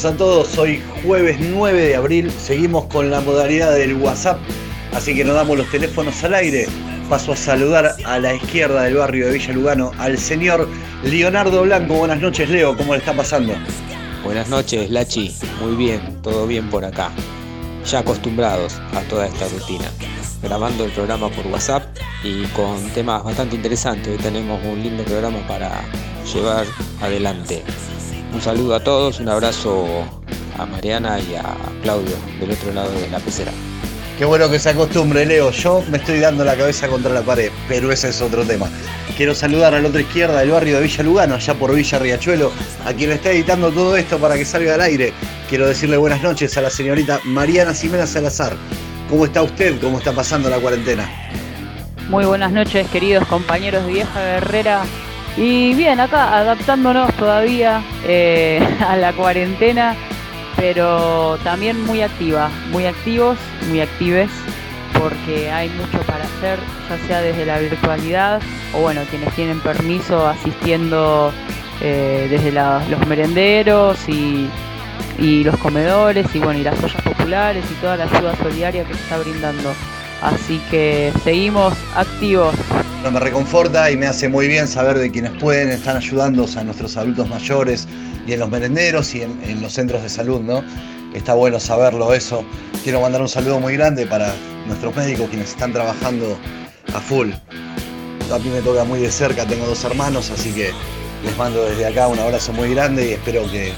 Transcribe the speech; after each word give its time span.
noches 0.00 0.04
a 0.04 0.16
todos. 0.16 0.58
Hoy 0.58 0.82
jueves 1.02 1.36
9 1.40 1.88
de 1.88 1.96
abril. 1.96 2.30
Seguimos 2.30 2.86
con 2.86 3.10
la 3.10 3.20
modalidad 3.20 3.74
del 3.74 3.96
WhatsApp. 3.96 4.38
Así 4.92 5.14
que 5.14 5.24
nos 5.24 5.34
damos 5.34 5.58
los 5.58 5.70
teléfonos 5.70 6.22
al 6.24 6.34
aire. 6.34 6.66
Paso 7.08 7.32
a 7.32 7.36
saludar 7.36 7.96
a 8.04 8.18
la 8.18 8.34
izquierda 8.34 8.82
del 8.84 8.94
barrio 8.94 9.26
de 9.26 9.32
Villa 9.32 9.52
Lugano 9.52 9.92
al 9.98 10.16
señor 10.16 10.68
Leonardo 11.02 11.62
Blanco. 11.62 11.94
Buenas 11.94 12.20
noches, 12.20 12.48
Leo. 12.48 12.76
¿Cómo 12.76 12.94
le 12.94 13.00
está 13.00 13.12
pasando? 13.12 13.52
Buenas 14.24 14.48
noches, 14.48 14.90
Lachi. 14.90 15.34
Muy 15.60 15.76
bien, 15.76 16.00
todo 16.22 16.46
bien 16.46 16.70
por 16.70 16.84
acá. 16.84 17.10
Ya 17.84 17.98
acostumbrados 17.98 18.80
a 18.94 19.00
toda 19.02 19.26
esta 19.26 19.48
rutina. 19.48 19.90
Grabando 20.42 20.84
el 20.84 20.92
programa 20.92 21.28
por 21.30 21.46
WhatsApp 21.48 21.84
y 22.24 22.44
con 22.48 22.88
temas 22.90 23.22
bastante 23.24 23.56
interesantes. 23.56 24.08
Hoy 24.08 24.22
tenemos 24.22 24.64
un 24.64 24.82
lindo 24.82 25.04
programa 25.04 25.46
para 25.46 25.82
llevar 26.32 26.64
adelante. 27.02 27.62
Un 28.32 28.40
saludo 28.40 28.74
a 28.74 28.80
todos, 28.80 29.20
un 29.20 29.28
abrazo 29.28 29.86
a 30.58 30.64
Mariana 30.64 31.18
y 31.20 31.34
a 31.34 31.44
Claudio 31.82 32.16
del 32.38 32.52
otro 32.52 32.72
lado 32.72 32.90
de 32.92 33.10
la 33.10 33.18
pecera. 33.18 33.52
Qué 34.18 34.24
bueno 34.24 34.50
que 34.50 34.58
se 34.58 34.70
acostumbre, 34.70 35.24
Leo. 35.24 35.50
Yo 35.50 35.82
me 35.90 35.98
estoy 35.98 36.20
dando 36.20 36.44
la 36.44 36.54
cabeza 36.54 36.88
contra 36.88 37.12
la 37.12 37.22
pared, 37.22 37.50
pero 37.68 37.90
ese 37.90 38.10
es 38.10 38.20
otro 38.20 38.44
tema. 38.44 38.68
Quiero 39.16 39.34
saludar 39.34 39.74
a 39.74 39.80
la 39.80 39.88
otra 39.88 40.02
izquierda 40.02 40.40
del 40.40 40.50
barrio 40.50 40.76
de 40.76 40.82
Villa 40.82 41.02
Lugano, 41.02 41.34
allá 41.34 41.54
por 41.54 41.74
Villa 41.74 41.98
Riachuelo, 41.98 42.52
a 42.86 42.92
quien 42.92 43.12
está 43.12 43.30
editando 43.30 43.70
todo 43.70 43.96
esto 43.96 44.18
para 44.18 44.36
que 44.36 44.44
salga 44.44 44.74
al 44.74 44.82
aire. 44.82 45.12
Quiero 45.48 45.66
decirle 45.66 45.96
buenas 45.96 46.22
noches 46.22 46.56
a 46.56 46.60
la 46.60 46.70
señorita 46.70 47.20
Mariana 47.24 47.74
Ximena 47.74 48.06
Salazar. 48.06 48.54
¿Cómo 49.08 49.24
está 49.24 49.42
usted? 49.42 49.80
¿Cómo 49.80 49.98
está 49.98 50.12
pasando 50.12 50.48
la 50.48 50.58
cuarentena? 50.58 51.10
Muy 52.08 52.24
buenas 52.24 52.52
noches, 52.52 52.86
queridos 52.90 53.26
compañeros 53.26 53.86
de 53.86 53.92
Vieja 53.92 54.20
Guerrera. 54.20 54.82
Y 55.36 55.74
bien, 55.74 56.00
acá 56.00 56.36
adaptándonos 56.38 57.12
todavía 57.14 57.82
eh, 58.04 58.60
a 58.86 58.96
la 58.96 59.12
cuarentena, 59.12 59.96
pero 60.56 61.38
también 61.44 61.84
muy 61.84 62.02
activa, 62.02 62.50
muy 62.70 62.86
activos, 62.86 63.38
muy 63.68 63.80
actives, 63.80 64.30
porque 64.98 65.50
hay 65.50 65.68
mucho 65.70 65.98
para 66.06 66.24
hacer, 66.24 66.58
ya 66.88 66.98
sea 67.06 67.22
desde 67.22 67.46
la 67.46 67.58
virtualidad 67.58 68.40
o 68.74 68.80
bueno, 68.80 69.02
quienes 69.08 69.32
tienen 69.34 69.60
permiso 69.60 70.26
asistiendo 70.26 71.32
eh, 71.80 72.26
desde 72.28 72.52
los 72.52 73.06
merenderos 73.06 74.08
y, 74.08 74.48
y 75.18 75.44
los 75.44 75.56
comedores 75.56 76.26
y 76.34 76.38
bueno, 76.38 76.60
y 76.60 76.64
las 76.64 76.82
ollas 76.82 77.02
populares 77.02 77.64
y 77.70 77.74
toda 77.74 77.96
la 77.96 78.04
ayuda 78.04 78.36
solidaria 78.36 78.84
que 78.84 78.94
se 78.94 79.00
está 79.00 79.18
brindando. 79.18 79.72
Así 80.22 80.60
que 80.70 81.12
seguimos 81.24 81.74
activos. 81.94 82.54
me 83.10 83.20
reconforta 83.20 83.90
y 83.90 83.96
me 83.96 84.06
hace 84.06 84.28
muy 84.28 84.48
bien 84.48 84.68
saber 84.68 84.98
de 84.98 85.10
quienes 85.10 85.32
pueden, 85.32 85.70
están 85.70 85.96
ayudando 85.96 86.46
a 86.56 86.64
nuestros 86.64 86.96
adultos 86.96 87.28
mayores 87.28 87.88
y 88.26 88.32
en 88.34 88.40
los 88.40 88.50
merenderos 88.50 89.14
y 89.14 89.22
en, 89.22 89.62
los 89.62 89.72
centros 89.72 90.02
de 90.02 90.08
salud, 90.08 90.40
¿no? 90.40 90.62
Está 91.14 91.34
bueno 91.34 91.58
saberlo 91.58 92.12
eso. 92.12 92.44
Quiero 92.84 93.00
mandar 93.00 93.22
un 93.22 93.28
saludo 93.28 93.60
muy 93.60 93.76
grande 93.76 94.06
para 94.06 94.34
nuestros 94.66 94.94
médicos 94.94 95.28
quienes 95.30 95.50
están 95.50 95.72
trabajando 95.72 96.38
a 96.94 97.00
full. 97.00 97.30
A 98.32 98.38
mí 98.38 98.50
me 98.50 98.60
toca 98.60 98.84
muy 98.84 99.00
de 99.00 99.10
cerca, 99.10 99.46
tengo 99.46 99.66
dos 99.66 99.82
hermanos, 99.84 100.30
así 100.30 100.52
que 100.52 100.70
les 101.24 101.36
mando 101.36 101.64
desde 101.64 101.86
acá 101.86 102.08
un 102.08 102.18
abrazo 102.18 102.52
muy 102.52 102.74
grande 102.74 103.08
y 103.08 103.12
espero 103.12 103.42
que, 103.50 103.72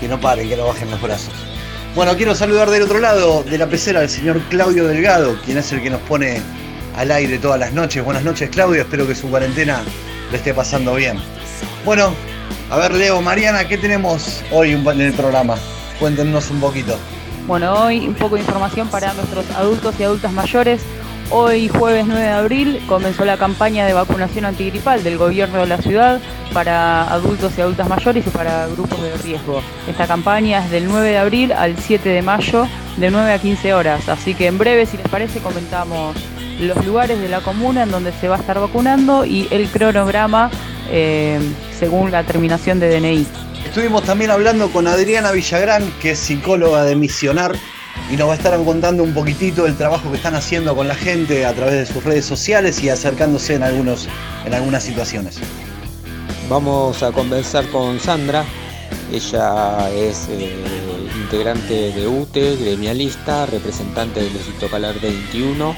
que 0.00 0.08
no 0.08 0.18
paren, 0.20 0.48
que 0.48 0.56
no 0.56 0.66
bajen 0.66 0.90
los 0.90 1.02
brazos. 1.02 1.55
Bueno, 1.96 2.14
quiero 2.14 2.34
saludar 2.34 2.68
del 2.68 2.82
otro 2.82 2.98
lado 2.98 3.42
de 3.42 3.56
la 3.56 3.68
pecera 3.68 4.00
al 4.00 4.10
señor 4.10 4.38
Claudio 4.50 4.86
Delgado, 4.86 5.34
quien 5.42 5.56
es 5.56 5.72
el 5.72 5.82
que 5.82 5.88
nos 5.88 6.02
pone 6.02 6.42
al 6.94 7.10
aire 7.10 7.38
todas 7.38 7.58
las 7.58 7.72
noches. 7.72 8.04
Buenas 8.04 8.22
noches, 8.22 8.50
Claudio. 8.50 8.82
Espero 8.82 9.06
que 9.06 9.14
su 9.14 9.30
cuarentena 9.30 9.82
le 10.30 10.36
esté 10.36 10.52
pasando 10.52 10.94
bien. 10.94 11.18
Bueno, 11.86 12.12
a 12.68 12.76
ver, 12.76 12.92
Leo, 12.92 13.22
Mariana, 13.22 13.66
¿qué 13.66 13.78
tenemos 13.78 14.42
hoy 14.52 14.72
en 14.72 15.00
el 15.00 15.14
programa? 15.14 15.56
Cuéntenos 15.98 16.50
un 16.50 16.60
poquito. 16.60 16.98
Bueno, 17.46 17.72
hoy 17.72 18.06
un 18.06 18.14
poco 18.14 18.34
de 18.34 18.42
información 18.42 18.88
para 18.88 19.14
nuestros 19.14 19.50
adultos 19.52 19.94
y 19.98 20.02
adultas 20.02 20.30
mayores. 20.34 20.82
Hoy, 21.30 21.68
jueves 21.68 22.06
9 22.06 22.22
de 22.22 22.30
abril, 22.30 22.80
comenzó 22.86 23.24
la 23.24 23.36
campaña 23.36 23.84
de 23.84 23.92
vacunación 23.92 24.44
antigripal 24.44 25.02
del 25.02 25.18
gobierno 25.18 25.58
de 25.58 25.66
la 25.66 25.78
ciudad 25.78 26.20
para 26.52 27.02
adultos 27.12 27.52
y 27.58 27.62
adultas 27.62 27.88
mayores 27.88 28.24
y 28.24 28.30
para 28.30 28.68
grupos 28.68 29.02
de 29.02 29.16
riesgo. 29.18 29.60
Esta 29.88 30.06
campaña 30.06 30.64
es 30.64 30.70
del 30.70 30.86
9 30.86 31.08
de 31.08 31.18
abril 31.18 31.52
al 31.52 31.76
7 31.76 32.08
de 32.08 32.22
mayo, 32.22 32.68
de 32.96 33.10
9 33.10 33.32
a 33.32 33.38
15 33.40 33.74
horas. 33.74 34.08
Así 34.08 34.34
que 34.34 34.46
en 34.46 34.56
breve, 34.56 34.86
si 34.86 34.96
les 34.96 35.08
parece, 35.08 35.40
comentamos 35.40 36.16
los 36.60 36.86
lugares 36.86 37.20
de 37.20 37.28
la 37.28 37.40
comuna 37.40 37.82
en 37.82 37.90
donde 37.90 38.12
se 38.12 38.28
va 38.28 38.36
a 38.36 38.38
estar 38.38 38.60
vacunando 38.60 39.24
y 39.24 39.48
el 39.50 39.68
cronograma 39.68 40.50
eh, 40.90 41.40
según 41.76 42.12
la 42.12 42.22
terminación 42.22 42.78
de 42.78 43.00
DNI. 43.00 43.26
Estuvimos 43.66 44.04
también 44.04 44.30
hablando 44.30 44.70
con 44.70 44.86
Adriana 44.86 45.32
Villagrán, 45.32 45.92
que 46.00 46.12
es 46.12 46.20
psicóloga 46.20 46.84
de 46.84 46.94
Misionar 46.94 47.56
y 48.10 48.16
nos 48.16 48.28
va 48.28 48.32
a 48.32 48.36
estar 48.36 48.62
contando 48.64 49.02
un 49.02 49.14
poquitito 49.14 49.66
el 49.66 49.76
trabajo 49.76 50.10
que 50.10 50.16
están 50.16 50.34
haciendo 50.34 50.74
con 50.76 50.88
la 50.88 50.94
gente 50.94 51.44
a 51.44 51.52
través 51.54 51.74
de 51.74 51.86
sus 51.86 52.04
redes 52.04 52.24
sociales 52.24 52.82
y 52.82 52.88
acercándose 52.88 53.54
en, 53.54 53.62
algunos, 53.62 54.08
en 54.44 54.54
algunas 54.54 54.82
situaciones. 54.82 55.38
Vamos 56.48 57.02
a 57.02 57.10
conversar 57.10 57.66
con 57.70 57.98
Sandra, 57.98 58.44
ella 59.12 59.90
es 59.90 60.28
eh, 60.30 60.54
integrante 61.16 61.92
de 61.92 62.06
UTE, 62.06 62.56
gremialista, 62.56 63.46
representante 63.46 64.22
del 64.22 64.32
Distrito 64.32 64.68
Calar 64.68 65.00
21. 65.00 65.76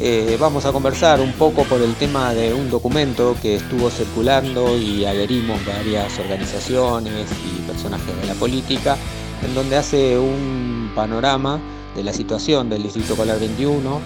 Eh, 0.00 0.36
vamos 0.38 0.64
a 0.64 0.72
conversar 0.72 1.20
un 1.20 1.32
poco 1.32 1.64
por 1.64 1.82
el 1.82 1.94
tema 1.94 2.32
de 2.32 2.54
un 2.54 2.70
documento 2.70 3.36
que 3.42 3.56
estuvo 3.56 3.90
circulando 3.90 4.78
y 4.78 5.04
adherimos 5.04 5.64
varias 5.66 6.18
organizaciones 6.18 7.26
y 7.32 7.62
personajes 7.62 8.16
de 8.20 8.26
la 8.26 8.34
política, 8.34 8.96
en 9.44 9.54
donde 9.54 9.76
hace 9.76 10.18
un 10.18 10.77
panorama 10.98 11.60
de 11.94 12.02
la 12.02 12.12
situación 12.12 12.68
del 12.68 12.82
Distrito 12.82 13.14
Colar 13.14 13.38
21, 13.38 14.00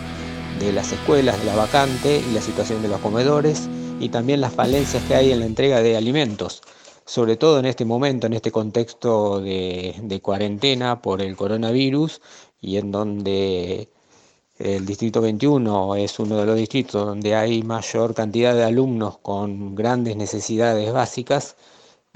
de 0.61 0.73
las 0.73 0.93
escuelas, 0.93 1.39
de 1.41 1.47
la 1.47 1.57
vacante 1.57 2.21
y 2.21 2.35
la 2.35 2.43
situación 2.43 2.83
de 2.83 2.89
los 2.89 3.01
comedores 3.01 3.67
y 3.99 4.11
también 4.11 4.43
las 4.43 4.53
falencias 4.53 5.03
que 5.05 5.15
hay 5.15 5.33
en 5.33 5.41
la 5.41 5.47
entrega 5.47 5.81
de 5.81 5.97
alimentos, 5.97 6.61
sobre 7.07 7.37
todo 7.39 7.59
en 7.59 7.65
este 7.65 7.87
momento, 7.87 8.27
en 8.27 8.35
este 8.35 8.53
contexto 8.53 9.41
de, 9.41 9.95
de 10.03 10.21
cuarentena 10.21 11.01
por 11.01 11.23
el 11.23 11.35
coronavirus 11.35 12.21
y 12.61 12.77
en 12.77 12.93
donde 12.93 13.89
el 14.59 14.85
Distrito 14.85 15.23
21 15.23 15.97
es 15.97 16.19
uno 16.19 16.37
de 16.37 16.45
los 16.45 16.57
distritos 16.57 17.07
donde 17.07 17.35
hay 17.35 17.63
mayor 17.63 18.13
cantidad 18.13 18.55
de 18.55 18.65
alumnos 18.65 19.17
con 19.17 19.75
grandes 19.75 20.15
necesidades 20.17 20.93
básicas 20.93 21.57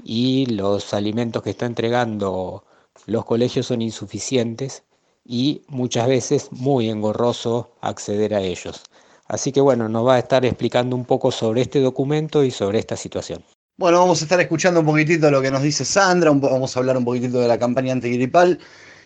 y 0.03 0.45
los 0.45 0.93
alimentos 0.93 1.41
que 1.41 1.49
está 1.49 1.65
entregando 1.65 2.63
los 3.05 3.25
colegios 3.25 3.67
son 3.67 3.81
insuficientes 3.81 4.83
y 5.25 5.61
muchas 5.67 6.07
veces 6.07 6.47
muy 6.51 6.89
engorroso 6.89 7.71
acceder 7.81 8.33
a 8.33 8.41
ellos. 8.41 8.83
Así 9.27 9.51
que 9.51 9.61
bueno, 9.61 9.89
nos 9.89 10.07
va 10.07 10.15
a 10.15 10.19
estar 10.19 10.45
explicando 10.45 10.95
un 10.95 11.05
poco 11.05 11.31
sobre 11.31 11.61
este 11.61 11.79
documento 11.79 12.43
y 12.43 12.51
sobre 12.51 12.79
esta 12.79 12.95
situación. 12.95 13.43
Bueno, 13.77 13.99
vamos 13.99 14.21
a 14.21 14.25
estar 14.25 14.39
escuchando 14.39 14.79
un 14.79 14.85
poquitito 14.85 15.29
lo 15.29 15.41
que 15.41 15.51
nos 15.51 15.61
dice 15.61 15.85
Sandra, 15.85 16.31
vamos 16.31 16.75
a 16.75 16.79
hablar 16.79 16.97
un 16.97 17.05
poquitito 17.05 17.39
de 17.39 17.47
la 17.47 17.59
campaña 17.59 17.93
antigripal. 17.93 18.57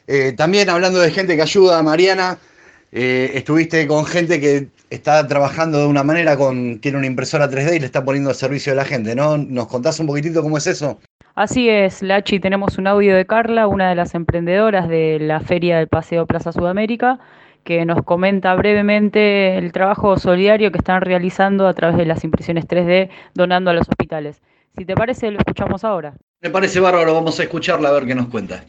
Eh, 0.07 0.33
también 0.33 0.69
hablando 0.69 0.99
de 0.99 1.11
gente 1.11 1.35
que 1.35 1.41
ayuda, 1.41 1.81
Mariana, 1.83 2.37
eh, 2.91 3.31
estuviste 3.33 3.87
con 3.87 4.05
gente 4.05 4.39
que 4.39 4.69
está 4.89 5.25
trabajando 5.27 5.79
de 5.79 5.87
una 5.87 6.03
manera 6.03 6.37
con, 6.37 6.79
tiene 6.79 6.97
una 6.97 7.07
impresora 7.07 7.49
3D 7.49 7.77
y 7.77 7.79
le 7.79 7.85
está 7.85 8.03
poniendo 8.03 8.29
al 8.29 8.35
servicio 8.35 8.73
de 8.73 8.77
la 8.77 8.85
gente, 8.85 9.15
¿no? 9.15 9.37
¿Nos 9.37 9.67
contás 9.67 9.99
un 9.99 10.07
poquitito 10.07 10.41
cómo 10.43 10.57
es 10.57 10.67
eso? 10.67 10.99
Así 11.33 11.69
es, 11.69 12.01
Lachi, 12.01 12.41
tenemos 12.41 12.77
un 12.77 12.87
audio 12.87 13.15
de 13.15 13.25
Carla, 13.25 13.67
una 13.67 13.87
de 13.89 13.95
las 13.95 14.15
emprendedoras 14.15 14.89
de 14.89 15.17
la 15.19 15.39
Feria 15.39 15.77
del 15.77 15.87
Paseo 15.87 16.27
Plaza 16.27 16.51
Sudamérica, 16.51 17.19
que 17.63 17.85
nos 17.85 18.03
comenta 18.03 18.53
brevemente 18.55 19.57
el 19.57 19.71
trabajo 19.71 20.17
solidario 20.17 20.71
que 20.71 20.79
están 20.79 21.01
realizando 21.01 21.67
a 21.67 21.73
través 21.73 21.97
de 21.97 22.05
las 22.05 22.25
impresiones 22.25 22.67
3D 22.67 23.09
donando 23.33 23.71
a 23.71 23.73
los 23.73 23.87
hospitales. 23.87 24.41
Si 24.77 24.83
te 24.83 24.93
parece, 24.93 25.31
lo 25.31 25.39
escuchamos 25.39 25.85
ahora. 25.85 26.15
Me 26.41 26.49
parece 26.49 26.81
bárbaro, 26.81 27.13
vamos 27.13 27.39
a 27.39 27.43
escucharla 27.43 27.89
a 27.89 27.93
ver 27.93 28.05
qué 28.05 28.15
nos 28.15 28.27
cuenta. 28.27 28.65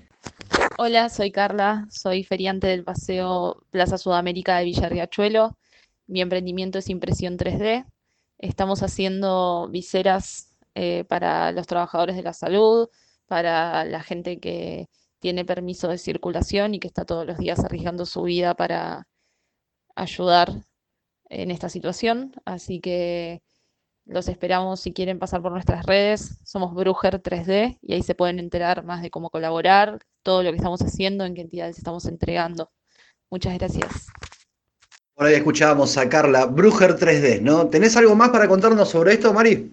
Hola, 0.78 1.08
soy 1.08 1.32
Carla, 1.32 1.86
soy 1.90 2.22
feriante 2.22 2.68
del 2.68 2.84
Paseo 2.84 3.64
Plaza 3.70 3.98
Sudamérica 3.98 4.58
de 4.58 4.64
Villarriachuelo. 4.66 5.56
Mi 6.06 6.20
emprendimiento 6.20 6.78
es 6.78 6.88
impresión 6.90 7.38
3D. 7.38 7.86
Estamos 8.38 8.82
haciendo 8.82 9.68
viseras 9.68 10.51
eh, 10.74 11.04
para 11.04 11.52
los 11.52 11.66
trabajadores 11.66 12.16
de 12.16 12.22
la 12.22 12.32
salud, 12.32 12.88
para 13.26 13.84
la 13.84 14.02
gente 14.02 14.40
que 14.40 14.88
tiene 15.20 15.44
permiso 15.44 15.88
de 15.88 15.98
circulación 15.98 16.74
y 16.74 16.80
que 16.80 16.88
está 16.88 17.04
todos 17.04 17.26
los 17.26 17.38
días 17.38 17.60
arriesgando 17.60 18.06
su 18.06 18.22
vida 18.22 18.54
para 18.54 19.06
ayudar 19.94 20.64
en 21.28 21.50
esta 21.50 21.68
situación. 21.68 22.32
Así 22.44 22.80
que 22.80 23.42
los 24.04 24.28
esperamos 24.28 24.80
si 24.80 24.92
quieren 24.92 25.18
pasar 25.18 25.42
por 25.42 25.52
nuestras 25.52 25.86
redes. 25.86 26.38
Somos 26.44 26.74
Bruger 26.74 27.22
3D 27.22 27.78
y 27.82 27.94
ahí 27.94 28.02
se 28.02 28.14
pueden 28.14 28.38
enterar 28.38 28.84
más 28.84 29.02
de 29.02 29.10
cómo 29.10 29.30
colaborar, 29.30 30.00
todo 30.22 30.42
lo 30.42 30.50
que 30.50 30.56
estamos 30.56 30.82
haciendo, 30.82 31.24
en 31.24 31.34
qué 31.34 31.42
entidades 31.42 31.78
estamos 31.78 32.06
entregando. 32.06 32.70
Muchas 33.30 33.56
gracias. 33.58 34.08
Por 35.14 35.26
ahí 35.26 35.34
escuchábamos 35.34 35.96
a 35.98 36.08
Carla, 36.08 36.46
Bruger 36.46 36.96
3D, 36.96 37.40
¿no? 37.40 37.68
¿Tenés 37.68 37.96
algo 37.96 38.14
más 38.14 38.30
para 38.30 38.48
contarnos 38.48 38.88
sobre 38.88 39.14
esto, 39.14 39.32
Mari? 39.32 39.72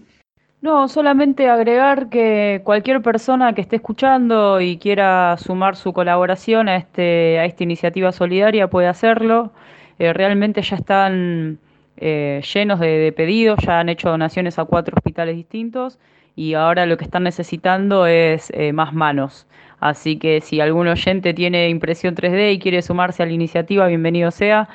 No, 0.62 0.88
solamente 0.88 1.48
agregar 1.48 2.10
que 2.10 2.60
cualquier 2.64 3.00
persona 3.00 3.54
que 3.54 3.62
esté 3.62 3.76
escuchando 3.76 4.60
y 4.60 4.76
quiera 4.76 5.36
sumar 5.38 5.74
su 5.74 5.94
colaboración 5.94 6.68
a, 6.68 6.76
este, 6.76 7.38
a 7.38 7.46
esta 7.46 7.62
iniciativa 7.64 8.12
solidaria 8.12 8.68
puede 8.68 8.86
hacerlo. 8.86 9.52
Eh, 9.98 10.12
realmente 10.12 10.60
ya 10.60 10.76
están 10.76 11.58
eh, 11.96 12.42
llenos 12.52 12.78
de, 12.78 13.10
pedidos, 13.16 13.58
ya 13.64 13.80
han 13.80 13.88
hecho 13.88 14.10
donaciones 14.10 14.58
a 14.58 14.66
cuatro 14.66 14.94
hospitales 14.96 15.34
distintos 15.36 15.98
y 16.36 16.52
ahora 16.52 16.84
lo 16.84 16.98
que 16.98 17.04
están 17.04 17.22
necesitando 17.22 18.06
es 18.06 18.50
eh, 18.54 18.74
más 18.74 18.92
manos. 18.92 19.46
Así 19.80 20.18
que 20.18 20.42
si 20.42 20.60
algún 20.60 20.88
oyente 20.88 21.32
tiene 21.32 21.70
impresión 21.70 22.14
3D 22.14 22.52
y 22.52 22.58
quiere 22.58 22.82
sumarse 22.82 23.22
a 23.22 23.26
la 23.26 23.32
iniciativa, 23.32 23.86
bienvenido 23.86 24.30
sea. 24.30 24.68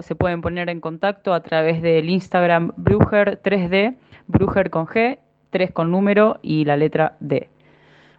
se 0.00 0.16
pueden 0.16 0.40
poner 0.42 0.68
en 0.68 0.80
contacto 0.80 1.32
a 1.32 1.42
través 1.42 1.80
del 1.80 2.10
Instagram 2.10 2.72
Bruger 2.76 3.40
3D, 3.40 3.96
Bruger 4.26 4.70
con 4.70 4.86
G 4.86 5.18
3 5.50 5.72
con 5.72 5.90
número 5.90 6.38
y 6.42 6.64
la 6.64 6.76
letra 6.76 7.16
D. 7.20 7.48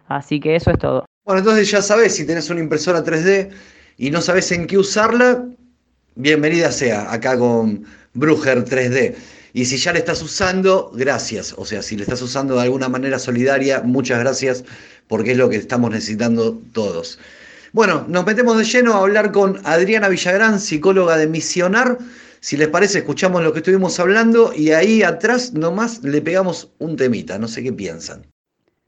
Así 0.08 0.40
que 0.40 0.56
eso 0.56 0.70
es 0.70 0.78
todo. 0.78 1.04
Bueno, 1.24 1.40
entonces 1.40 1.70
ya 1.70 1.82
sabes, 1.82 2.14
si 2.14 2.26
tenés 2.26 2.50
una 2.50 2.60
impresora 2.60 3.04
3D 3.04 3.50
y 3.98 4.10
no 4.10 4.20
sabes 4.20 4.50
en 4.52 4.66
qué 4.66 4.78
usarla, 4.78 5.44
bienvenida 6.16 6.72
sea 6.72 7.12
acá 7.12 7.38
con 7.38 7.84
Bruger 8.14 8.64
3D. 8.64 9.14
Y 9.52 9.64
si 9.64 9.76
ya 9.76 9.92
le 9.92 9.98
estás 9.98 10.22
usando, 10.22 10.90
gracias. 10.94 11.54
O 11.56 11.64
sea, 11.64 11.82
si 11.82 11.96
le 11.96 12.02
estás 12.02 12.22
usando 12.22 12.54
de 12.54 12.62
alguna 12.62 12.88
manera 12.88 13.18
solidaria, 13.18 13.82
muchas 13.82 14.20
gracias, 14.20 14.64
porque 15.08 15.32
es 15.32 15.36
lo 15.36 15.48
que 15.48 15.56
estamos 15.56 15.90
necesitando 15.90 16.58
todos. 16.72 17.18
Bueno, 17.72 18.04
nos 18.08 18.26
metemos 18.26 18.58
de 18.58 18.64
lleno 18.64 18.94
a 18.94 18.98
hablar 18.98 19.32
con 19.32 19.60
Adriana 19.64 20.08
Villagrán, 20.08 20.58
psicóloga 20.58 21.16
de 21.16 21.26
Misionar. 21.26 21.98
Si 22.42 22.56
les 22.56 22.68
parece, 22.68 23.00
escuchamos 23.00 23.42
lo 23.42 23.52
que 23.52 23.58
estuvimos 23.58 24.00
hablando 24.00 24.54
y 24.54 24.70
ahí 24.70 25.02
atrás 25.02 25.52
nomás 25.52 26.02
le 26.02 26.22
pegamos 26.22 26.72
un 26.78 26.96
temita, 26.96 27.38
no 27.38 27.46
sé 27.46 27.62
qué 27.62 27.70
piensan. 27.70 28.26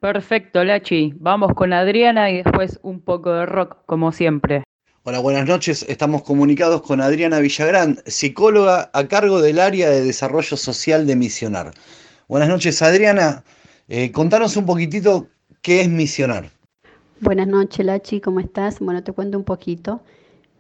Perfecto, 0.01 0.65
Lachi. 0.65 1.13
Vamos 1.19 1.53
con 1.55 1.75
Adriana 1.75 2.31
y 2.31 2.43
después 2.43 2.81
un 2.83 3.03
poco 3.03 3.31
de 3.31 3.45
rock, 3.45 3.77
como 3.85 4.11
siempre. 4.11 4.65
Hola, 5.03 5.19
buenas 5.19 5.47
noches. 5.47 5.85
Estamos 5.87 6.23
comunicados 6.23 6.81
con 6.81 7.03
Adriana 7.03 7.41
Villagrán, 7.41 7.99
psicóloga 8.07 8.91
a 8.95 9.07
cargo 9.07 9.43
del 9.43 9.61
área 9.61 9.91
de 9.91 10.03
desarrollo 10.03 10.57
social 10.57 11.07
de 11.07 11.15
Misionar. 11.15 11.73
Buenas 12.29 12.49
noches, 12.49 12.81
Adriana. 12.81 13.45
Eh, 13.87 14.13
contanos 14.13 14.57
un 14.57 14.65
poquitito 14.65 15.29
qué 15.61 15.83
es 15.83 15.91
Misionar. 15.91 16.49
Buenas 17.21 17.49
noches, 17.49 17.85
Lachi, 17.85 18.23
¿cómo 18.23 18.41
estás? 18.41 18.81
Bueno, 18.81 19.05
te 19.05 19.13
cuento 19.13 19.37
un 19.37 19.45
poquito. 19.45 20.03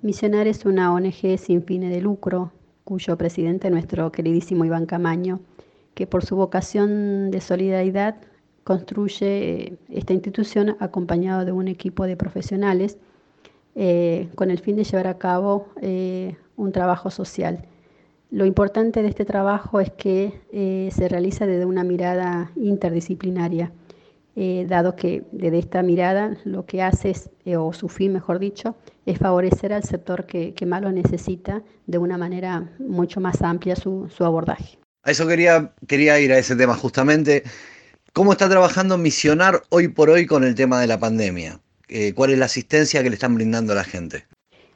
Misionar 0.02 0.46
es 0.46 0.66
una 0.66 0.92
ONG 0.92 1.38
sin 1.38 1.64
fines 1.64 1.90
de 1.90 2.02
lucro 2.02 2.52
cuyo 2.84 3.16
presidente 3.16 3.70
nuestro 3.70 4.10
queridísimo 4.12 4.64
Iván 4.64 4.86
Camaño, 4.86 5.40
que 5.94 6.06
por 6.06 6.24
su 6.24 6.36
vocación 6.36 7.30
de 7.30 7.40
solidaridad 7.40 8.16
construye 8.64 9.26
eh, 9.26 9.76
esta 9.90 10.12
institución 10.12 10.76
acompañado 10.80 11.44
de 11.44 11.52
un 11.52 11.68
equipo 11.68 12.06
de 12.06 12.16
profesionales 12.16 12.98
eh, 13.74 14.28
con 14.34 14.50
el 14.50 14.58
fin 14.58 14.76
de 14.76 14.84
llevar 14.84 15.06
a 15.06 15.18
cabo 15.18 15.68
eh, 15.80 16.36
un 16.56 16.72
trabajo 16.72 17.10
social. 17.10 17.66
Lo 18.30 18.46
importante 18.46 19.02
de 19.02 19.08
este 19.08 19.24
trabajo 19.24 19.80
es 19.80 19.90
que 19.90 20.88
se 20.90 21.08
realiza 21.08 21.46
desde 21.46 21.66
una 21.66 21.84
mirada 21.84 22.50
interdisciplinaria, 22.56 23.72
dado 24.68 24.96
que 24.96 25.24
desde 25.32 25.58
esta 25.58 25.82
mirada 25.82 26.38
lo 26.44 26.64
que 26.64 26.80
hace 26.80 27.10
es, 27.10 27.30
o 27.58 27.74
su 27.74 27.90
fin 27.90 28.10
mejor 28.10 28.38
dicho, 28.38 28.74
es 29.06 29.18
favorecer 29.18 29.72
al 29.72 29.84
sector 29.84 30.26
que, 30.26 30.54
más 30.66 30.82
lo 30.82 30.92
necesita 30.92 31.62
de 31.86 31.98
una 31.98 32.16
manera 32.16 32.70
mucho 32.78 33.20
más 33.20 33.42
amplia 33.42 33.76
su, 33.76 34.08
abordaje. 34.20 34.78
A 35.02 35.10
eso 35.10 35.26
quería, 35.26 35.72
quería 35.88 36.20
ir 36.20 36.32
a 36.32 36.38
ese 36.38 36.54
tema 36.54 36.74
justamente. 36.74 37.42
¿Cómo 38.12 38.32
está 38.32 38.48
trabajando 38.48 38.98
Misionar 38.98 39.62
hoy 39.70 39.88
por 39.88 40.10
hoy 40.10 40.26
con 40.26 40.44
el 40.44 40.54
tema 40.54 40.80
de 40.80 40.86
la 40.86 41.00
pandemia? 41.00 41.60
Eh, 41.88 42.12
¿Cuál 42.14 42.30
es 42.30 42.38
la 42.38 42.44
asistencia 42.44 43.02
que 43.02 43.10
le 43.10 43.14
están 43.14 43.34
brindando 43.34 43.72
a 43.72 43.76
la 43.76 43.84
gente? 43.84 44.24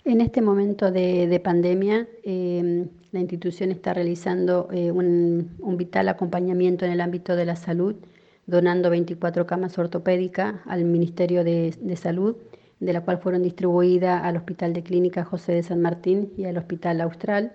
En 0.05 0.21
este 0.21 0.41
momento 0.41 0.91
de, 0.91 1.41
pandemia, 1.43 2.09
em, 2.25 2.89
la 3.13 3.21
institución 3.21 3.71
está 3.71 3.95
realizando 3.95 4.69
eh, 4.73 4.91
un, 4.91 5.77
vital 5.77 6.09
acompañamiento 6.09 6.85
en 6.85 6.93
el 6.93 7.01
ámbito 7.01 7.37
de 7.37 7.45
la 7.45 7.57
salud, 7.57 7.97
donando 8.47 8.91
24 8.91 9.47
camas 9.47 9.77
ortopédicas 9.79 10.55
al 10.67 10.85
Ministerio 10.85 11.43
de 11.45 11.97
Salud 11.97 12.37
de 12.81 12.93
la 12.93 13.01
cual 13.01 13.19
fueron 13.19 13.43
distribuidas 13.43 14.23
al 14.23 14.37
Hospital 14.37 14.73
de 14.73 14.83
Clínica 14.83 15.25
José 15.25 15.53
de 15.53 15.63
San 15.63 15.81
Martín 15.81 16.33
y 16.37 16.45
al 16.45 16.59
Hospital 16.59 17.01
Austral. 17.01 17.53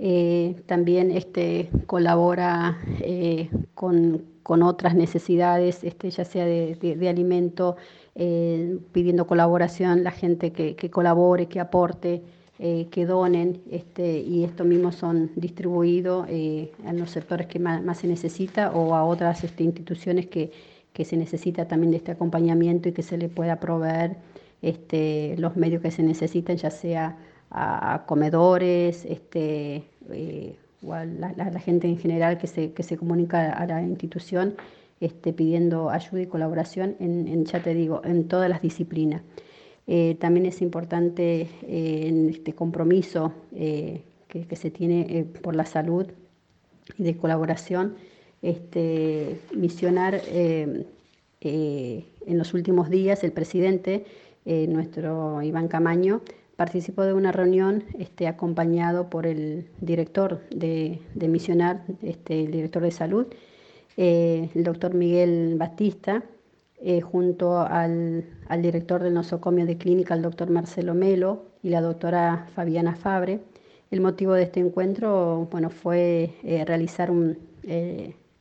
Eh, 0.00 0.54
también 0.66 1.10
este, 1.10 1.70
colabora 1.86 2.78
eh, 3.00 3.50
con, 3.74 4.24
otras 4.44 4.94
necesidades, 4.94 5.84
este, 5.84 6.10
ya 6.10 6.24
sea 6.24 6.46
de, 6.46 7.08
alimento, 7.08 7.76
eh, 8.14 8.78
pidiendo 8.92 9.26
colaboración, 9.26 10.04
la 10.04 10.10
gente 10.10 10.52
que, 10.52 10.90
colabore, 10.90 11.46
que 11.46 11.60
aporte, 11.60 12.22
que 12.58 13.06
donen, 13.06 13.60
este, 13.70 14.20
y 14.20 14.42
estos 14.42 14.66
mismos 14.66 14.96
son 14.96 15.30
distribuidos 15.36 16.26
a 16.86 16.92
los 16.92 17.10
sectores 17.10 17.46
que 17.46 17.58
más, 17.58 17.98
se 17.98 18.08
necesita 18.08 18.72
o 18.72 18.94
a 18.94 19.04
otras 19.04 19.44
este, 19.44 19.64
instituciones 19.64 20.26
que, 20.26 20.50
que 20.92 21.04
se 21.04 21.16
necesita 21.16 21.68
también 21.68 21.90
de 21.90 21.98
este 21.98 22.12
acompañamiento 22.12 22.88
y 22.88 22.92
que 22.92 23.02
se 23.02 23.18
le 23.18 23.28
pueda 23.28 23.60
proveer 23.60 24.16
este, 24.62 25.36
los 25.38 25.56
medios 25.56 25.82
que 25.82 25.90
se 25.90 26.02
necesitan, 26.02 26.56
ya 26.56 26.70
sea 26.70 27.16
a, 27.50 28.04
comedores, 28.06 29.04
este, 29.04 29.84
eh, 30.10 30.56
o 30.84 30.92
a 30.92 31.04
la, 31.04 31.60
gente 31.60 31.86
en 31.88 31.98
general 31.98 32.38
que 32.38 32.46
se, 32.46 32.72
que 32.72 32.82
se 32.82 32.96
comunica 32.96 33.52
a 33.52 33.66
la 33.66 33.82
institución 33.82 34.54
este, 35.00 35.32
pidiendo 35.32 35.90
ayuda 35.90 36.22
y 36.22 36.26
colaboración 36.26 36.96
en, 37.00 37.44
ya 37.44 37.62
te 37.62 37.74
digo, 37.74 38.00
en 38.04 38.28
todas 38.28 38.48
las 38.48 38.62
disciplinas. 38.62 39.22
Eh, 39.86 40.16
también 40.20 40.44
es 40.46 40.60
importante 40.60 41.48
eh, 41.62 42.06
en 42.06 42.28
este 42.28 42.52
compromiso 42.52 43.32
que, 43.52 44.04
se 44.56 44.70
tiene 44.70 45.24
por 45.42 45.56
la 45.56 45.64
salud 45.64 46.06
y 46.98 47.02
de 47.02 47.16
colaboración, 47.16 47.94
misionar 49.54 50.20
en 52.28 52.38
los 52.38 52.54
últimos 52.54 52.90
días 52.90 53.24
el 53.24 53.32
presidente 53.32 54.04
eh, 54.50 54.66
nuestro 54.66 55.42
Iván 55.42 55.68
Camaño, 55.68 56.22
participó 56.56 57.02
de 57.02 57.12
una 57.12 57.32
reunión 57.32 57.84
este, 57.98 58.26
acompañado 58.26 59.10
por 59.10 59.26
el 59.26 59.68
director 59.82 60.40
de, 60.48 61.02
Misionar, 61.16 61.82
este, 62.00 62.44
el 62.44 62.50
director 62.52 62.82
de 62.82 62.90
salud, 62.90 63.26
eh, 63.98 64.48
el 64.54 64.64
doctor 64.64 64.94
Miguel 64.94 65.56
Batista, 65.58 66.22
eh, 66.80 67.02
junto 67.02 67.60
al, 67.60 68.24
director 68.62 69.02
del 69.02 69.12
nosocomio 69.12 69.66
de 69.66 69.76
clínica, 69.76 70.14
el 70.14 70.22
doctor 70.22 70.48
Marcelo 70.48 70.94
Melo, 70.94 71.44
y 71.62 71.68
la 71.68 71.82
doctora 71.82 72.46
Fabiana 72.54 72.96
Fabre. 72.96 73.40
El 73.90 74.00
motivo 74.00 74.32
de 74.32 74.44
este 74.44 74.60
encuentro 74.60 75.46
bueno, 75.52 75.68
fue 75.68 76.32
realizar 76.66 77.10
un, 77.10 77.36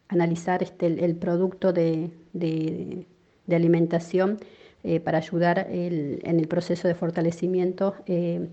analizar 0.07 0.63
este, 0.63 0.85
el, 0.85 1.17
producto 1.17 1.73
de, 1.73 2.11
de 2.31 3.55
alimentación 3.57 4.39
eh, 4.89 5.01
para 5.01 5.17
ayudar 5.17 5.67
en 5.69 6.39
el 6.39 6.47
proceso 6.47 6.87
de 6.87 6.95
fortalecimiento 6.95 7.95
eh, 8.05 8.47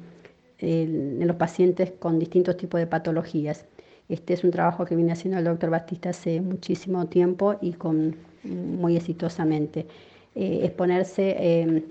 en 0.58 1.24
los 1.28 1.36
pacientes 1.36 1.92
con 1.96 2.18
distintos 2.18 2.56
tipos 2.56 2.80
de 2.80 2.88
patologías. 2.88 3.66
Este 4.08 4.34
es 4.34 4.42
un 4.42 4.50
trabajo 4.50 4.84
que 4.84 4.96
viene 4.96 5.12
haciendo 5.12 5.38
el 5.38 5.44
doctor 5.44 5.70
Batista 5.70 6.10
hace 6.10 6.40
muchísimo 6.40 7.06
tiempo 7.06 7.54
y 7.60 7.74
con, 7.74 8.16
muy 8.42 8.96
exitosamente. 8.96 9.86
Eh, 10.34 10.62
exponerse, 10.64 11.84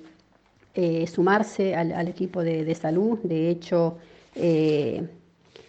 sumarse 1.08 1.74
al, 1.74 2.08
equipo 2.10 2.44
de, 2.44 2.76
salud, 2.76 3.20
de 3.24 3.50
hecho, 3.50 3.98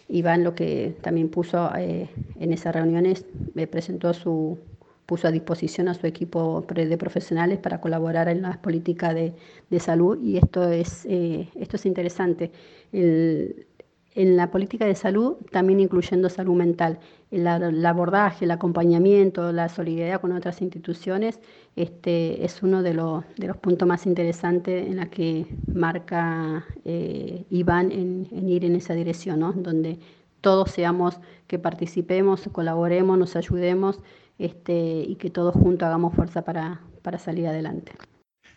Iván 0.09 0.43
lo 0.43 0.53
que 0.53 0.97
también 0.99 1.29
puso 1.29 1.71
en 1.77 2.51
esas 2.51 2.75
reuniones, 2.75 3.23
presentó 3.71 4.13
su, 4.13 4.57
puso 5.05 5.27
a 5.27 5.31
disposición 5.31 5.87
a 5.87 5.93
su 5.93 6.07
equipo 6.07 6.65
de 6.73 6.97
profesionales 6.97 7.59
para 7.59 7.79
colaborar 7.79 8.27
en 8.29 8.41
las 8.41 8.57
políticas 8.57 9.13
de, 9.15 9.33
salud 9.79 10.19
y 10.21 10.37
esto 10.37 10.69
es, 10.71 11.05
eh, 11.05 11.49
esto 11.55 11.75
es 11.77 11.85
interesante. 11.85 12.51
en 12.91 14.37
la 14.37 14.49
política 14.49 14.85
de 14.85 14.95
salud, 14.95 15.35
también 15.51 15.81
incluyendo 15.81 16.29
salud 16.29 16.55
mental, 16.55 16.99
el, 17.31 17.85
abordaje, 17.85 18.45
el 18.45 18.51
acompañamiento, 18.51 19.51
la 19.51 19.67
solidaridad 19.67 20.21
con 20.21 20.31
otras 20.31 20.61
instituciones, 20.61 21.39
este, 21.75 22.45
es 22.45 22.63
uno 22.63 22.81
de 22.81 22.93
los, 22.93 23.23
de 23.37 23.47
los 23.47 23.57
puntos 23.57 23.87
más 23.87 24.05
interesantes 24.05 24.87
en 24.87 24.97
la 24.97 25.07
que 25.07 25.45
marca 25.73 26.65
eh, 26.85 27.45
Iván 27.49 27.91
en, 27.91 28.27
ir 28.47 28.63
en 28.63 28.75
esa 28.75 28.93
dirección, 28.93 29.39
¿no? 29.41 29.51
donde 29.51 29.99
todos 30.39 30.71
seamos, 30.71 31.19
que 31.47 31.59
participemos, 31.59 32.47
colaboremos, 32.51 33.17
nos 33.17 33.35
ayudemos 33.35 33.99
este, 34.37 35.05
y 35.07 35.15
que 35.15 35.29
todos 35.29 35.53
juntos 35.53 35.85
hagamos 35.85 36.15
fuerza 36.15 36.43
para, 36.43 36.81
salir 37.17 37.47
adelante. 37.47 37.93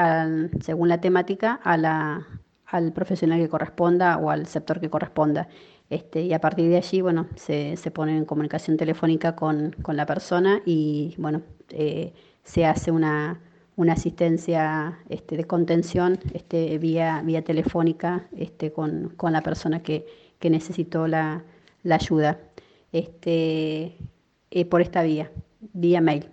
según 0.61 0.89
la 0.89 1.01
temática, 1.01 1.59
al 1.65 2.93
profesional 2.93 3.41
que 3.41 3.49
corresponda 3.49 4.17
o 4.19 4.31
al 4.31 4.47
sector 4.47 4.79
que 4.79 4.91
corresponda. 4.91 5.49
Este, 5.91 6.23
y 6.23 6.33
a 6.33 6.41
partir 6.41 6.69
de 6.69 6.77
allí, 6.77 7.01
bueno, 7.01 7.27
se, 7.35 7.77
se 7.77 7.91
pone 7.91 8.17
en 8.17 8.25
comunicación 8.25 8.77
telefónica 8.77 9.35
con, 9.35 9.73
con 9.83 9.97
la 9.97 10.07
persona 10.07 10.63
y, 10.65 11.17
bueno, 11.19 11.43
eh, 11.71 12.13
se 12.45 12.65
hace 12.65 12.93
una, 12.93 13.41
una 13.79 13.93
asistencia 13.93 14.99
este, 15.09 15.37
de 15.37 15.45
contención 15.45 16.19
este, 16.35 16.77
vía, 16.79 17.23
vía 17.25 17.43
telefónica 17.43 18.29
este, 18.37 18.73
con, 18.73 19.11
con 19.17 19.33
la 19.33 19.41
persona 19.41 19.85
que, 19.85 20.05
que 20.41 20.51
necesitó 20.51 21.07
la, 21.07 21.45
la 21.85 21.95
ayuda 21.95 22.41
este, 22.91 23.97
eh, 24.51 24.65
por 24.65 24.81
esta 24.81 25.03
vía, 25.05 25.31
vía 25.75 26.01
mail. 26.01 26.29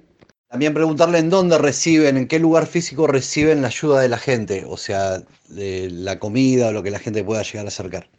También 0.49 0.73
preguntarle 0.73 1.19
en 1.19 1.29
dónde 1.29 1.59
reciben, 1.59 2.17
en 2.17 2.27
qué 2.27 2.39
lugar 2.39 2.65
físico 2.65 3.05
reciben 3.05 3.61
la 3.61 3.67
ayuda 3.67 4.01
de 4.01 4.09
la 4.09 4.17
gente, 4.17 4.65
o 4.67 4.77
sea, 4.77 5.19
de 5.47 5.89
la 5.91 6.17
comida 6.17 6.69
o 6.69 6.71
lo 6.71 6.81
que 6.81 6.89
la 6.89 6.99
gente 6.99 7.23
pueda 7.23 7.43
llegar 7.43 7.65
a 7.65 7.67
acercar. 7.67 8.09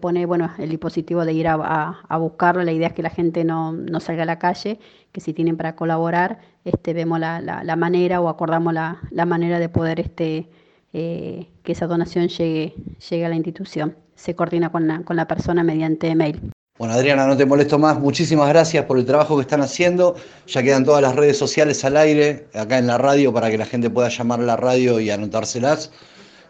pone 0.00 0.26
bueno, 0.26 0.52
el 0.58 0.70
dispositivo 0.70 1.24
de 1.24 1.32
ir 1.32 1.48
a, 1.48 2.00
a, 2.08 2.18
buscarlo. 2.18 2.62
La 2.62 2.72
idea 2.72 2.88
es 2.88 2.94
que 2.94 3.02
la 3.02 3.10
gente 3.10 3.44
no, 3.44 3.74
salga 3.98 4.22
a 4.22 4.26
la 4.26 4.38
calle, 4.38 4.78
que 5.10 5.20
si 5.20 5.32
tienen 5.32 5.56
para 5.56 5.74
colaborar, 5.74 6.38
este, 6.64 6.94
vemos 6.94 7.18
la, 7.18 7.40
la, 7.40 7.76
manera 7.76 8.20
o 8.20 8.28
acordamos 8.28 8.72
la, 8.72 9.26
manera 9.26 9.58
de 9.58 9.68
poder 9.68 9.98
este, 9.98 10.48
eh, 10.92 11.48
que 11.62 11.72
esa 11.72 11.86
donación 11.86 12.28
llegue, 12.28 12.74
llegue 13.10 13.26
a 13.26 13.28
la 13.28 13.36
institución. 13.36 13.96
Se 14.14 14.34
coordina 14.34 14.70
con 14.70 14.86
la, 14.86 15.02
con 15.02 15.16
la 15.16 15.26
persona 15.26 15.64
mediante 15.64 16.14
mail. 16.14 16.52
Bueno, 16.78 16.94
Adriana, 16.94 17.26
no 17.26 17.36
te 17.36 17.46
molesto 17.46 17.78
más. 17.78 18.00
Muchísimas 18.00 18.48
gracias 18.48 18.84
por 18.86 18.98
el 18.98 19.04
trabajo 19.04 19.36
que 19.36 19.42
están 19.42 19.60
haciendo. 19.60 20.16
Ya 20.46 20.62
quedan 20.62 20.84
todas 20.84 21.02
las 21.02 21.14
redes 21.14 21.38
sociales 21.38 21.84
al 21.84 21.96
aire, 21.96 22.48
acá 22.54 22.78
en 22.78 22.86
la 22.86 22.98
radio, 22.98 23.32
para 23.32 23.50
que 23.50 23.58
la 23.58 23.66
gente 23.66 23.90
pueda 23.90 24.08
llamar 24.08 24.40
a 24.40 24.44
la 24.44 24.56
radio 24.56 24.98
y 24.98 25.10
anotárselas. 25.10 25.92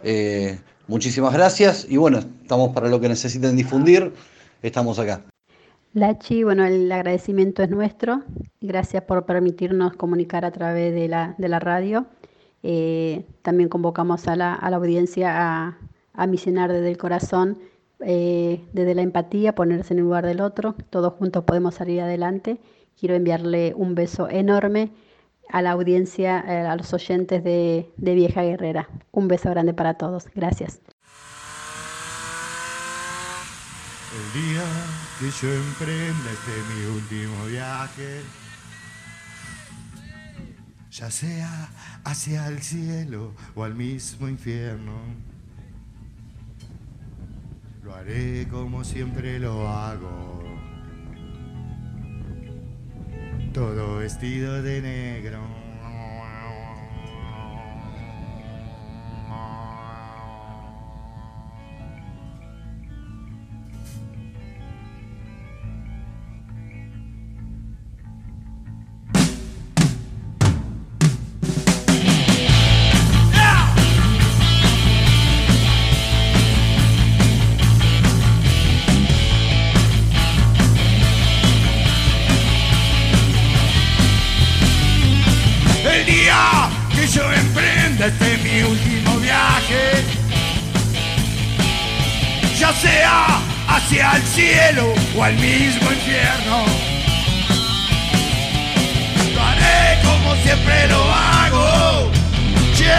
Eh, 0.05 0.59
muchísimas 0.87 1.35
gracias. 1.35 1.87
Y 1.89 1.97
bueno, 1.97 2.19
estamos 2.19 2.71
para 2.73 2.89
lo 2.89 3.01
que 3.01 3.09
necesiten 3.09 3.57
difundir. 3.57 4.13
Estamos 4.63 4.99
acá. 4.99 5.23
Lachi, 5.95 6.45
bueno, 6.45 6.65
el 6.65 6.91
agradecimiento 6.91 7.63
es 7.63 7.69
nuestro. 7.69 8.23
Gracias 8.61 9.03
por 9.03 9.27
permitirnos 9.27 9.95
comunicar 9.95 10.45
a 10.45 10.51
través 10.51 10.95
de 10.95 11.09
la, 11.09 11.35
de 11.37 11.49
la 11.49 11.59
radio. 11.59 12.07
Eh, 12.63 13.27
también 13.43 13.69
convocamos 13.69 14.29
a 14.29 14.37
la, 14.37 14.55
a 14.55 14.71
la 14.71 14.77
audiencia 14.77 15.33
a, 15.35 15.79
a 16.13 16.27
misionar 16.27 16.73
desde 16.73 16.91
el 16.91 16.97
corazón 16.97 17.59
eh, 18.05 18.65
desde 18.73 18.95
la 18.95 19.03
empatía, 19.03 19.55
ponerse 19.55 19.95
en 19.95 20.01
el 20.01 20.05
lugar 20.05 20.27
del 20.27 20.41
otro, 20.41 20.75
todos 20.91 21.15
juntos 21.15 21.45
podemos 21.45 21.77
salir 21.77 22.01
adelante. 22.01 22.61
Quiero 22.99 23.15
enviarle 23.15 23.75
un 23.77 23.95
beso 23.95 24.29
enorme 24.29 24.91
a 25.49 25.63
la 25.63 25.73
audiencia, 25.73 26.45
eh, 26.47 26.67
a 26.67 26.75
los 26.77 26.93
oyentes 26.93 27.45
de, 27.45 27.93
Vieja 27.97 28.43
Guerrera. 28.43 28.89
Un 29.13 29.29
beso 29.29 29.51
grande 29.51 29.73
para 29.73 29.95
todos. 29.95 30.27
Gracias. 30.35 30.81
El 34.13 34.43
día 34.43 34.63
que 35.19 35.31
yo 35.31 35.53
emprenda 35.53 36.31
este 36.33 36.53
mi 36.75 36.97
último 36.97 37.47
viaje, 37.47 38.21
ya 40.93 41.11
sea 41.11 41.71
hacia 42.05 42.47
el 42.49 42.61
cielo 42.61 43.35
o 43.55 43.65
al 43.65 43.75
mismo 43.75 44.29
infierno 44.29 44.93
lo 47.83 47.95
haré 47.95 48.47
como 48.49 48.85
siempre 48.85 49.39
lo 49.39 49.69
hago. 49.69 50.43
Todo 53.55 53.97
vestido 53.97 54.63
de 54.63 54.81
negro. 54.83 55.62
Hacia 93.93 94.17
el 94.17 94.23
cielo 94.23 94.95
o 95.15 95.23
al 95.23 95.35
mismo 95.35 95.93
infierno. 95.93 96.65
Lo 99.35 99.43
haré 99.43 100.03
como 100.03 100.35
siempre 100.37 100.89
lo 100.89 101.13
hago. 101.13 102.11
Che, 102.75 102.91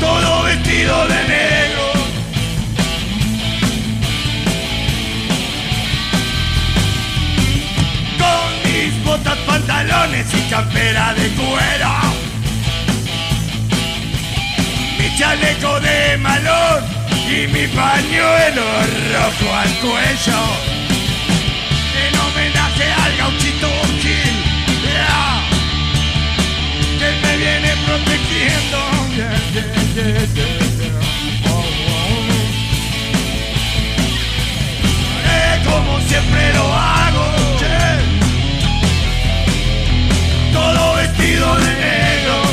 todo 0.00 0.42
vestido 0.42 1.06
de 1.06 1.24
negro. 1.28 1.92
Con 8.18 8.72
mis 8.72 9.04
botas, 9.04 9.38
pantalones 9.46 10.26
y 10.34 10.50
campera 10.50 11.14
de 11.14 11.28
cuero 11.30 12.16
chaleco 15.16 15.80
de 15.80 16.18
malón 16.18 16.85
y 17.28 17.46
mi 17.48 17.66
pañuelo 17.66 18.62
rojo 19.12 19.54
al 19.54 19.72
cuello. 19.80 20.40
En 22.02 22.12
homenaje 22.20 22.86
al 23.04 23.16
gauchito 23.16 23.68
Gil, 24.00 24.36
que 26.98 27.10
me 27.26 27.36
viene 27.36 27.70
protegiendo. 27.84 28.78
como 35.64 36.00
siempre 36.00 36.54
lo 36.54 36.72
hago, 36.72 37.24
todo 40.52 40.94
vestido 40.96 41.56
de 41.56 41.74
negro. 41.74 42.45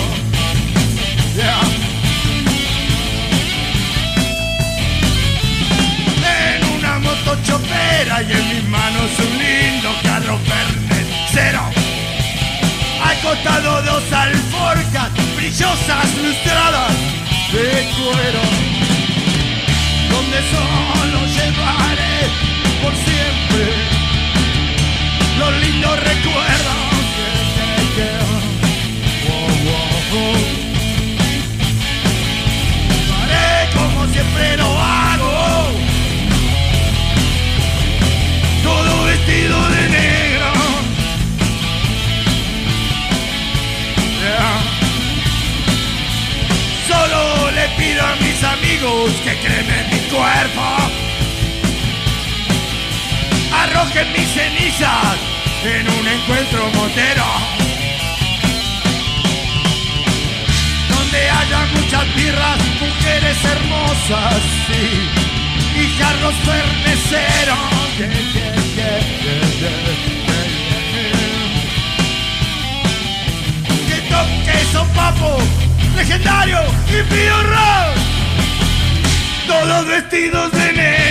chopera 7.54 8.22
y 8.24 8.32
en 8.32 8.50
mis 8.50 8.64
manos 8.68 9.10
un 9.20 9.38
lindo 9.38 9.90
carro 10.02 10.40
cero. 11.32 11.62
Al 13.06 13.18
costado 13.22 13.82
dos 13.84 14.04
alforjas 14.12 15.10
brillosas 15.36 16.08
lustradas 16.18 16.94
de 17.54 17.68
cuero, 17.96 18.44
donde 20.14 20.40
solo 20.54 21.20
llevaré 21.36 22.18
por 22.82 22.94
siempre 23.08 23.64
los 25.38 25.52
lindos 25.64 25.96
recuerdos. 26.00 26.82
Wow, 29.26 29.48
wow, 29.64 30.64
amigos 48.74 49.12
que 49.24 49.36
creen 49.38 49.70
en 49.70 49.90
mi 49.92 50.00
cuerpo. 50.10 50.62
Arrojen 53.54 54.12
mis 54.14 54.28
cenizas 54.30 55.18
en 55.64 55.88
un 55.88 56.08
encuentro 56.08 56.70
motero. 56.74 57.26
Donde 60.90 61.30
haya 61.30 61.66
muchas 61.76 62.16
birras, 62.16 62.58
mujeres 62.80 63.38
hermosas, 63.44 64.42
sí, 64.68 65.10
y 65.80 66.00
carros 66.00 66.36
ferneceros. 66.46 67.58
Que 73.88 73.98
toque 74.10 74.66
son 74.72 74.88
papo, 74.90 75.38
legendario 75.96 76.60
y 76.90 77.04
pío 77.04 77.44
rock, 77.44 78.13
todos 79.48 79.86
vestidos 79.88 80.52
de 80.52 80.74
negro. 80.74 81.03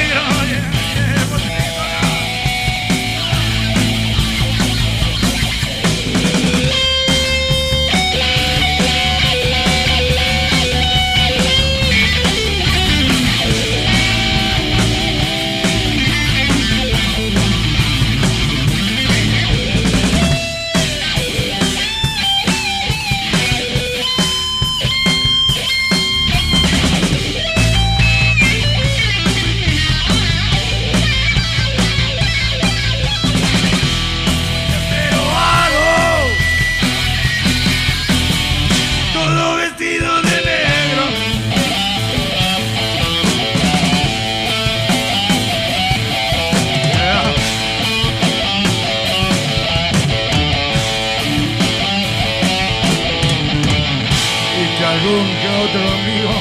Algún 55.12 55.28
que 55.42 55.48
otro 55.48 55.90
amigo 55.92 56.32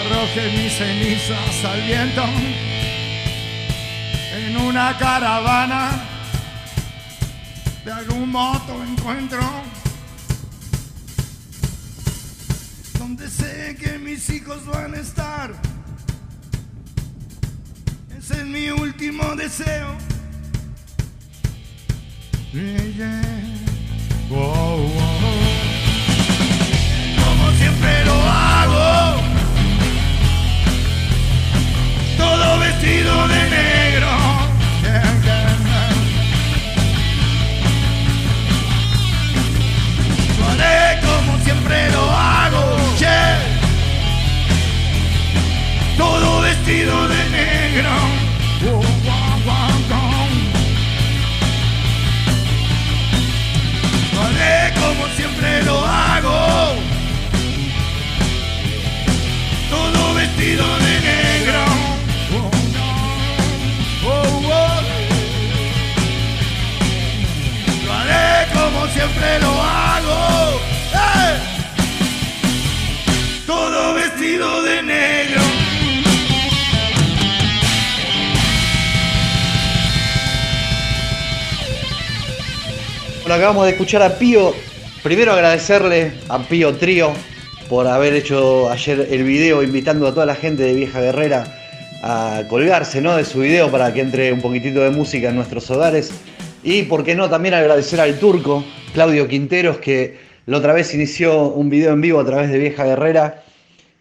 arroje 0.00 0.42
mis 0.56 0.72
cenizas 0.72 1.64
al 1.64 1.80
viento 1.82 2.24
en 4.36 4.56
una 4.56 4.98
caravana 4.98 5.92
de 7.84 7.92
algún 7.92 8.30
moto 8.30 8.82
encuentro 8.82 9.40
donde 12.98 13.30
sé 13.30 13.76
que 13.80 13.98
mis 13.98 14.28
hijos 14.30 14.66
van 14.66 14.94
a 14.94 14.98
estar. 14.98 15.52
Ese 18.18 18.40
es 18.40 18.46
mi 18.46 18.70
último 18.70 19.36
deseo. 19.36 19.96
Siempre 27.58 28.04
lo 28.04 28.14
hago, 28.30 29.20
todo 32.16 32.58
vestido 32.58 33.28
de 33.28 33.50
negro. 33.50 34.08
Haré 40.46 41.00
como 41.00 41.38
siempre 41.44 41.90
lo 41.90 42.10
hago. 42.10 42.64
Todo 45.96 46.40
vestido 46.42 47.08
de 47.08 47.30
negro. 47.30 47.90
Haré 54.20 54.72
como 54.74 55.06
siempre 55.16 55.62
lo 55.62 55.84
hago. 55.84 56.73
Siempre 68.94 69.40
lo 69.40 69.50
hago. 69.50 70.60
¡Eh! 70.94 71.38
Todo 73.46 73.94
vestido 73.94 74.62
de 74.62 74.82
negro. 74.82 75.42
Bueno, 83.22 83.34
acabamos 83.34 83.64
de 83.64 83.72
escuchar 83.72 84.02
a 84.02 84.16
Pío. 84.16 84.54
Primero 85.02 85.32
agradecerle 85.32 86.12
a 86.28 86.38
Pío 86.38 86.76
Trío 86.76 87.12
por 87.68 87.86
haber 87.86 88.14
hecho 88.14 88.70
ayer 88.70 89.08
el 89.10 89.24
video 89.24 89.62
invitando 89.62 90.06
a 90.06 90.12
toda 90.14 90.26
la 90.26 90.34
gente 90.34 90.62
de 90.62 90.74
Vieja 90.74 91.00
Guerrera 91.00 91.44
a 92.02 92.42
colgarse 92.48 93.00
¿no? 93.00 93.16
de 93.16 93.24
su 93.24 93.40
video 93.40 93.70
para 93.70 93.92
que 93.92 94.02
entre 94.02 94.32
un 94.32 94.40
poquitito 94.40 94.80
de 94.80 94.90
música 94.90 95.30
en 95.30 95.36
nuestros 95.36 95.70
hogares. 95.70 96.12
Y 96.66 96.84
por 96.84 97.04
qué 97.04 97.14
no, 97.14 97.28
también 97.28 97.52
agradecer 97.52 98.00
al 98.00 98.18
turco, 98.18 98.64
Claudio 98.94 99.28
Quinteros, 99.28 99.76
que 99.76 100.16
la 100.46 100.56
otra 100.56 100.72
vez 100.72 100.94
inició 100.94 101.48
un 101.48 101.68
video 101.68 101.92
en 101.92 102.00
vivo 102.00 102.18
a 102.18 102.24
través 102.24 102.50
de 102.50 102.58
Vieja 102.58 102.86
Guerrera, 102.86 103.44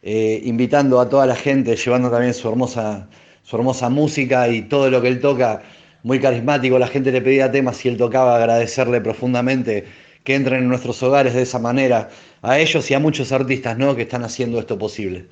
eh, 0.02 0.40
invitando 0.46 1.02
a 1.02 1.10
toda 1.10 1.26
la 1.26 1.36
gente, 1.36 1.76
llevando 1.76 2.10
también 2.10 2.34
su 2.34 2.48
hermosa, 2.48 3.10
su 3.44 3.58
hermosa 3.58 3.90
música 3.90 4.48
y 4.48 4.62
todo 4.62 4.90
lo 4.90 5.02
que 5.02 5.10
él 5.10 5.20
toca, 5.20 5.62
muy 6.04 6.22
carismático. 6.22 6.80
La 6.80 6.88
gente 6.88 7.12
le 7.12 7.20
pedía 7.20 7.52
temas 7.52 7.84
y 7.84 7.90
él 7.90 7.98
tocaba, 7.98 8.38
agradecerle 8.38 9.02
profundamente 9.02 9.84
que 10.24 10.34
entren 10.34 10.62
en 10.62 10.70
nuestros 10.70 11.04
hogares 11.04 11.34
de 11.34 11.42
esa 11.42 11.60
manera, 11.60 12.08
a 12.42 12.60
ellos 12.60 12.90
y 12.90 12.94
a 12.94 13.00
muchos 13.00 13.34
artistas 13.34 13.78
¿no? 13.78 13.94
que 13.94 14.04
están 14.04 14.24
haciendo 14.24 14.58
esto 14.58 14.78
posible. 14.78 15.26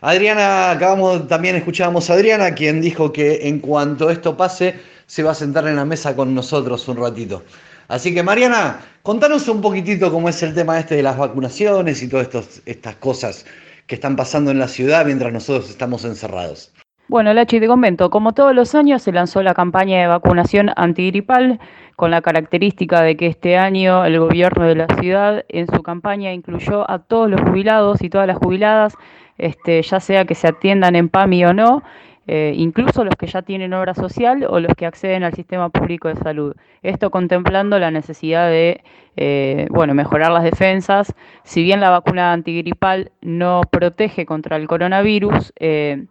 Adriana, 0.00 0.70
acabamos, 0.70 1.28
también 1.28 1.56
escuchábamos 1.56 2.08
a 2.08 2.14
Adriana, 2.14 2.54
quien 2.54 2.80
dijo 2.80 3.12
que 3.12 3.48
en 3.48 3.58
cuanto 3.58 4.08
esto 4.08 4.34
pase, 4.34 4.76
se 5.10 5.24
va 5.24 5.32
a 5.32 5.34
sentar 5.34 5.66
en 5.66 5.74
la 5.74 5.84
mesa 5.84 6.14
con 6.14 6.32
nosotros 6.36 6.86
un 6.86 6.96
ratito. 6.96 7.42
Así 7.88 8.14
que 8.14 8.22
Mariana, 8.22 8.78
contanos 9.02 9.48
un 9.48 9.60
poquitito 9.60 10.12
cómo 10.12 10.28
es 10.28 10.40
el 10.44 10.54
tema 10.54 10.78
este 10.78 10.94
de 10.94 11.02
las 11.02 11.18
vacunaciones 11.18 12.00
y 12.04 12.08
todas 12.08 12.62
estas 12.64 12.94
cosas 12.94 13.44
que 13.88 13.96
están 13.96 14.14
pasando 14.14 14.52
en 14.52 14.60
la 14.60 14.68
ciudad 14.68 15.04
mientras 15.04 15.32
nosotros 15.32 15.68
estamos 15.68 16.04
encerrados. 16.04 16.72
Bueno, 17.08 17.34
Lachi, 17.34 17.58
te 17.58 17.66
comento, 17.66 18.08
como 18.08 18.34
todos 18.34 18.54
los 18.54 18.76
años 18.76 19.02
se 19.02 19.10
lanzó 19.10 19.42
la 19.42 19.52
campaña 19.52 20.00
de 20.00 20.06
vacunación 20.06 20.70
antigripal 20.76 21.58
con 21.96 22.12
la 22.12 22.22
característica 22.22 23.02
de 23.02 23.16
que 23.16 23.26
este 23.26 23.58
año 23.58 24.04
el 24.04 24.16
gobierno 24.20 24.64
de 24.64 24.76
la 24.76 24.86
ciudad 25.00 25.44
en 25.48 25.66
su 25.66 25.82
campaña 25.82 26.32
incluyó 26.32 26.88
a 26.88 27.00
todos 27.00 27.28
los 27.28 27.40
jubilados 27.40 28.00
y 28.00 28.10
todas 28.10 28.28
las 28.28 28.38
jubiladas, 28.38 28.94
este, 29.38 29.82
ya 29.82 29.98
sea 29.98 30.24
que 30.24 30.36
se 30.36 30.46
atiendan 30.46 30.94
en 30.94 31.08
PAMI 31.08 31.46
o 31.46 31.52
no, 31.52 31.82
eh, 32.26 32.52
incluso 32.56 33.04
los 33.04 33.16
que 33.16 33.26
ya 33.26 33.42
tienen 33.42 33.72
obra 33.72 33.94
social 33.94 34.46
o 34.48 34.60
los 34.60 34.74
que 34.74 34.86
acceden 34.86 35.24
al 35.24 35.34
sistema 35.34 35.68
público 35.68 36.08
de 36.08 36.16
salud. 36.16 36.54
Esto 36.82 37.10
contemplando 37.10 37.78
la 37.78 37.90
necesidad 37.90 38.48
de 38.48 38.82
eh, 39.16 39.66
bueno, 39.70 39.94
mejorar 39.94 40.30
las 40.30 40.44
defensas. 40.44 41.14
Si 41.42 41.62
bien 41.62 41.80
la 41.80 41.90
vacuna 41.90 42.32
antigripal 42.32 43.10
no 43.20 43.62
protege 43.70 44.26
contra 44.26 44.56
el 44.56 44.68
coronavirus, 44.68 45.52
eh, 45.58 46.04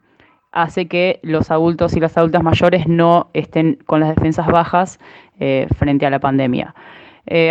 hace 0.51 0.87
que 0.87 1.19
los 1.21 1.51
adultos 1.51 1.95
y 1.95 1.99
las 1.99 2.17
adultas 2.17 2.43
mayores 2.43 2.87
no 2.87 3.29
estén 3.33 3.77
con 3.85 3.99
las 3.99 4.15
defensas 4.15 4.47
bajas 4.47 4.99
frente 5.77 6.05
a 6.05 6.09
la 6.09 6.19
pandemia. 6.19 6.75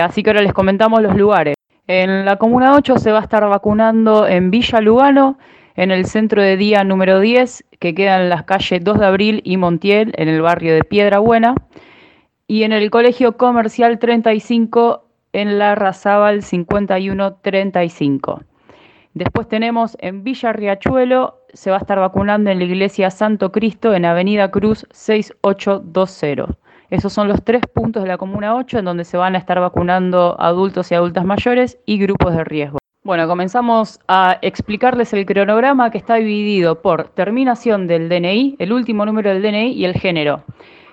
Así 0.03 0.23
que 0.23 0.31
ahora 0.31 0.43
les 0.43 0.53
comentamos 0.53 1.01
los 1.01 1.17
lugares. 1.17 1.55
En 1.87 2.27
la 2.27 2.37
Comuna 2.37 2.75
8 2.75 2.99
se 2.99 3.13
va 3.13 3.21
a 3.21 3.23
estar 3.23 3.49
vacunando 3.49 4.27
en 4.27 4.51
Villa 4.51 4.83
Lugano, 4.83 5.39
en 5.79 5.91
el 5.93 6.07
centro 6.07 6.43
de 6.43 6.57
día 6.57 6.83
número 6.83 7.21
10, 7.21 7.65
que 7.79 7.95
queda 7.95 8.21
en 8.21 8.31
las 8.31 8.43
calles 8.43 8.83
2 8.83 8.99
de 8.99 9.07
Abril 9.07 9.43
y 9.45 9.59
Montiel, 9.59 10.13
en 10.17 10.29
el 10.29 10.43
barrio 10.43 10.75
de 10.75 10.83
Piedra 10.83 11.21
Buena, 11.21 11.55
y 12.49 12.65
en 12.65 12.73
el 12.73 12.91
Colegio 12.91 13.37
Comercial 13.37 14.01
35, 14.01 15.05
en 15.33 15.57
la 15.57 15.77
Razábal 15.77 16.43
5135. 16.43 18.43
Después 19.15 19.47
tenemos 19.47 19.97
en 20.01 20.25
Villa 20.25 20.53
Riachuelo, 20.53 21.43
se 21.53 21.71
va 21.71 21.77
a 21.77 21.81
estar 21.81 22.01
vacunando 22.01 22.51
en 22.51 22.59
la 22.59 22.65
iglesia 22.65 23.13
Santo 23.13 23.53
Cristo 23.53 23.95
en 23.95 24.05
Avenida 24.05 24.51
Cruz 24.51 24.85
6820. 24.91 26.57
Esos 26.91 27.13
son 27.13 27.29
los 27.29 27.45
tres 27.45 27.63
puntos 27.73 28.03
de 28.03 28.09
la 28.09 28.19
Comuna 28.19 28.57
8 28.57 28.81
en 28.81 28.85
donde 28.85 29.05
se 29.05 29.17
van 29.17 29.37
a 29.37 29.39
estar 29.39 29.61
vacunando 29.61 30.35
adultos 30.41 30.91
y 30.91 30.97
adultas 30.97 31.25
mayores 31.25 31.79
y 31.87 32.01
grupos 32.01 32.35
de 32.35 32.43
riesgo. 32.43 32.79
Bueno, 33.09 33.27
comenzamos 33.27 34.01
a 34.07 34.37
explicarles 34.43 35.15
el 35.15 35.25
cronograma 35.25 35.91
que 35.91 35.97
está 35.97 36.17
dividido 36.17 36.83
por 36.83 37.09
terminación 37.09 37.87
del 37.87 38.11
DNI, 38.11 38.57
el 38.59 38.71
último 38.71 39.07
número 39.07 39.31
del 39.31 39.41
DNI 39.41 39.73
y 39.73 39.87
el 39.87 39.95
género. 39.95 40.43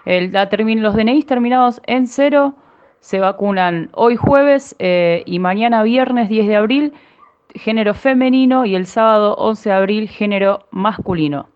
los 0.05 0.95
DNI 0.95 1.23
terminados 1.23 1.81
en 1.87 2.07
cero 2.07 2.55
se 3.01 3.19
vacunan 3.19 3.89
hoy 3.91 4.15
jueves 4.15 4.77
eh, 4.79 5.23
y 5.25 5.39
mañana 5.39 5.83
viernes 5.83 6.29
10 6.29 6.47
de 6.47 6.55
abril 6.55 6.93
género 7.53 7.93
femenino 7.93 8.65
y 8.65 8.75
el 8.75 8.85
sábado 8.85 9.35
11 9.35 9.67
de 9.67 9.75
abril 9.75 10.07
género 10.07 10.67
masculino. 10.71 11.49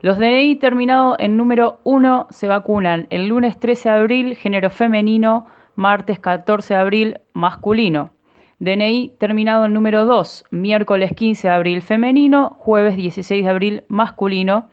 Los 0.00 0.16
DNI 0.16 0.56
terminados 0.56 1.16
en 1.18 1.36
número 1.36 1.80
1 1.84 2.28
se 2.30 2.48
vacunan 2.48 3.08
el 3.10 3.28
lunes 3.28 3.60
13 3.60 3.90
de 3.90 3.94
abril 3.94 4.36
género 4.36 4.70
femenino, 4.70 5.48
martes 5.76 6.18
14 6.18 6.72
de 6.72 6.80
abril 6.80 7.20
masculino. 7.34 8.12
DNI 8.60 9.14
terminado 9.18 9.66
en 9.66 9.72
número 9.72 10.04
2, 10.04 10.46
miércoles 10.50 11.12
15 11.14 11.46
de 11.46 11.54
abril 11.54 11.80
femenino, 11.80 12.56
jueves 12.58 12.96
16 12.96 13.44
de 13.44 13.50
abril 13.50 13.84
masculino. 13.86 14.68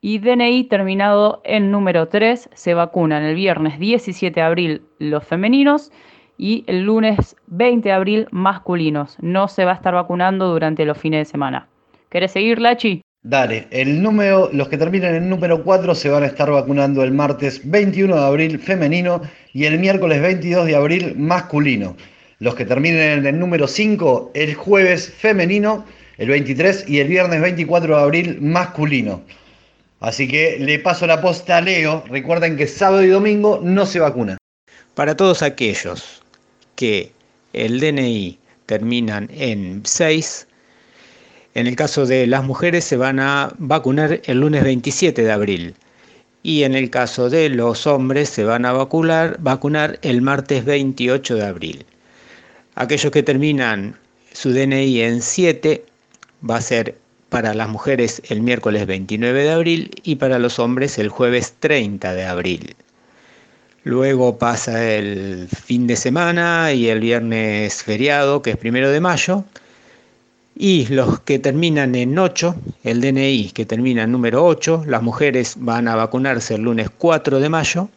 Y 0.00 0.20
DNI 0.20 0.64
terminado 0.64 1.42
en 1.44 1.70
número 1.70 2.08
3 2.08 2.48
se 2.54 2.74
vacunan 2.74 3.24
el 3.24 3.34
viernes 3.34 3.78
17 3.78 4.40
de 4.40 4.46
abril 4.46 4.82
los 4.98 5.24
femeninos 5.24 5.92
y 6.38 6.64
el 6.66 6.84
lunes 6.84 7.36
20 7.48 7.88
de 7.88 7.94
abril 7.94 8.26
masculinos. 8.30 9.16
No 9.20 9.48
se 9.48 9.66
va 9.66 9.72
a 9.72 9.74
estar 9.74 9.92
vacunando 9.92 10.48
durante 10.48 10.86
los 10.86 10.96
fines 10.96 11.26
de 11.26 11.30
semana. 11.30 11.68
¿Querés 12.08 12.32
seguir, 12.32 12.58
Lachi? 12.58 13.02
Dale, 13.22 13.66
el 13.70 14.02
número, 14.02 14.48
los 14.52 14.68
que 14.68 14.78
terminan 14.78 15.14
en 15.14 15.28
número 15.28 15.62
4 15.62 15.94
se 15.94 16.08
van 16.08 16.22
a 16.22 16.26
estar 16.26 16.50
vacunando 16.50 17.02
el 17.02 17.12
martes 17.12 17.68
21 17.68 18.14
de 18.14 18.24
abril 18.24 18.58
femenino 18.58 19.20
y 19.52 19.64
el 19.64 19.78
miércoles 19.78 20.22
22 20.22 20.64
de 20.64 20.76
abril 20.76 21.14
masculino. 21.16 21.96
Los 22.38 22.54
que 22.54 22.64
terminen 22.64 23.20
en 23.20 23.26
el 23.26 23.38
número 23.38 23.66
5 23.66 24.32
el 24.34 24.54
jueves 24.54 25.10
femenino, 25.10 25.84
el 26.18 26.28
23 26.28 26.88
y 26.88 26.98
el 26.98 27.08
viernes 27.08 27.40
24 27.40 27.96
de 27.96 28.02
abril 28.02 28.38
masculino. 28.40 29.22
Así 30.00 30.28
que 30.28 30.58
le 30.58 30.78
paso 30.78 31.06
la 31.06 31.20
posta 31.22 31.58
a 31.58 31.60
Leo. 31.62 32.04
Recuerden 32.08 32.56
que 32.56 32.66
sábado 32.66 33.02
y 33.02 33.08
domingo 33.08 33.60
no 33.62 33.86
se 33.86 34.00
vacuna. 34.00 34.36
Para 34.94 35.16
todos 35.16 35.42
aquellos 35.42 36.22
que 36.74 37.10
el 37.52 37.80
DNI 37.80 38.38
terminan 38.66 39.30
en 39.32 39.80
6, 39.84 40.46
en 41.54 41.66
el 41.66 41.74
caso 41.74 42.04
de 42.04 42.26
las 42.26 42.44
mujeres 42.44 42.84
se 42.84 42.98
van 42.98 43.18
a 43.18 43.54
vacunar 43.56 44.20
el 44.24 44.40
lunes 44.40 44.62
27 44.62 45.22
de 45.22 45.32
abril 45.32 45.74
y 46.42 46.64
en 46.64 46.74
el 46.74 46.90
caso 46.90 47.30
de 47.30 47.48
los 47.48 47.86
hombres 47.86 48.28
se 48.28 48.44
van 48.44 48.66
a 48.66 48.72
vacunar, 48.72 49.38
vacunar 49.40 49.98
el 50.02 50.20
martes 50.22 50.64
28 50.64 51.34
de 51.34 51.44
abril. 51.44 51.86
Aquellos 52.78 53.10
que 53.10 53.22
terminan 53.22 53.96
su 54.34 54.52
DNI 54.52 55.00
en 55.00 55.22
7 55.22 55.82
va 56.48 56.56
a 56.56 56.60
ser 56.60 56.98
para 57.30 57.54
las 57.54 57.70
mujeres 57.70 58.20
el 58.28 58.42
miércoles 58.42 58.86
29 58.86 59.44
de 59.44 59.50
abril 59.50 59.90
y 60.02 60.16
para 60.16 60.38
los 60.38 60.58
hombres 60.58 60.98
el 60.98 61.08
jueves 61.08 61.54
30 61.58 62.12
de 62.12 62.24
abril. 62.26 62.76
Luego 63.82 64.36
pasa 64.36 64.92
el 64.92 65.48
fin 65.48 65.86
de 65.86 65.96
semana 65.96 66.70
y 66.74 66.88
el 66.88 67.00
viernes 67.00 67.82
feriado, 67.82 68.42
que 68.42 68.50
es 68.50 68.56
primero 68.58 68.90
de 68.90 69.00
mayo. 69.00 69.44
Y 70.54 70.86
los 70.88 71.20
que 71.20 71.38
terminan 71.38 71.94
en 71.94 72.18
8, 72.18 72.56
el 72.84 73.00
DNI 73.00 73.52
que 73.54 73.64
termina 73.64 74.02
en 74.02 74.12
número 74.12 74.44
8, 74.44 74.84
las 74.86 75.02
mujeres 75.02 75.54
van 75.56 75.88
a 75.88 75.96
vacunarse 75.96 76.56
el 76.56 76.62
lunes 76.62 76.90
4 76.90 77.40
de 77.40 77.48
mayo. 77.48 77.88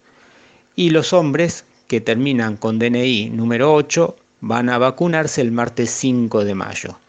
Y 0.77 0.91
los 0.91 1.11
hombres 1.11 1.65
que 1.87 1.99
terminan 1.99 2.55
con 2.55 2.79
DNI 2.79 3.31
número 3.31 3.73
8 3.73 4.15
van 4.41 4.69
a 4.69 4.78
vacunarse 4.78 5.41
el 5.41 5.52
martes 5.52 5.89
5 5.91 6.45
de 6.45 6.56
mayo. 6.56 6.99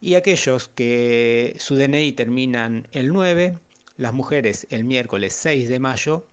Y 0.00 0.14
aquellos 0.16 0.68
que 0.68 1.56
su 1.58 1.76
DNI 1.76 2.12
terminan 2.12 2.86
el 2.92 3.08
9, 3.08 3.58
las 3.96 4.12
mujeres 4.12 4.66
el 4.70 4.84
miércoles 4.84 5.32
6 5.34 5.68
de 5.68 5.78
mayo 5.78 6.26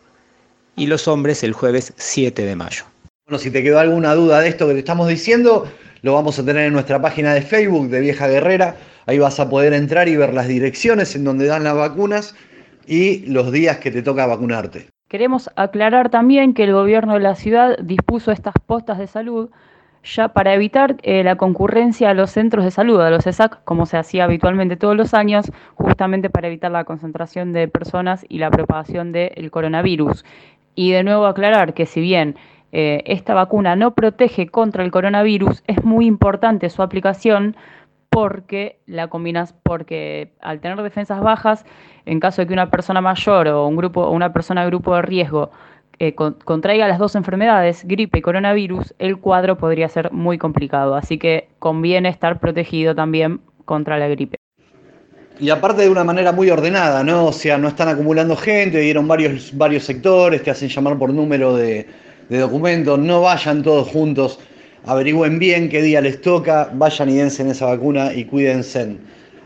y 0.75 0.87
los 0.87 1.07
hombres 1.07 1.43
el 1.43 1.53
jueves 1.53 1.93
7 1.97 2.43
de 2.43 2.55
mayo. 2.55 2.83
Bueno, 3.27 3.39
si 3.39 3.51
te 3.51 3.63
quedó 3.63 3.79
alguna 3.79 4.13
duda 4.13 4.41
de 4.41 4.49
esto 4.49 4.67
que 4.67 4.73
te 4.73 4.79
estamos 4.79 5.07
diciendo, 5.07 5.67
lo 6.01 6.13
vamos 6.13 6.37
a 6.39 6.45
tener 6.45 6.65
en 6.65 6.73
nuestra 6.73 7.01
página 7.01 7.33
de 7.33 7.41
Facebook 7.41 7.89
de 7.89 8.01
Vieja 8.01 8.27
Guerrera. 8.27 8.75
Ahí 9.05 9.19
vas 9.19 9.39
a 9.39 9.49
poder 9.49 9.73
entrar 9.73 10.07
y 10.07 10.17
ver 10.17 10.33
las 10.33 10.47
direcciones 10.47 11.15
en 11.15 11.23
donde 11.23 11.45
dan 11.45 11.63
las 11.63 11.75
vacunas 11.75 12.35
y 12.87 13.19
los 13.27 13.51
días 13.51 13.77
que 13.77 13.91
te 13.91 14.01
toca 14.01 14.25
vacunarte. 14.25 14.87
Queremos 15.07 15.49
aclarar 15.55 16.09
también 16.09 16.53
que 16.53 16.63
el 16.63 16.73
gobierno 16.73 17.13
de 17.13 17.19
la 17.19 17.35
ciudad 17.35 17.77
dispuso 17.79 18.31
estas 18.31 18.53
postas 18.65 18.97
de 18.97 19.07
salud 19.07 19.49
ya 20.03 20.29
para 20.29 20.53
evitar 20.53 20.97
eh, 21.03 21.23
la 21.23 21.35
concurrencia 21.35 22.09
a 22.09 22.13
los 22.13 22.31
centros 22.31 22.65
de 22.65 22.71
salud, 22.71 22.99
a 23.01 23.09
los 23.09 23.25
ESAC, 23.27 23.63
como 23.63 23.85
se 23.85 23.97
hacía 23.97 24.23
habitualmente 24.23 24.75
todos 24.75 24.95
los 24.95 25.13
años, 25.13 25.51
justamente 25.75 26.29
para 26.29 26.47
evitar 26.47 26.71
la 26.71 26.85
concentración 26.85 27.53
de 27.53 27.67
personas 27.67 28.25
y 28.27 28.39
la 28.39 28.49
propagación 28.49 29.11
del 29.11 29.51
coronavirus. 29.51 30.25
Y 30.75 30.91
de 30.91 31.03
nuevo 31.03 31.25
aclarar 31.25 31.73
que 31.73 31.85
si 31.85 32.01
bien 32.01 32.35
eh, 32.71 33.03
esta 33.05 33.33
vacuna 33.33 33.75
no 33.75 33.93
protege 33.93 34.47
contra 34.47 34.83
el 34.83 34.91
coronavirus, 34.91 35.63
es 35.67 35.83
muy 35.83 36.05
importante 36.05 36.69
su 36.69 36.81
aplicación 36.81 37.55
porque 38.09 38.79
la 38.87 39.07
combinas, 39.07 39.53
porque 39.63 40.33
al 40.41 40.59
tener 40.59 40.81
defensas 40.81 41.21
bajas, 41.21 41.65
en 42.05 42.19
caso 42.19 42.41
de 42.41 42.47
que 42.47 42.53
una 42.53 42.69
persona 42.69 43.01
mayor 43.01 43.47
o 43.47 43.67
un 43.67 43.77
grupo, 43.77 44.01
o 44.01 44.11
una 44.11 44.33
persona 44.33 44.61
de 44.61 44.67
grupo 44.67 44.95
de 44.95 45.01
riesgo 45.01 45.51
eh, 46.03 46.15
contraiga 46.15 46.87
las 46.87 46.97
dos 46.97 47.13
enfermedades, 47.13 47.85
gripe 47.85 48.17
y 48.17 48.21
coronavirus, 48.23 48.95
el 48.97 49.19
cuadro 49.19 49.59
podría 49.59 49.87
ser 49.87 50.11
muy 50.11 50.39
complicado. 50.39 50.95
Así 50.95 51.19
que 51.19 51.49
conviene 51.59 52.09
estar 52.09 52.39
protegido 52.39 52.95
también 52.95 53.39
contra 53.65 53.99
la 53.99 54.07
gripe. 54.07 54.37
Y 55.39 55.51
aparte 55.51 55.83
de 55.83 55.89
una 55.91 56.03
manera 56.03 56.31
muy 56.31 56.49
ordenada, 56.49 57.03
¿no? 57.03 57.27
O 57.27 57.31
sea, 57.31 57.59
no 57.59 57.67
están 57.67 57.87
acumulando 57.87 58.35
gente, 58.35 58.79
dieron 58.79 59.07
varios, 59.07 59.55
varios 59.55 59.83
sectores, 59.83 60.41
te 60.41 60.49
hacen 60.49 60.69
llamar 60.69 60.97
por 60.97 61.13
número 61.13 61.55
de, 61.55 61.85
documentos, 62.29 62.97
no 62.97 63.21
vayan 63.21 63.61
todos 63.61 63.87
juntos, 63.89 64.39
averigüen 64.87 65.37
bien 65.37 65.69
qué 65.69 65.83
día 65.83 66.01
les 66.01 66.19
toca, 66.19 66.71
vayan 66.73 67.09
y 67.09 67.17
dense 67.17 67.43
en 67.43 67.49
esa 67.49 67.67
vacuna 67.67 68.11
y 68.11 68.25
cuídense, 68.25 68.97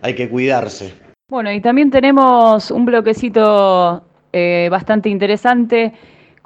hay 0.02 0.15
que 0.15 0.30
cuidarse. 0.30 0.94
Bueno, 1.30 1.52
y 1.52 1.60
también 1.60 1.91
tenemos 1.91 2.72
un 2.72 2.86
bloquecito 2.86 4.06
eh, 4.32 4.70
bastante 4.72 5.10
interesante 5.10 5.91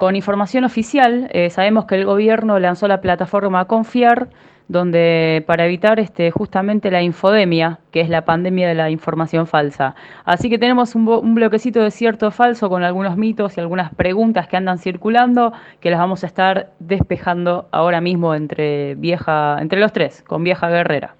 con 0.00 0.16
información 0.16 0.64
oficial. 0.64 1.28
Eh, 1.34 1.50
sabemos 1.50 1.84
que 1.84 1.94
el 1.94 2.06
gobierno 2.06 2.58
lanzó 2.58 2.88
la 2.88 3.02
plataforma 3.02 3.66
Confiar, 3.66 4.30
donde 4.66 5.44
para 5.46 5.66
evitar 5.66 6.00
este, 6.00 6.30
justamente 6.30 6.90
la 6.90 7.02
infodemia, 7.02 7.80
que 7.90 8.00
es 8.00 8.08
la 8.08 8.24
pandemia 8.24 8.66
de 8.66 8.74
la 8.74 8.88
información 8.88 9.46
falsa. 9.46 9.94
Así 10.24 10.48
que 10.48 10.58
tenemos 10.58 10.94
un, 10.94 11.34
bloquecito 11.34 11.82
de 11.82 11.90
cierto 11.90 12.30
falso 12.30 12.70
con 12.70 12.82
algunos 12.82 13.18
mitos 13.18 13.58
y 13.58 13.60
algunas 13.60 13.94
preguntas 13.94 14.48
que 14.48 14.56
andan 14.56 14.78
circulando, 14.78 15.52
que 15.80 15.90
las 15.90 16.00
vamos 16.00 16.24
a 16.24 16.28
estar 16.28 16.70
despejando 16.78 17.68
ahora 17.70 18.00
mismo 18.00 18.34
entre 18.34 18.94
vieja, 18.94 19.58
entre 19.60 19.80
los 19.80 19.92
tres, 19.92 20.22
con 20.26 20.42
vieja 20.42 20.70
guerrera. 20.70 21.14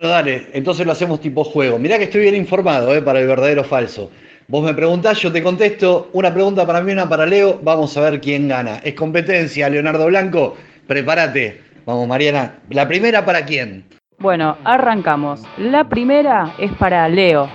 Dale, 0.00 0.48
entonces 0.54 0.86
lo 0.86 0.92
hacemos 0.92 1.20
tipo 1.20 1.44
juego. 1.44 1.78
Mirá 1.78 1.98
que 1.98 2.04
estoy 2.04 2.22
bien 2.22 2.36
informado 2.36 2.94
eh, 2.94 3.02
para 3.02 3.20
el 3.20 3.26
verdadero 3.26 3.64
falso. 3.64 4.10
Vos 4.46 4.62
me 4.62 4.74
preguntás, 4.74 5.18
yo 5.20 5.32
te 5.32 5.42
contesto, 5.42 6.10
una 6.12 6.32
pregunta 6.32 6.66
para 6.66 6.82
mí, 6.82 6.92
una 6.92 7.08
para 7.08 7.24
Leo, 7.24 7.58
vamos 7.62 7.96
a 7.96 8.02
ver 8.02 8.20
quién 8.20 8.46
gana. 8.46 8.76
Es 8.84 8.94
competencia, 8.94 9.70
Leonardo 9.70 10.06
Blanco, 10.06 10.54
prepárate. 10.86 11.62
Vamos, 11.86 12.06
Mariana. 12.06 12.58
¿La 12.68 12.86
primera 12.86 13.24
para 13.24 13.46
quién? 13.46 13.86
Bueno, 14.18 14.58
arrancamos. 14.64 15.40
La 15.56 15.88
primera 15.88 16.54
es 16.58 16.70
para 16.72 17.08
Leo. 17.08 17.48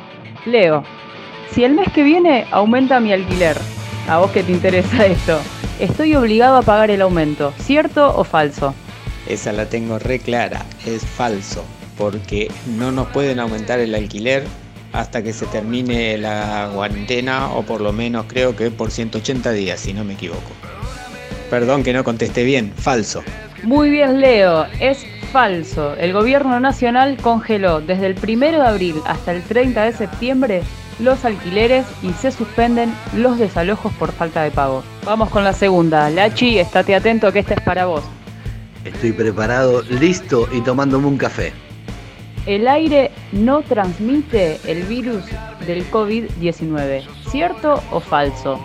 Leo, 0.47 0.84
si 1.52 1.63
el 1.63 1.75
mes 1.75 1.91
que 1.93 2.02
viene 2.02 2.47
aumenta 2.49 2.99
mi 2.99 3.13
alquiler, 3.13 3.56
a 4.08 4.17
vos 4.17 4.32
que 4.32 4.41
te 4.41 4.52
interesa 4.52 5.06
esto, 5.06 5.39
estoy 5.80 6.15
obligado 6.15 6.58
a 6.58 6.63
pagar 6.63 6.89
el 6.89 7.04
aumento, 7.04 7.54
¿cierto 7.60 8.17
o 8.17 8.23
falso? 8.23 8.73
Esa 9.28 9.54
la 9.54 9.67
tengo 9.67 9.99
re 9.99 10.17
clara, 10.17 10.65
es 10.88 11.06
falso, 11.06 11.63
porque 11.99 12.52
no 12.78 12.91
nos 12.91 13.10
pueden 13.10 13.39
aumentar 13.39 13.80
el 13.80 13.93
alquiler 13.93 14.43
hasta 14.93 15.23
que 15.23 15.34
se 15.34 15.45
termine 15.47 16.17
la 16.17 16.69
cuarentena 16.73 17.52
o 17.52 17.63
por 17.63 17.82
lo 17.82 17.93
menos 17.93 18.25
creo 18.28 18.56
que 18.56 18.71
por 18.71 18.91
180 18.91 19.52
días, 19.52 19.80
si 19.80 19.93
no 19.93 20.04
me 20.04 20.13
equivoco. 20.13 20.52
Perdón 21.49 21.84
que 21.84 21.93
no 21.93 22.04
contesté 22.04 22.43
bien, 22.43 22.71
falso. 22.75 23.23
Muy 23.63 23.89
bien, 23.89 24.21
Leo, 24.21 24.65
es 24.80 25.06
falso. 25.32 25.95
El 25.95 26.13
gobierno 26.13 26.60
nacional 26.60 27.17
congeló 27.17 27.82
desde 27.82 28.08
el 28.08 28.15
1 28.21 28.52
de 28.52 28.67
abril 28.67 28.95
hasta 29.06 29.32
el 29.32 29.43
30 29.43 29.84
de 29.84 29.93
septiembre 29.93 30.63
los 30.99 31.23
alquileres 31.25 31.86
y 32.04 32.12
se 32.13 32.32
suspenden 32.32 32.93
los 33.15 33.39
desalojos 33.39 33.93
por 33.93 34.12
falta 34.12 34.43
de 34.43 34.52
pago. 34.52 34.84
Vamos 35.06 35.30
con 35.30 35.43
la 35.43 35.54
segunda. 35.54 36.10
Lachi, 36.10 36.60
estate 36.60 36.95
atento 36.95 37.32
que 37.32 37.39
esta 37.39 37.56
es 37.56 37.62
para 37.62 37.86
vos. 37.86 38.04
Estoy 38.86 39.12
preparado, 39.12 39.82
listo 39.84 40.47
y 40.52 40.62
tomándome 40.62 41.08
un 41.08 41.17
café. 41.17 41.54
El 42.45 42.67
aire 42.67 43.12
no 43.32 43.62
transmite 43.62 44.60
el 44.65 44.84
virus 44.84 45.23
del 45.65 45.89
COVID-19. 45.91 47.04
¿Cierto 47.30 47.84
o 47.91 47.99
falso? 47.99 48.60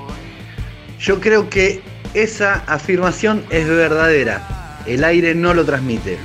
Yo 0.98 1.20
creo 1.20 1.50
que 1.50 1.82
esa 2.14 2.64
afirmación 2.66 3.44
es 3.50 3.68
verdadera 3.68 4.64
el 4.86 5.04
aire 5.04 5.34
no 5.34 5.54
lo 5.54 5.64
transmite. 5.64 6.18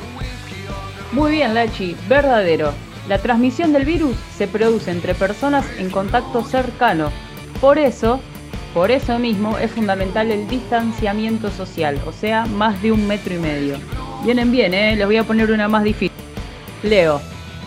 Muy 1.11 1.31
bien, 1.31 1.53
Lachi, 1.53 1.95
verdadero. 2.07 2.73
La 3.07 3.17
transmisión 3.17 3.73
del 3.73 3.85
virus 3.85 4.15
se 4.37 4.47
produce 4.47 4.91
entre 4.91 5.15
personas 5.15 5.65
en 5.77 5.89
contacto 5.89 6.43
cercano. 6.43 7.11
Por 7.59 7.79
eso, 7.79 8.19
por 8.73 8.91
eso 8.91 9.17
mismo 9.17 9.57
es 9.57 9.71
fundamental 9.71 10.29
el 10.29 10.47
distanciamiento 10.47 11.49
social, 11.49 11.99
o 12.05 12.11
sea, 12.11 12.45
más 12.45 12.81
de 12.81 12.91
un 12.91 13.07
metro 13.07 13.33
y 13.33 13.39
medio. 13.39 13.77
Vienen 14.23 14.51
bien, 14.51 14.73
¿eh? 14.73 14.95
Les 14.95 15.05
voy 15.05 15.17
a 15.17 15.23
poner 15.23 15.51
una 15.51 15.67
más 15.67 15.83
difícil. 15.83 16.11
Leo, 16.83 17.19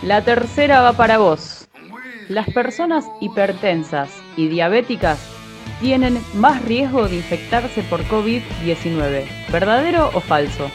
la 0.03 0.21
tercera 0.21 0.81
va 0.81 0.93
para 0.93 1.17
vos. 1.17 1.67
Las 2.27 2.49
personas 2.49 3.05
hipertensas 3.21 4.09
y 4.35 4.47
diabéticas 4.47 5.19
tienen 5.81 6.21
más 6.33 6.63
riesgo 6.63 7.07
de 7.07 7.17
infectarse 7.17 7.83
por 7.83 8.03
COVID-19. 8.05 9.23
¿Verdadero 9.49 10.11
o 10.13 10.19
falso? 10.19 10.69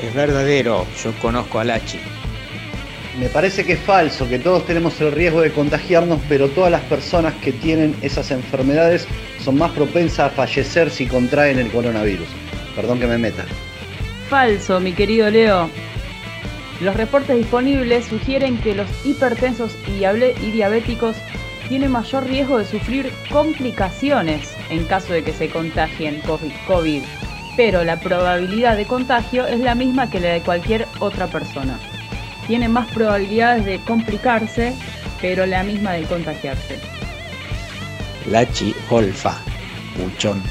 Es 0.00 0.14
verdadero, 0.14 0.86
yo 1.02 1.12
conozco 1.20 1.58
a 1.58 1.64
Lachi. 1.64 1.98
Me 3.18 3.28
parece 3.28 3.64
que 3.64 3.72
es 3.72 3.80
falso, 3.80 4.28
que 4.28 4.38
todos 4.38 4.64
tenemos 4.64 5.00
el 5.00 5.10
riesgo 5.10 5.40
de 5.40 5.50
contagiarnos, 5.50 6.20
pero 6.28 6.48
todas 6.48 6.70
las 6.70 6.82
personas 6.82 7.34
que 7.42 7.50
tienen 7.50 7.96
esas 8.02 8.30
enfermedades 8.30 9.08
son 9.40 9.58
más 9.58 9.72
propensas 9.72 10.30
a 10.30 10.30
fallecer 10.30 10.90
si 10.90 11.06
contraen 11.06 11.58
el 11.58 11.72
coronavirus. 11.72 12.28
Perdón 12.76 13.00
que 13.00 13.08
me 13.08 13.18
meta. 13.18 13.44
Falso, 14.28 14.78
mi 14.78 14.92
querido 14.92 15.28
Leo. 15.28 15.68
Los 16.80 16.96
reportes 16.96 17.36
disponibles 17.36 18.06
sugieren 18.06 18.58
que 18.60 18.74
los 18.74 18.88
hipertensos 19.04 19.76
y 19.86 20.50
diabéticos 20.50 21.16
tienen 21.68 21.90
mayor 21.90 22.26
riesgo 22.26 22.58
de 22.58 22.64
sufrir 22.64 23.12
complicaciones 23.30 24.54
en 24.70 24.84
caso 24.84 25.12
de 25.12 25.22
que 25.22 25.32
se 25.32 25.50
contagien 25.50 26.22
COVID, 26.66 27.02
pero 27.56 27.84
la 27.84 27.98
probabilidad 28.00 28.76
de 28.76 28.86
contagio 28.86 29.46
es 29.46 29.60
la 29.60 29.74
misma 29.74 30.08
que 30.08 30.20
la 30.20 30.28
de 30.28 30.40
cualquier 30.40 30.86
otra 31.00 31.26
persona 31.26 31.78
tiene 32.48 32.66
más 32.66 32.88
probabilidades 32.88 33.66
de 33.66 33.78
complicarse, 33.80 34.74
pero 35.20 35.44
la 35.46 35.62
misma 35.62 35.92
de 35.92 36.04
contagiarse. 36.04 36.80
Lachi 38.26 38.74
Olfa, 38.88 39.38
muchón. 39.98 40.42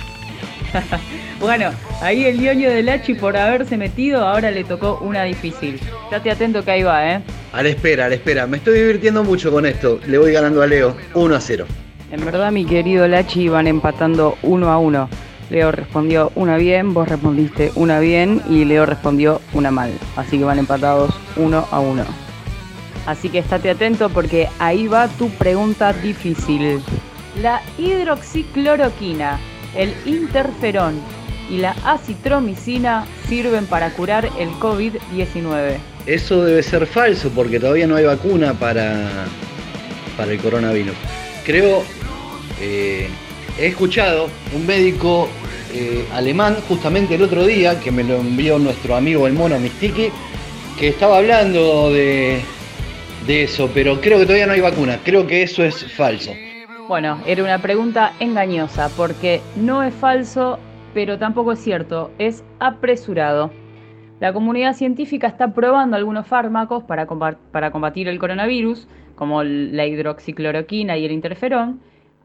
bueno, 1.39 1.71
ahí 2.01 2.25
el 2.25 2.39
ñoño 2.39 2.69
de 2.69 2.84
Lachi 2.84 3.13
por 3.13 3.38
haberse 3.38 3.77
metido, 3.77 4.25
ahora 4.25 4.51
le 4.51 4.63
tocó 4.63 4.99
una 5.01 5.23
difícil. 5.23 5.80
Estate 6.06 6.32
atento 6.32 6.63
que 6.63 6.71
ahí 6.71 6.84
va, 6.84 7.13
¿eh? 7.13 7.21
A 7.53 7.63
la 7.63 7.69
espera, 7.69 8.06
a 8.06 8.10
la 8.10 8.15
espera. 8.15 8.47
Me 8.47 8.58
estoy 8.58 8.80
divirtiendo 8.80 9.23
mucho 9.23 9.51
con 9.51 9.65
esto. 9.65 9.99
Le 10.08 10.17
voy 10.17 10.32
ganando 10.32 10.62
a 10.62 10.67
Leo 10.67 10.95
1 11.13 11.36
a 11.36 11.41
0. 11.41 11.65
En 12.12 12.23
verdad, 12.23 12.51
mi 12.51 12.65
querido 12.65 13.08
Lachi, 13.08 13.49
van 13.49 13.67
empatando 13.67 14.38
1 14.43 14.71
a 14.71 14.77
1. 14.77 15.10
Leo 15.49 15.71
respondió 15.71 16.32
una 16.36 16.58
bien, 16.58 16.93
vos 16.93 17.08
respondiste 17.08 17.71
una 17.75 17.99
bien 17.99 18.41
y 18.49 18.65
Leo 18.65 18.86
respondió 18.86 19.41
una 19.53 19.71
mal. 19.71 19.91
Así 20.15 20.38
que 20.38 20.43
van 20.43 20.60
empatados 20.60 21.13
uno 21.38 21.65
a 21.71 21.80
uno. 21.80 22.03
Así 23.06 23.30
que 23.30 23.39
estate 23.39 23.69
atento 23.69 24.10
porque 24.10 24.49
ahí 24.60 24.88
va 24.88 25.08
tu 25.08 25.30
pregunta 25.30 25.93
difícil. 25.93 26.82
La 27.41 27.62
hidroxicloroquina, 27.77 29.39
el 29.75 29.93
interferón 30.06 30.99
y 31.49 31.58
la 31.58 31.71
acitromicina 31.86 33.06
sirven 33.27 33.65
para 33.65 33.91
curar 33.91 34.30
el 34.38 34.49
COVID-19. 34.51 35.77
Eso 36.06 36.43
debe 36.43 36.63
ser 36.63 36.86
falso 36.86 37.30
porque 37.30 37.60
todavía 37.60 37.88
no 37.88 37.95
hay 37.95 38.06
vacuna 38.06 38.53
para, 38.53 39.25
para 40.17 40.32
el 40.32 40.39
coronavirus. 40.39 40.95
Creo 41.45 41.84
eh, 42.62 43.08
he 43.60 43.67
escuchado 43.67 44.30
un 44.53 44.65
médico 44.65 45.30
eh, 45.73 46.06
alemán 46.13 46.58
justamente 46.67 47.15
el 47.15 47.21
otro 47.21 47.45
día, 47.45 47.80
que 47.80 47.91
me 47.91 48.03
lo 48.03 48.17
envió 48.17 48.58
nuestro 48.60 48.95
amigo 48.95 49.27
el 49.27 49.34
mono 49.34 49.60
Mistiki, 49.60 50.10
que 50.80 50.88
estaba 50.89 51.17
hablando 51.17 51.91
de, 51.91 52.39
de 53.25 53.43
eso, 53.43 53.69
pero 53.73 53.99
creo 53.99 54.19
que 54.19 54.25
todavía 54.25 54.47
no 54.47 54.53
hay 54.53 54.62
vacuna, 54.62 54.99
creo 55.03 55.27
que 55.27 55.43
eso 55.43 55.63
es 55.63 55.91
falso. 55.93 56.34
Bueno, 56.88 57.19
era 57.26 57.43
una 57.43 57.62
pregunta 57.62 58.13
engañosa, 58.21 58.89
porque 58.95 59.41
no 59.58 59.84
es 59.84 59.93
falso, 59.93 60.58
pero 60.93 61.17
tampoco 61.17 61.52
es 61.52 61.60
cierto, 61.60 62.12
es 62.17 62.45
apresurado. 62.60 63.52
La 64.21 64.32
comunidad 64.32 64.73
científica 64.73 65.28
está 65.28 65.54
probando 65.54 65.97
algunos 65.97 66.26
fármacos 66.28 66.86
para, 66.86 67.06
combatir 67.06 68.08
el 68.08 68.19
coronavirus, 68.19 68.88
como 69.15 69.43
la 69.43 69.86
hidroxicloroquina 69.86 70.95
y 70.97 71.04
el 71.04 71.12
interferón, 71.12 71.82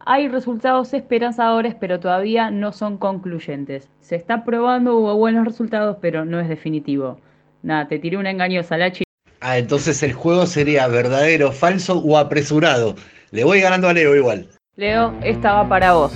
hay 0.07 0.29
resultados 0.29 0.95
esperanzadores, 0.95 1.75
pero 1.75 1.99
todavía 1.99 2.53
no 2.53 2.71
son 2.71 2.99
concluyentes. 2.99 3.89
Se 4.01 4.15
está 4.15 4.45
probando, 4.45 4.97
hubo 4.97 5.17
buenos 5.17 5.45
resultados, 5.45 5.97
pero 6.01 6.25
no 6.25 6.39
es 6.39 6.49
definitivo. 6.49 7.19
Nada, 7.65 7.89
te 7.89 7.99
tiré 7.99 8.17
una 8.17 8.31
engañosa, 8.31 8.77
Lachi. 8.77 9.03
Ah, 9.41 9.59
entonces 9.59 10.05
el 10.05 10.13
juego 10.13 10.47
sería 10.47 10.87
verdadero, 10.87 11.51
falso 11.51 11.99
o 11.99 12.17
apresurado. 12.17 12.95
Le 13.33 13.45
voy 13.45 13.61
ganando 13.61 13.89
a 13.89 13.95
Leo 13.95 14.15
igual. 14.15 14.47
Leo, 14.77 15.15
esta 15.23 15.55
va 15.55 15.69
para 15.69 15.95
vos. 15.95 16.13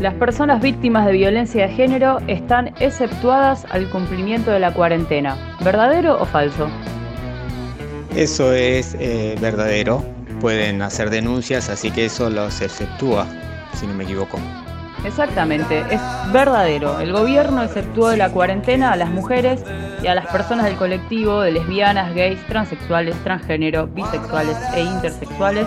Las 0.00 0.14
personas 0.14 0.60
víctimas 0.60 1.06
de 1.06 1.12
violencia 1.12 1.68
de 1.68 1.74
género 1.74 2.18
están 2.26 2.74
exceptuadas 2.80 3.66
al 3.70 3.88
cumplimiento 3.90 4.50
de 4.50 4.58
la 4.58 4.72
cuarentena. 4.72 5.36
¿Verdadero 5.62 6.20
o 6.20 6.24
falso? 6.24 6.68
Eso 8.16 8.52
es 8.52 8.96
eh, 8.98 9.36
verdadero 9.40 10.02
pueden 10.40 10.82
hacer 10.82 11.10
denuncias, 11.10 11.70
así 11.70 11.90
que 11.90 12.06
eso 12.06 12.28
los 12.28 12.60
exceptúa, 12.60 13.26
si 13.72 13.86
no 13.86 13.94
me 13.94 14.04
equivoco. 14.04 14.38
Exactamente, 15.04 15.84
es 15.90 16.00
verdadero. 16.32 17.00
El 17.00 17.12
gobierno 17.12 17.62
exceptuó 17.62 18.08
de 18.08 18.16
la 18.16 18.30
cuarentena 18.30 18.92
a 18.92 18.96
las 18.96 19.10
mujeres 19.10 19.62
y 20.02 20.06
a 20.06 20.14
las 20.14 20.26
personas 20.26 20.64
del 20.64 20.76
colectivo 20.76 21.40
de 21.40 21.52
lesbianas, 21.52 22.14
gays, 22.14 22.38
transexuales, 22.46 23.14
transgénero, 23.24 23.86
bisexuales 23.86 24.56
e 24.74 24.82
intersexuales 24.82 25.66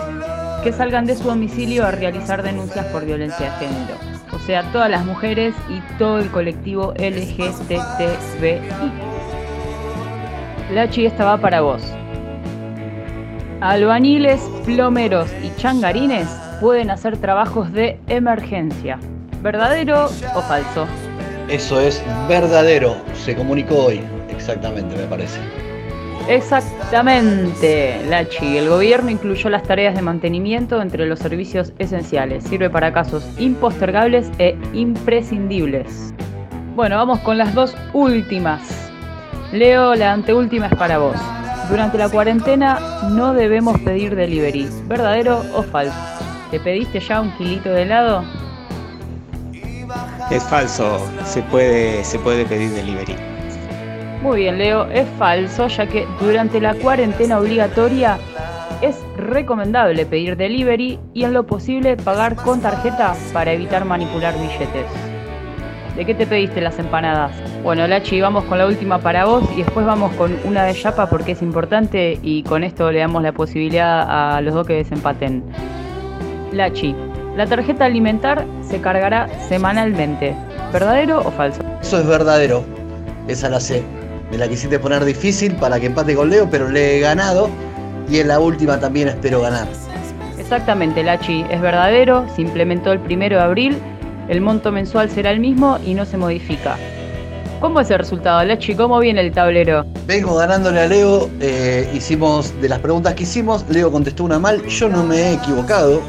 que 0.62 0.72
salgan 0.72 1.06
de 1.06 1.16
su 1.16 1.24
domicilio 1.24 1.86
a 1.86 1.90
realizar 1.90 2.42
denuncias 2.42 2.86
por 2.86 3.04
violencia 3.04 3.50
de 3.50 3.66
género. 3.66 3.94
O 4.32 4.38
sea, 4.38 4.62
todas 4.72 4.90
las 4.90 5.04
mujeres 5.04 5.54
y 5.68 5.80
todo 5.98 6.18
el 6.18 6.30
colectivo 6.30 6.92
LGTBI. 6.96 8.58
La 10.72 10.90
chi 10.90 11.06
esta 11.06 11.24
va 11.24 11.38
para 11.38 11.60
vos. 11.60 11.82
Albañiles, 13.60 14.40
plomeros 14.64 15.30
y 15.42 15.54
changarines 15.56 16.28
pueden 16.60 16.90
hacer 16.90 17.16
trabajos 17.16 17.72
de 17.72 17.98
emergencia. 18.06 18.98
¿Verdadero 19.42 20.06
o 20.06 20.42
falso? 20.42 20.86
Eso 21.48 21.80
es 21.80 22.02
verdadero. 22.28 22.96
Se 23.14 23.34
comunicó 23.34 23.86
hoy. 23.86 24.00
Exactamente, 24.28 24.96
me 24.96 25.04
parece. 25.04 25.40
Exactamente, 26.28 28.04
Lachi. 28.06 28.58
El 28.58 28.68
gobierno 28.68 29.10
incluyó 29.10 29.48
las 29.48 29.62
tareas 29.62 29.94
de 29.94 30.02
mantenimiento 30.02 30.82
entre 30.82 31.06
los 31.06 31.20
servicios 31.20 31.72
esenciales. 31.78 32.44
Sirve 32.44 32.68
para 32.68 32.92
casos 32.92 33.26
impostergables 33.38 34.30
e 34.38 34.54
imprescindibles. 34.74 36.12
Bueno, 36.76 36.96
vamos 36.96 37.20
con 37.20 37.38
las 37.38 37.54
dos 37.54 37.74
últimas. 37.94 38.60
Leo, 39.52 39.94
la 39.94 40.12
anteúltima 40.12 40.66
es 40.66 40.74
para 40.76 40.98
vos. 40.98 41.16
Durante 41.70 41.96
la 41.96 42.10
cuarentena 42.10 42.78
no 43.10 43.32
debemos 43.32 43.80
pedir 43.80 44.14
delivery. 44.14 44.68
¿Verdadero 44.86 45.42
o 45.54 45.62
falso? 45.62 45.96
¿Te 46.50 46.60
pediste 46.60 47.00
ya 47.00 47.22
un 47.22 47.30
kilito 47.38 47.70
de 47.70 47.82
helado? 47.82 48.22
Es 50.30 50.44
falso, 50.44 51.00
se 51.24 51.40
puede, 51.42 52.04
se 52.04 52.18
puede 52.18 52.44
pedir 52.44 52.70
delivery. 52.72 53.37
Muy 54.22 54.40
bien, 54.40 54.58
Leo, 54.58 54.88
es 54.90 55.06
falso, 55.16 55.68
ya 55.68 55.86
que 55.86 56.06
durante 56.20 56.60
la 56.60 56.74
cuarentena 56.74 57.38
obligatoria 57.38 58.18
es 58.80 58.96
recomendable 59.16 60.06
pedir 60.06 60.36
delivery 60.36 60.98
y 61.14 61.22
en 61.22 61.32
lo 61.32 61.46
posible 61.46 61.96
pagar 61.96 62.34
con 62.34 62.60
tarjeta 62.60 63.14
para 63.32 63.52
evitar 63.52 63.84
manipular 63.84 64.34
billetes. 64.34 64.86
¿De 65.96 66.04
qué 66.04 66.14
te 66.14 66.26
pediste 66.26 66.60
las 66.60 66.78
empanadas? 66.78 67.32
Bueno, 67.62 67.86
Lachi, 67.86 68.20
vamos 68.20 68.44
con 68.44 68.58
la 68.58 68.66
última 68.66 68.98
para 68.98 69.24
vos 69.24 69.44
y 69.56 69.62
después 69.62 69.86
vamos 69.86 70.12
con 70.14 70.36
una 70.44 70.64
de 70.64 70.72
Yapa 70.72 71.08
porque 71.08 71.32
es 71.32 71.42
importante 71.42 72.18
y 72.22 72.42
con 72.42 72.64
esto 72.64 72.90
le 72.90 73.00
damos 73.00 73.22
la 73.22 73.32
posibilidad 73.32 74.36
a 74.36 74.40
los 74.40 74.54
dos 74.54 74.66
que 74.66 74.74
desempaten. 74.74 75.44
Lachi, 76.52 76.94
la 77.36 77.46
tarjeta 77.46 77.84
alimentar 77.84 78.44
se 78.62 78.80
cargará 78.80 79.28
semanalmente. 79.48 80.34
¿Verdadero 80.72 81.20
o 81.20 81.30
falso? 81.30 81.62
Eso 81.80 81.98
es 81.98 82.06
verdadero. 82.06 82.64
Esa 83.26 83.48
la 83.48 83.60
sé. 83.60 83.82
Me 84.30 84.38
la 84.38 84.48
quisiste 84.48 84.78
poner 84.78 85.04
difícil 85.04 85.54
para 85.56 85.80
que 85.80 85.86
empate 85.86 86.14
con 86.14 86.30
Leo, 86.30 86.48
pero 86.50 86.68
le 86.68 86.98
he 86.98 87.00
ganado 87.00 87.48
y 88.10 88.18
en 88.18 88.28
la 88.28 88.40
última 88.40 88.78
también 88.78 89.08
espero 89.08 89.40
ganar. 89.40 89.68
Exactamente, 90.38 91.02
Lachi, 91.02 91.44
es 91.50 91.60
verdadero, 91.60 92.26
se 92.34 92.42
implementó 92.42 92.92
el 92.92 93.00
primero 93.00 93.36
de 93.36 93.42
abril, 93.42 93.78
el 94.28 94.40
monto 94.40 94.72
mensual 94.72 95.10
será 95.10 95.30
el 95.30 95.40
mismo 95.40 95.78
y 95.84 95.94
no 95.94 96.04
se 96.04 96.16
modifica. 96.16 96.76
¿Cómo 97.60 97.80
es 97.80 97.90
el 97.90 97.98
resultado, 97.98 98.44
Lechi? 98.44 98.74
¿Cómo 98.76 99.00
viene 99.00 99.20
el 99.20 99.32
tablero? 99.32 99.84
Vengo 100.06 100.36
ganándole 100.36 100.80
a 100.80 100.86
Leo. 100.86 101.28
Eh, 101.40 101.90
hicimos 101.92 102.54
de 102.60 102.68
las 102.68 102.78
preguntas 102.78 103.14
que 103.14 103.24
hicimos, 103.24 103.64
Leo 103.68 103.90
contestó 103.90 104.22
una 104.22 104.38
mal. 104.38 104.64
Yo 104.66 104.88
no 104.88 105.02
me 105.02 105.16
he 105.16 105.32
equivocado 105.34 106.00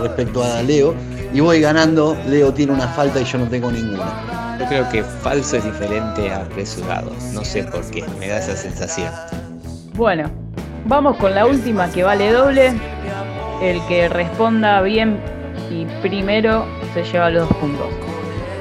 respecto 0.00 0.44
a 0.44 0.62
Leo. 0.62 0.94
Y 1.34 1.40
voy 1.40 1.60
ganando. 1.60 2.16
Leo 2.28 2.54
tiene 2.54 2.72
una 2.72 2.86
falta 2.86 3.20
y 3.20 3.24
yo 3.24 3.38
no 3.38 3.46
tengo 3.46 3.70
ninguna. 3.72 4.49
Yo 4.60 4.66
creo 4.66 4.88
que 4.90 5.02
falso 5.02 5.56
es 5.56 5.64
diferente 5.64 6.30
a 6.30 6.42
apresurado. 6.42 7.10
No 7.32 7.42
sé 7.46 7.64
por 7.64 7.82
qué, 7.90 8.04
me 8.18 8.28
da 8.28 8.40
esa 8.40 8.54
sensación. 8.54 9.10
Bueno, 9.94 10.30
vamos 10.84 11.16
con 11.16 11.34
la 11.34 11.46
última 11.46 11.90
que 11.90 12.02
vale 12.02 12.30
doble. 12.30 12.74
El 13.62 13.80
que 13.86 14.10
responda 14.10 14.82
bien 14.82 15.18
y 15.70 15.86
primero 16.02 16.66
se 16.92 17.04
lleva 17.04 17.30
los 17.30 17.48
dos 17.48 17.56
puntos. 17.56 17.86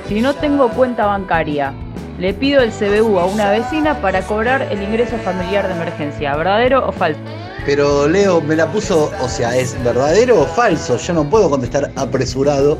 Si 0.08 0.22
no 0.22 0.34
tengo 0.36 0.70
cuenta 0.70 1.06
bancaria, 1.06 1.74
le 2.18 2.34
pido 2.34 2.62
el 2.62 2.72
CBU 2.72 3.20
a 3.20 3.26
una 3.26 3.52
vecina 3.52 4.02
para 4.02 4.22
cobrar 4.22 4.62
el 4.72 4.82
ingreso 4.82 5.18
familiar 5.18 5.68
de 5.68 5.74
emergencia. 5.74 6.34
¿Verdadero 6.38 6.88
o 6.88 6.94
falso? 6.94 7.20
Pero 7.66 8.08
Leo 8.08 8.40
me 8.40 8.56
la 8.56 8.68
puso, 8.72 9.12
o 9.22 9.28
sea, 9.28 9.54
¿es 9.58 9.76
verdadero 9.84 10.42
o 10.42 10.46
falso? 10.46 10.96
Yo 10.98 11.14
no 11.14 11.30
puedo 11.30 11.50
contestar 11.50 11.92
apresurado 11.98 12.78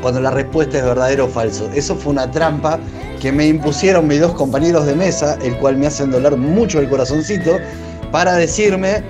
cuando 0.00 0.20
la 0.20 0.30
respuesta 0.30 0.78
es 0.78 0.84
verdadero 0.84 1.26
o 1.26 1.28
falso. 1.28 1.68
Eso 1.74 1.96
fue 1.96 2.12
una 2.12 2.30
trampa 2.30 2.78
que 3.20 3.32
me 3.32 3.46
impusieron 3.46 4.06
mis 4.06 4.20
dos 4.20 4.32
compañeros 4.32 4.86
de 4.86 4.94
mesa, 4.94 5.38
el 5.42 5.56
cual 5.58 5.76
me 5.76 5.86
hacen 5.86 6.10
doler 6.10 6.36
mucho 6.36 6.80
el 6.80 6.88
corazoncito, 6.88 7.58
para 8.12 8.34
decirme 8.34 9.02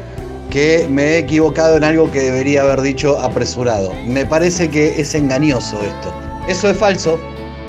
que 0.51 0.87
me 0.91 1.03
he 1.05 1.19
equivocado 1.19 1.77
en 1.77 1.85
algo 1.85 2.11
que 2.11 2.21
debería 2.21 2.63
haber 2.63 2.81
dicho 2.81 3.19
apresurado. 3.21 3.93
Me 4.07 4.25
parece 4.25 4.69
que 4.71 5.01
es 5.01 5.15
engañoso 5.15 5.79
esto. 5.83 6.13
Eso 6.49 6.71
es 6.71 6.77
falso, 6.77 7.19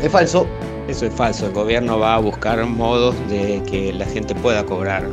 es 0.02 0.12
falso. 0.12 0.48
Eso 0.88 1.06
es 1.06 1.14
falso. 1.14 1.46
El 1.46 1.52
gobierno 1.52 2.00
va 2.00 2.16
a 2.16 2.20
buscar 2.20 2.66
modos 2.66 3.16
de 3.30 3.62
que 3.70 3.94
la 3.94 4.06
gente 4.06 4.34
pueda 4.34 4.66
cobrar 4.66 5.04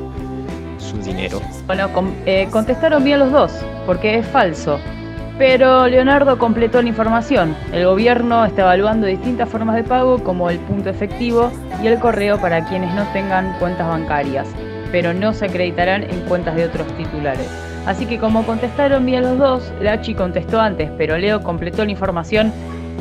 su 0.79 0.97
dinero. 0.99 1.40
Bueno, 1.66 1.90
eh, 2.25 2.49
contestaron 2.51 3.05
bien 3.05 3.19
los 3.19 3.31
dos, 3.31 3.53
porque 3.85 4.19
es 4.19 4.27
falso. 4.29 4.79
Pero 5.38 5.87
Leonardo 5.87 6.38
completó 6.38 6.81
la 6.81 6.88
información. 6.88 7.55
El 7.72 7.85
gobierno 7.85 8.46
está 8.46 8.62
evaluando 8.62 9.07
distintas 9.07 9.49
formas 9.49 9.77
de 9.77 9.85
pago 9.85 10.18
como 10.25 10.49
el 10.49 10.59
punto 10.61 10.88
efectivo 10.88 11.51
y 11.83 11.88
el 11.88 11.99
correo 11.99 12.40
para 12.40 12.64
quienes 12.64 12.94
no 12.94 13.05
tengan 13.12 13.53
cuentas 13.59 13.87
bancarias, 13.87 14.49
pero 14.90 15.12
no 15.12 15.35
se 15.35 15.44
acreditarán 15.44 16.05
en 16.05 16.20
cuentas 16.22 16.57
de 16.57 16.64
otros 16.64 16.87
titulares. 16.96 17.46
Así 17.85 18.07
que 18.07 18.18
como 18.18 18.44
contestaron 18.46 19.05
bien 19.05 19.25
los 19.25 19.38
dos, 19.38 19.72
Lachi 19.81 20.14
contestó 20.14 20.59
antes, 20.59 20.90
pero 20.96 21.18
Leo 21.18 21.42
completó 21.42 21.85
la 21.85 21.90
información. 21.90 22.51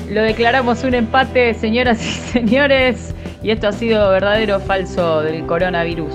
Lo 0.09 0.21
declaramos 0.21 0.83
un 0.83 0.93
empate, 0.93 1.53
señoras 1.53 2.05
y 2.05 2.11
señores, 2.33 3.15
y 3.41 3.51
esto 3.51 3.69
ha 3.69 3.71
sido 3.71 4.09
verdadero 4.09 4.57
o 4.57 4.59
falso 4.59 5.21
del 5.21 5.45
coronavirus 5.45 6.13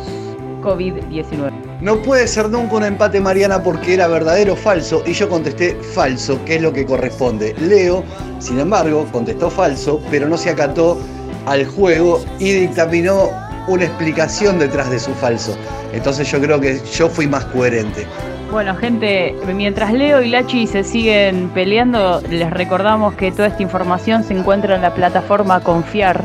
COVID-19. 0.61 1.70
No 1.81 1.97
puede 2.03 2.29
ser 2.29 2.51
nunca 2.51 2.77
un 2.77 2.85
empate, 2.85 3.21
Mariana, 3.21 3.63
porque 3.63 3.95
era 3.95 4.07
verdadero 4.07 4.53
o 4.53 4.57
falso, 4.57 5.03
y 5.07 5.15
yo 5.15 5.31
contesté 5.31 5.75
falso, 5.95 6.39
que 6.45 6.57
es 6.57 6.63
lo 6.63 6.75
que 6.75 6.85
corresponde. 6.85 7.55
Leo, 7.59 8.05
sin 8.39 8.59
embargo, 8.59 9.07
contestó 9.11 9.49
falso, 9.51 10.03
pero 10.11 10.29
no 10.29 10.37
se 10.37 10.51
acató 10.51 11.01
al 11.47 11.65
juego 11.65 12.23
y 12.39 12.53
dictaminó 12.53 13.31
una 13.67 13.85
explicación 13.85 14.59
detrás 14.59 14.91
de 14.91 14.99
su 14.99 15.13
falso. 15.15 15.57
Entonces 15.95 16.31
yo 16.31 16.39
creo 16.41 16.61
que 16.61 16.81
yo 16.93 17.09
fui 17.09 17.27
más 17.27 17.47
coherente. 17.47 18.07
Bueno, 18.51 18.77
gente, 18.77 19.35
mientras 19.55 19.93
Leo 19.95 20.21
y 20.21 20.29
Lachi 20.29 20.67
se 20.67 20.85
siguen 20.85 21.49
peleando, 21.55 22.21
les 22.29 22.51
recordamos 22.51 23.15
que 23.15 23.33
toda 23.33 23.49
esta 23.49 23.63
información 23.63 24.23
se 24.23 24.35
encuentra 24.35 24.75
en 24.75 24.83
la 24.83 24.93
plataforma 24.93 25.61
Confiar, 25.61 26.23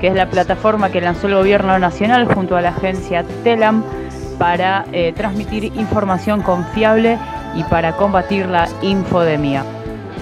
que 0.00 0.08
es 0.08 0.14
la 0.14 0.28
plataforma 0.30 0.92
que 0.92 1.00
lanzó 1.00 1.26
el 1.26 1.34
Gobierno 1.34 1.76
Nacional 1.80 2.26
junto 2.26 2.56
a 2.56 2.60
la 2.60 2.68
agencia 2.68 3.24
TELAM 3.42 3.82
para 4.38 4.84
eh, 4.92 5.12
transmitir 5.16 5.64
información 5.76 6.42
confiable 6.42 7.18
y 7.54 7.62
para 7.64 7.96
combatir 7.96 8.46
la 8.46 8.68
infodemia. 8.82 9.64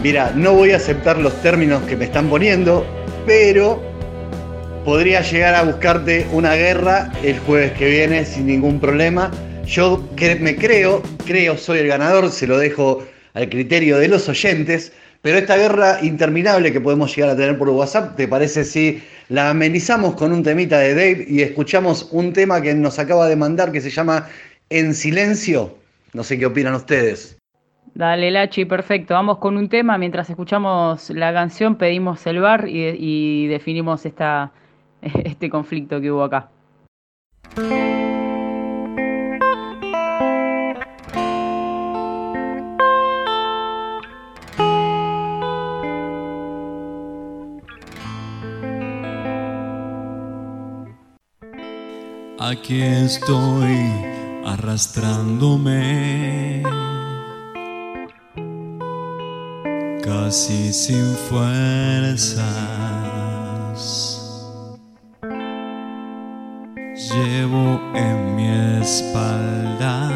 Mira, 0.03 0.33
no 0.35 0.55
voy 0.55 0.73
a 0.73 0.77
aceptar 0.77 1.19
los 1.19 1.35
términos 1.43 1.83
que 1.83 1.97
me 1.97 2.07
están 2.07 2.29
poniendo, 2.29 2.87
pero 3.27 3.83
podría 4.85 5.21
llegar 5.21 5.55
a 5.55 5.63
buscarte 5.63 6.27
una 6.33 6.55
guerra 6.55 7.13
el 7.23 7.39
jueves 7.41 7.73
que 7.73 7.89
viene 7.89 8.25
sin 8.25 8.47
ningún 8.47 8.81
problema. 8.81 9.31
Yo 9.67 10.03
me 10.41 10.57
creo, 10.57 11.03
creo, 11.27 11.57
soy 11.57 11.81
el 11.81 11.89
ganador, 11.89 12.31
se 12.31 12.47
lo 12.47 12.59
dejo 12.59 13.05
al 13.35 13.49
criterio 13.49 13.99
de 13.99 14.09
los 14.09 14.29
oyentes, 14.29 14.93
pero 15.23 15.39
esta 15.39 15.57
guerra 15.57 15.99
interminable 16.03 16.73
que 16.73 16.81
podemos 16.81 17.15
llegar 17.15 17.31
a 17.31 17.37
tener 17.37 17.59
por 17.59 17.69
WhatsApp, 17.69 18.17
¿te 18.17 18.27
parece 18.27 18.65
si 18.65 19.03
la 19.31 19.51
amenizamos 19.51 20.17
con 20.17 20.33
un 20.33 20.43
temita 20.43 20.79
de 20.81 20.95
Dave 20.95 21.25
y 21.29 21.41
escuchamos 21.43 22.09
un 22.11 22.33
tema 22.33 22.61
que 22.61 22.75
nos 22.75 22.99
acaba 22.99 23.29
de 23.29 23.37
mandar 23.37 23.71
que 23.71 23.81
se 23.81 23.89
llama 23.89 24.29
En 24.69 24.93
Silencio? 24.93 25.79
No 26.13 26.25
sé 26.25 26.37
qué 26.37 26.47
opinan 26.47 26.75
ustedes. 26.75 27.39
Dale, 27.95 28.31
Lachi, 28.33 28.65
perfecto. 28.65 29.15
Vamos 29.15 29.39
con 29.39 29.57
un 29.57 29.69
tema. 29.69 29.99
Mientras 29.99 30.29
escuchamos 30.31 31.11
la 31.11 31.33
canción, 31.33 31.77
pedimos 31.77 32.27
el 32.27 32.41
bar 32.41 32.67
y, 32.69 33.47
definimos 33.47 34.05
esta, 34.05 34.53
este 35.03 35.49
conflicto 35.49 36.01
que 36.01 36.11
hubo 36.11 36.25
acá. 36.25 36.51
Aquí 52.51 52.83
estoy 52.83 53.79
arrastrándome, 54.45 56.65
casi 60.03 60.73
sin 60.73 61.15
fuerzas. 61.29 62.41
Llevo 66.97 67.81
en 67.95 68.35
mi 68.35 68.49
espalda 68.83 70.11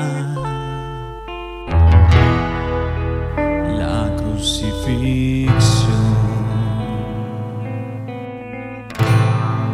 la 3.79 4.16
crucifixión. 4.16 5.55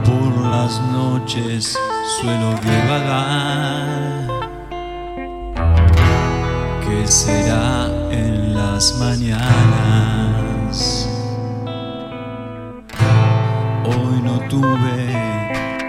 Por 0.04 0.36
las 0.42 0.78
noches 0.92 1.74
suelo 2.20 2.54
divagar. 2.60 4.26
¿Qué 6.84 7.06
será 7.06 7.86
en 8.10 8.54
las 8.54 8.94
mañanas? 8.98 10.76
Hoy 13.84 14.20
no 14.22 14.38
tuve 14.50 14.98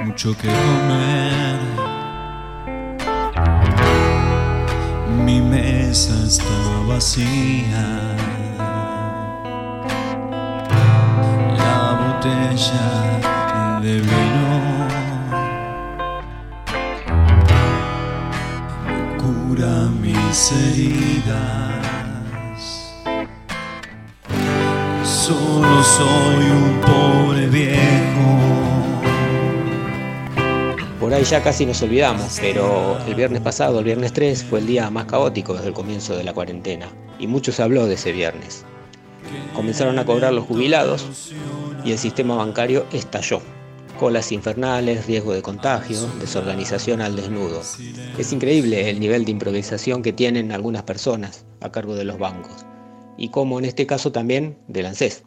mucho 0.06 0.38
que 0.38 0.48
comer. 0.48 1.60
Mi 5.26 5.42
mesa 5.42 6.14
está 6.26 6.60
vacía. 6.88 7.86
La 11.58 11.80
botella 12.02 12.88
de 13.82 13.94
vino 14.00 14.91
mis. 20.32 20.54
Solo 25.04 25.84
soy 25.84 26.46
un 26.46 26.82
pobre 26.82 27.48
viejo. 27.48 27.78
Por 31.00 31.14
ahí 31.14 31.24
ya 31.24 31.44
casi 31.44 31.66
nos 31.66 31.82
olvidamos, 31.82 32.38
pero 32.40 32.98
el 33.08 33.16
viernes 33.16 33.42
pasado, 33.42 33.80
el 33.80 33.86
viernes 33.86 34.14
3, 34.14 34.46
fue 34.46 34.60
el 34.60 34.68
día 34.68 34.90
más 34.90 35.06
caótico 35.06 35.54
desde 35.54 35.68
el 35.68 35.74
comienzo 35.74 36.16
de 36.16 36.24
la 36.24 36.34
cuarentena, 36.34 36.88
y 37.20 37.28
mucho 37.28 37.52
se 37.52 37.64
habló 37.64 37.86
de 37.88 37.96
ese 37.96 38.12
viernes. 38.12 38.64
Comenzaron 39.54 40.00
a 40.00 40.06
cobrar 40.06 40.32
los 40.34 40.46
jubilados 40.46 41.34
y 41.84 41.92
el 41.92 41.98
sistema 41.98 42.36
bancario 42.36 42.86
estalló. 42.94 43.42
Colas 44.02 44.32
infernales, 44.32 45.06
riesgo 45.06 45.32
de 45.32 45.44
contagio, 45.44 45.96
desorganización 46.20 47.02
al 47.02 47.16
desnudo. 47.16 47.62
Es 48.18 48.34
increíble 48.34 48.90
el 48.90 49.00
nivel 49.00 49.26
de 49.26 49.32
improvisación 49.32 50.02
que 50.02 50.12
tienen 50.12 50.52
algunas 50.52 50.82
personas 50.82 51.46
a 51.60 51.72
cargo 51.72 51.94
de 51.94 52.04
los 52.04 52.18
bancos, 52.18 52.66
y 53.16 53.30
como 53.30 53.60
en 53.60 53.66
este 53.66 53.86
caso 53.86 54.12
también 54.12 54.58
del 54.68 54.88
ANSES. 54.88 55.22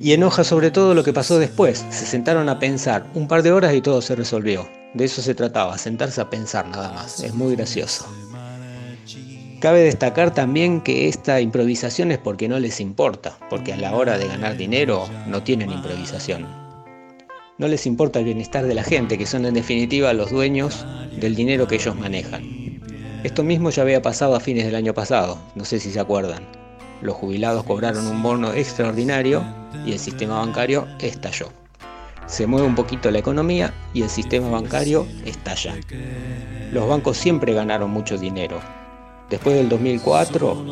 Y 0.00 0.12
enoja 0.14 0.42
sobre 0.42 0.70
todo 0.70 0.94
lo 0.94 1.04
que 1.04 1.12
pasó 1.12 1.38
después. 1.38 1.84
Se 1.90 2.06
sentaron 2.06 2.48
a 2.48 2.58
pensar 2.58 3.10
un 3.12 3.28
par 3.28 3.42
de 3.42 3.52
horas 3.52 3.74
y 3.74 3.82
todo 3.82 4.00
se 4.00 4.16
resolvió. 4.16 4.66
De 4.94 5.04
eso 5.04 5.20
se 5.20 5.34
trataba, 5.34 5.76
sentarse 5.76 6.22
a 6.22 6.30
pensar 6.30 6.66
nada 6.66 6.94
más. 6.94 7.22
Es 7.22 7.34
muy 7.34 7.56
gracioso. 7.56 8.06
Cabe 9.60 9.82
destacar 9.82 10.32
también 10.32 10.80
que 10.80 11.08
esta 11.08 11.42
improvisación 11.42 12.10
es 12.10 12.16
porque 12.16 12.48
no 12.48 12.58
les 12.58 12.80
importa, 12.80 13.38
porque 13.50 13.74
a 13.74 13.76
la 13.76 13.94
hora 13.94 14.16
de 14.16 14.28
ganar 14.28 14.56
dinero 14.56 15.06
no 15.26 15.42
tienen 15.42 15.70
improvisación. 15.70 16.69
No 17.60 17.68
les 17.68 17.84
importa 17.84 18.20
el 18.20 18.24
bienestar 18.24 18.64
de 18.64 18.74
la 18.74 18.82
gente, 18.82 19.18
que 19.18 19.26
son 19.26 19.44
en 19.44 19.52
definitiva 19.52 20.14
los 20.14 20.30
dueños 20.30 20.86
del 21.20 21.34
dinero 21.34 21.68
que 21.68 21.74
ellos 21.74 21.94
manejan. 21.94 22.80
Esto 23.22 23.42
mismo 23.42 23.68
ya 23.68 23.82
había 23.82 24.00
pasado 24.00 24.34
a 24.34 24.40
fines 24.40 24.64
del 24.64 24.76
año 24.76 24.94
pasado, 24.94 25.36
no 25.54 25.66
sé 25.66 25.78
si 25.78 25.92
se 25.92 26.00
acuerdan. 26.00 26.42
Los 27.02 27.16
jubilados 27.16 27.64
cobraron 27.64 28.06
un 28.06 28.22
bono 28.22 28.54
extraordinario 28.54 29.44
y 29.84 29.92
el 29.92 29.98
sistema 29.98 30.38
bancario 30.38 30.88
estalló. 31.00 31.50
se 32.26 32.46
mueve 32.46 32.66
un 32.66 32.74
poquito 32.74 33.10
la 33.10 33.18
economía 33.18 33.74
y 33.92 34.00
el 34.00 34.08
sistema 34.08 34.48
bancario 34.48 35.06
estalla. 35.26 35.74
Los 36.72 36.88
bancos 36.88 37.18
siempre 37.18 37.52
ganaron 37.52 37.90
mucho 37.90 38.16
dinero. 38.16 38.58
Después 39.28 39.54
del 39.54 39.68
2004 39.68 40.64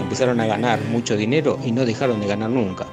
empezaron 0.00 0.40
a 0.40 0.46
ganar 0.46 0.80
mucho 0.84 1.18
dinero 1.18 1.58
y 1.62 1.70
no 1.70 1.84
dejaron 1.84 2.18
de 2.22 2.28
ganar 2.28 2.48
nunca. 2.48 2.86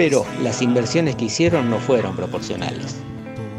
Pero 0.00 0.24
las 0.42 0.62
inversiones 0.62 1.14
que 1.14 1.26
hicieron 1.26 1.68
no 1.68 1.78
fueron 1.78 2.16
proporcionales. 2.16 2.96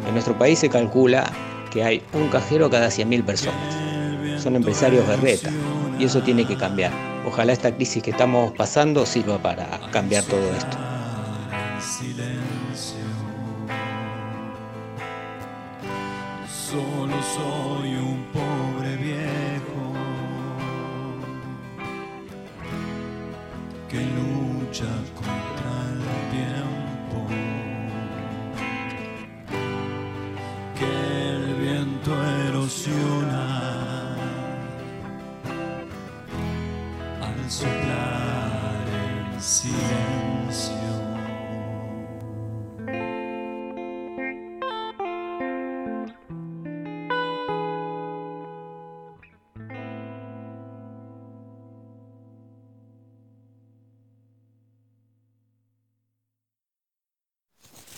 En 0.08 0.14
nuestro 0.14 0.36
país 0.40 0.58
se 0.58 0.70
calcula 0.70 1.32
que 1.70 1.84
hay 1.84 2.02
un 2.14 2.30
cajero 2.30 2.68
cada 2.68 2.88
100.000 2.88 3.24
personas. 3.24 4.42
Son 4.42 4.56
empresarios 4.56 5.08
berreta 5.08 5.52
y 6.00 6.06
eso 6.06 6.24
tiene 6.24 6.48
que 6.48 6.58
cambiar. 6.58 6.92
Ojalá 7.28 7.54
esta 7.54 7.72
crisis 7.76 8.02
que 8.02 8.10
estamos 8.10 8.54
pasando 8.54 9.06
sirva 9.06 9.38
para 9.38 9.68
cambiar 9.92 10.24
todo 10.24 10.42
esto. 10.52 10.78
Solo 16.50 17.22
soy 17.22 17.94
un 17.98 18.26
pobre 18.34 18.96
viejo 18.96 19.94
que 23.88 23.98
lucha 23.98 24.88
contra 25.14 25.51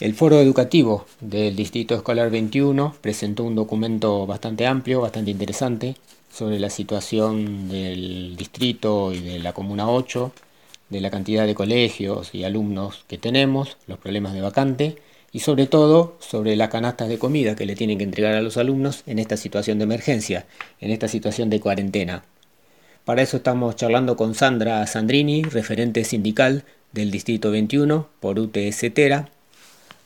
El 0.04 0.16
Foro 0.16 0.38
Educativo 0.42 1.06
del 1.22 1.56
Distrito 1.56 1.96
Escolar 1.96 2.30
21 2.30 2.94
presentó 3.00 3.46
un 3.46 3.56
documento 3.56 4.28
bastante 4.28 4.68
amplio, 4.68 5.00
bastante 5.00 5.32
interesante, 5.32 5.96
sobre 6.30 6.60
la 6.60 6.70
situación 6.70 7.70
del 7.70 8.36
distrito 8.36 9.14
y 9.14 9.22
de 9.22 9.40
la 9.40 9.54
Comuna 9.54 9.90
8, 9.90 10.34
de 10.90 11.00
la 11.00 11.10
cantidad 11.10 11.46
de 11.46 11.56
colegios 11.56 12.36
y 12.36 12.44
alumnos 12.44 13.06
que 13.08 13.18
tenemos, 13.18 13.78
los 13.88 13.98
problemas 13.98 14.34
de 14.34 14.42
vacante 14.42 14.98
y 15.32 15.40
sobre 15.40 15.68
todo 15.68 16.18
sobre 16.20 16.58
las 16.58 16.68
canastas 16.68 17.08
de 17.08 17.18
comida 17.18 17.56
que 17.56 17.66
le 17.66 17.78
tienen 17.78 17.98
que 17.98 18.04
entregar 18.04 18.34
a 18.34 18.42
los 18.42 18.58
alumnos 18.58 19.04
en 19.06 19.20
esta 19.20 19.38
situación 19.38 19.78
de 19.78 19.86
emergencia, 19.86 20.48
en 20.82 20.92
esta 20.92 21.08
situación 21.08 21.50
de 21.50 21.62
cuarentena. 21.62 22.26
Para 23.06 23.22
eso 23.22 23.38
estamos 23.38 23.78
charlando 23.78 24.18
con 24.18 24.36
Sandra 24.36 24.86
Sandrini, 24.86 25.44
referente 25.44 26.04
sindical 26.04 26.66
del 26.92 27.10
Distrito 27.10 27.52
21 27.52 28.10
por 28.20 28.38
UTS 28.38 28.94
Tera. 28.94 29.30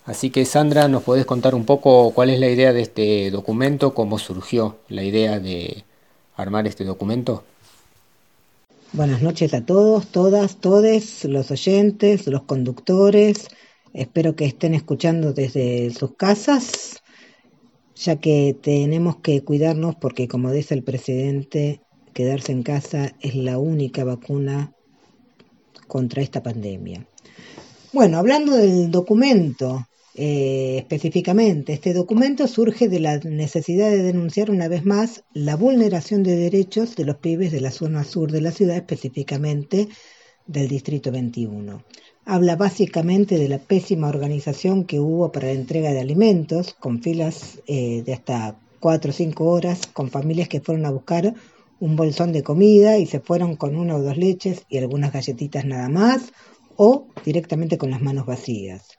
Así 0.07 0.29
que 0.29 0.45
Sandra, 0.45 0.87
¿nos 0.87 1.03
podés 1.03 1.25
contar 1.25 1.53
un 1.53 1.65
poco 1.65 2.11
cuál 2.11 2.29
es 2.29 2.39
la 2.39 2.49
idea 2.49 2.71
de 2.71 2.81
este 2.81 3.29
documento, 3.29 3.93
cómo 3.93 4.17
surgió 4.17 4.77
la 4.87 5.03
idea 5.03 5.41
de 5.41 5.83
armar 6.37 6.65
este 6.65 6.85
documento? 6.85 7.43
Buenas 8.93 9.21
noches 9.21 9.53
a 9.53 9.65
todos, 9.65 10.07
todas, 10.07 10.61
todes, 10.61 11.25
los 11.25 11.51
oyentes, 11.51 12.25
los 12.25 12.43
conductores. 12.43 13.49
Espero 13.93 14.33
que 14.37 14.45
estén 14.45 14.73
escuchando 14.73 15.33
desde 15.33 15.91
sus 15.91 16.15
casas, 16.15 17.03
ya 17.97 18.15
que 18.15 18.55
tenemos 18.61 19.17
que 19.17 19.43
cuidarnos 19.43 19.97
porque, 19.97 20.29
como 20.29 20.53
dice 20.53 20.73
el 20.73 20.83
presidente, 20.83 21.81
quedarse 22.13 22.53
en 22.53 22.63
casa 22.63 23.13
es 23.19 23.35
la 23.35 23.57
única 23.57 24.05
vacuna 24.05 24.71
contra 25.85 26.21
esta 26.21 26.41
pandemia. 26.41 27.05
Bueno, 27.91 28.19
hablando 28.19 28.55
del 28.55 28.89
documento 28.89 29.85
eh, 30.19 30.77
específicamente, 30.79 31.73
este 31.73 31.93
documento 31.93 32.47
surge 32.47 32.89
de 32.89 32.99
la 32.99 33.19
necesidad 33.19 33.91
de 33.91 34.01
denunciar 34.01 34.49
una 34.49 34.67
vez 34.67 34.83
más 34.83 35.23
la 35.31 35.55
vulneración 35.55 36.23
de 36.23 36.35
derechos 36.35 36.95
de 36.95 37.05
los 37.05 37.17
pibes 37.17 37.51
de 37.51 37.61
la 37.61 37.69
zona 37.69 38.03
sur 38.03 38.31
de 38.31 38.41
la 38.41 38.49
ciudad, 38.49 38.77
específicamente 38.77 39.89
del 40.47 40.69
Distrito 40.69 41.11
21. 41.11 41.83
Habla 42.25 42.55
básicamente 42.55 43.37
de 43.37 43.47
la 43.47 43.59
pésima 43.59 44.07
organización 44.07 44.85
que 44.85 44.99
hubo 44.99 45.31
para 45.31 45.47
la 45.47 45.53
entrega 45.53 45.91
de 45.91 45.99
alimentos, 45.99 46.73
con 46.73 47.03
filas 47.03 47.61
eh, 47.67 48.01
de 48.03 48.13
hasta 48.13 48.59
cuatro 48.79 49.11
o 49.11 49.13
cinco 49.13 49.45
horas, 49.45 49.85
con 49.85 50.09
familias 50.09 50.49
que 50.49 50.61
fueron 50.61 50.87
a 50.87 50.91
buscar 50.91 51.35
un 51.79 51.95
bolsón 51.95 52.31
de 52.31 52.41
comida 52.41 52.97
y 52.97 53.05
se 53.05 53.19
fueron 53.19 53.55
con 53.55 53.75
una 53.75 53.95
o 53.95 54.01
dos 54.01 54.17
leches 54.17 54.65
y 54.67 54.79
algunas 54.79 55.13
galletitas 55.13 55.63
nada 55.63 55.89
más, 55.89 56.33
o 56.75 57.05
directamente 57.23 57.77
con 57.77 57.91
las 57.91 58.01
manos 58.01 58.25
vacías. 58.25 58.96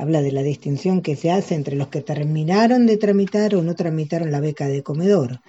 Habla 0.00 0.22
de 0.22 0.32
la 0.32 0.42
distinción 0.42 1.02
que 1.02 1.14
se 1.14 1.30
hace 1.30 1.54
entre 1.54 1.76
los 1.76 1.88
que 1.88 2.00
terminaron 2.00 2.86
de 2.86 2.96
tramitar 2.96 3.54
o 3.54 3.62
no 3.62 3.74
tramitaron 3.74 4.32
la 4.32 4.40
beca 4.40 4.66
de 4.66 4.82
comedor. 4.82 5.40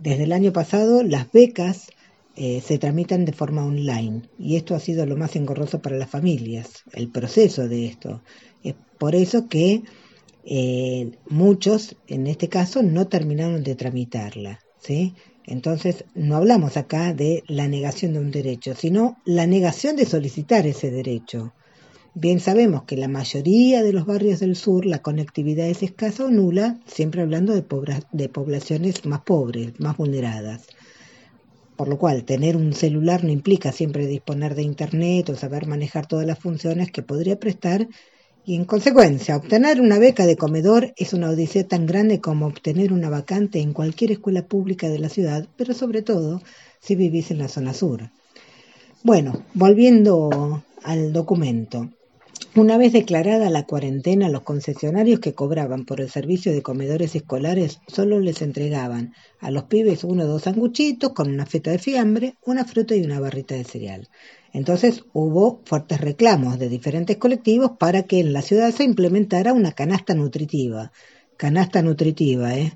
Desde 0.00 0.24
el 0.24 0.32
año 0.32 0.54
pasado 0.54 1.02
las 1.02 1.30
becas 1.30 1.88
eh, 2.34 2.62
se 2.64 2.78
tramitan 2.78 3.26
de 3.26 3.34
forma 3.34 3.62
online 3.62 4.22
y 4.38 4.56
esto 4.56 4.74
ha 4.74 4.80
sido 4.80 5.04
lo 5.04 5.18
más 5.18 5.36
engorroso 5.36 5.82
para 5.82 5.98
las 5.98 6.08
familias, 6.08 6.82
el 6.94 7.10
proceso 7.10 7.68
de 7.68 7.84
esto. 7.84 8.22
Es 8.62 8.74
por 8.96 9.14
eso 9.14 9.48
que 9.50 9.82
eh, 10.46 11.10
muchos, 11.28 11.94
en 12.06 12.26
este 12.26 12.48
caso, 12.48 12.82
no 12.82 13.08
terminaron 13.08 13.62
de 13.62 13.74
tramitarla. 13.74 14.60
Entonces, 15.44 16.06
no 16.14 16.36
hablamos 16.36 16.78
acá 16.78 17.12
de 17.12 17.44
la 17.48 17.68
negación 17.68 18.14
de 18.14 18.20
un 18.20 18.30
derecho, 18.30 18.74
sino 18.74 19.18
la 19.26 19.46
negación 19.46 19.94
de 19.96 20.06
solicitar 20.06 20.66
ese 20.66 20.90
derecho. 20.90 21.52
Bien 22.16 22.38
sabemos 22.38 22.84
que 22.84 22.96
la 22.96 23.08
mayoría 23.08 23.82
de 23.82 23.92
los 23.92 24.06
barrios 24.06 24.38
del 24.38 24.54
sur 24.54 24.86
la 24.86 25.02
conectividad 25.02 25.66
es 25.66 25.82
escasa 25.82 26.24
o 26.24 26.30
nula, 26.30 26.78
siempre 26.86 27.22
hablando 27.22 27.52
de, 27.52 27.62
poblaciones 28.28 29.04
más 29.04 29.22
pobres, 29.22 29.80
más 29.80 29.96
vulneradas. 29.96 30.68
Por 31.76 31.88
lo 31.88 31.98
cual, 31.98 32.22
tener 32.22 32.56
un 32.56 32.72
celular 32.72 33.24
no 33.24 33.32
implica 33.32 33.72
siempre 33.72 34.06
disponer 34.06 34.54
de 34.54 34.62
Internet 34.62 35.28
o 35.30 35.34
saber 35.34 35.66
manejar 35.66 36.06
todas 36.06 36.24
las 36.24 36.38
funciones 36.38 36.92
que 36.92 37.02
podría 37.02 37.40
prestar 37.40 37.88
y 38.46 38.54
en 38.54 38.64
consecuencia, 38.64 39.36
obtener 39.36 39.80
una 39.80 39.98
beca 39.98 40.24
de 40.24 40.36
comedor 40.36 40.92
es 40.96 41.14
una 41.14 41.30
odisea 41.30 41.66
tan 41.66 41.84
grande 41.84 42.20
como 42.20 42.46
obtener 42.46 42.92
una 42.92 43.10
vacante 43.10 43.60
en 43.60 43.72
cualquier 43.72 44.12
escuela 44.12 44.46
pública 44.46 44.88
de 44.88 45.00
la 45.00 45.08
ciudad, 45.08 45.48
pero 45.56 45.74
sobre 45.74 46.02
todo 46.02 46.42
si 46.78 46.94
vivís 46.94 47.32
en 47.32 47.38
la 47.38 47.48
zona 47.48 47.74
sur. 47.74 48.10
Bueno, 49.02 49.42
volviendo 49.54 50.62
al 50.84 51.12
documento. 51.12 51.90
Una 52.56 52.78
vez 52.78 52.92
declarada 52.92 53.50
la 53.50 53.66
cuarentena, 53.66 54.28
los 54.28 54.42
concesionarios 54.42 55.18
que 55.18 55.34
cobraban 55.34 55.84
por 55.84 56.00
el 56.00 56.08
servicio 56.08 56.52
de 56.52 56.62
comedores 56.62 57.16
escolares 57.16 57.80
solo 57.88 58.20
les 58.20 58.42
entregaban 58.42 59.12
a 59.40 59.50
los 59.50 59.64
pibes 59.64 60.04
uno 60.04 60.22
o 60.22 60.26
dos 60.28 60.42
sanguchitos 60.42 61.14
con 61.14 61.30
una 61.30 61.46
feta 61.46 61.72
de 61.72 61.80
fiambre, 61.80 62.36
una 62.46 62.64
fruta 62.64 62.94
y 62.94 63.02
una 63.02 63.18
barrita 63.18 63.56
de 63.56 63.64
cereal. 63.64 64.08
Entonces 64.52 65.02
hubo 65.12 65.62
fuertes 65.64 66.00
reclamos 66.00 66.60
de 66.60 66.68
diferentes 66.68 67.16
colectivos 67.16 67.72
para 67.76 68.04
que 68.04 68.20
en 68.20 68.32
la 68.32 68.40
ciudad 68.40 68.70
se 68.70 68.84
implementara 68.84 69.52
una 69.52 69.72
canasta 69.72 70.14
nutritiva. 70.14 70.92
Canasta 71.36 71.82
nutritiva, 71.82 72.56
¿eh? 72.56 72.74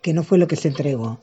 que 0.00 0.14
no 0.14 0.22
fue 0.22 0.38
lo 0.38 0.48
que 0.48 0.56
se 0.56 0.68
entregó. 0.68 1.20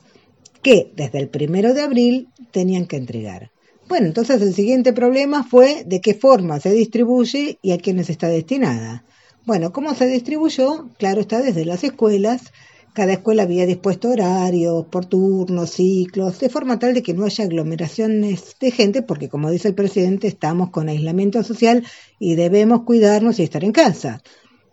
Que 0.62 0.92
desde 0.94 1.18
el 1.18 1.28
primero 1.28 1.74
de 1.74 1.82
abril 1.82 2.28
tenían 2.52 2.86
que 2.86 2.98
entregar. 2.98 3.50
Bueno, 3.88 4.08
entonces 4.08 4.42
el 4.42 4.52
siguiente 4.52 4.92
problema 4.92 5.44
fue 5.44 5.84
de 5.86 6.00
qué 6.00 6.14
forma 6.14 6.58
se 6.58 6.72
distribuye 6.72 7.58
y 7.62 7.70
a 7.70 7.78
quiénes 7.78 8.10
está 8.10 8.28
destinada. 8.28 9.04
Bueno, 9.44 9.72
¿cómo 9.72 9.94
se 9.94 10.08
distribuyó? 10.08 10.88
Claro 10.98 11.20
está 11.20 11.40
desde 11.40 11.64
las 11.64 11.84
escuelas. 11.84 12.52
Cada 12.94 13.12
escuela 13.12 13.44
había 13.44 13.64
dispuesto 13.64 14.08
horarios, 14.08 14.86
por 14.86 15.06
turnos, 15.06 15.70
ciclos, 15.70 16.40
de 16.40 16.48
forma 16.48 16.80
tal 16.80 16.94
de 16.94 17.02
que 17.02 17.14
no 17.14 17.24
haya 17.24 17.44
aglomeraciones 17.44 18.56
de 18.58 18.70
gente, 18.72 19.02
porque 19.02 19.28
como 19.28 19.50
dice 19.50 19.68
el 19.68 19.74
presidente, 19.74 20.26
estamos 20.26 20.70
con 20.70 20.88
aislamiento 20.88 21.44
social 21.44 21.86
y 22.18 22.34
debemos 22.34 22.82
cuidarnos 22.82 23.38
y 23.38 23.44
estar 23.44 23.62
en 23.62 23.72
casa. 23.72 24.20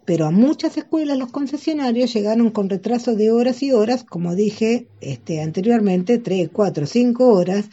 Pero 0.06 0.26
a 0.26 0.32
muchas 0.32 0.76
escuelas 0.78 1.20
los 1.20 1.32
concesionarios 1.32 2.14
llegaron 2.14 2.50
con 2.50 2.68
retraso 2.68 3.16
de 3.16 3.30
horas 3.30 3.62
y 3.62 3.74
horas, 3.74 4.04
como 4.04 4.34
dije 4.34 4.88
este, 5.02 5.42
anteriormente, 5.42 6.18
tres, 6.18 6.50
cuatro, 6.52 6.88
cinco 6.88 7.32
horas, 7.32 7.70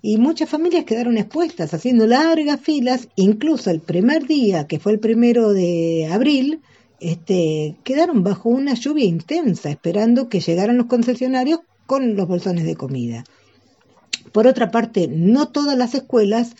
y 0.00 0.18
muchas 0.18 0.48
familias 0.48 0.84
quedaron 0.84 1.18
expuestas 1.18 1.74
haciendo 1.74 2.06
largas 2.06 2.60
filas, 2.60 3.08
incluso 3.16 3.70
el 3.70 3.80
primer 3.80 4.26
día, 4.26 4.66
que 4.66 4.78
fue 4.78 4.92
el 4.92 5.00
primero 5.00 5.52
de 5.52 6.08
abril, 6.10 6.60
este, 7.00 7.76
quedaron 7.84 8.22
bajo 8.22 8.48
una 8.48 8.74
lluvia 8.74 9.04
intensa 9.04 9.70
esperando 9.70 10.28
que 10.28 10.40
llegaran 10.40 10.78
los 10.78 10.86
concesionarios 10.86 11.60
con 11.86 12.16
los 12.16 12.28
bolsones 12.28 12.64
de 12.64 12.76
comida. 12.76 13.24
Por 14.32 14.46
otra 14.46 14.70
parte, 14.70 15.08
no 15.08 15.48
todas 15.48 15.76
las 15.76 15.94
escuelas 15.94 16.54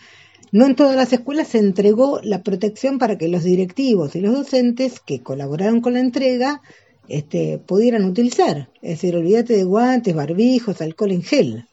No 0.51 0.67
en 0.67 0.75
todas 0.77 0.97
las 0.97 1.13
escuelas 1.13 1.49
se 1.49 1.59
entregó 1.59 2.21
la 2.23 2.43
protección 2.43 2.99
para 2.99 3.19
que 3.19 3.29
los 3.29 3.45
directivos 3.45 4.17
y 4.17 4.21
los 4.21 4.33
docentes 4.33 4.99
que 5.01 5.23
colaboraron 5.23 5.83
con 5.83 5.93
la 5.95 6.01
entrega 6.01 6.63
este, 7.09 7.59
pudieran 7.59 8.05
utilizar. 8.05 8.71
Es 8.81 9.01
decir, 9.01 9.15
olvídate 9.17 9.55
de 9.55 9.65
guantes, 9.65 10.15
barbijos, 10.15 10.81
alcohol 10.81 11.13
en 11.13 11.23
gel. 11.23 11.68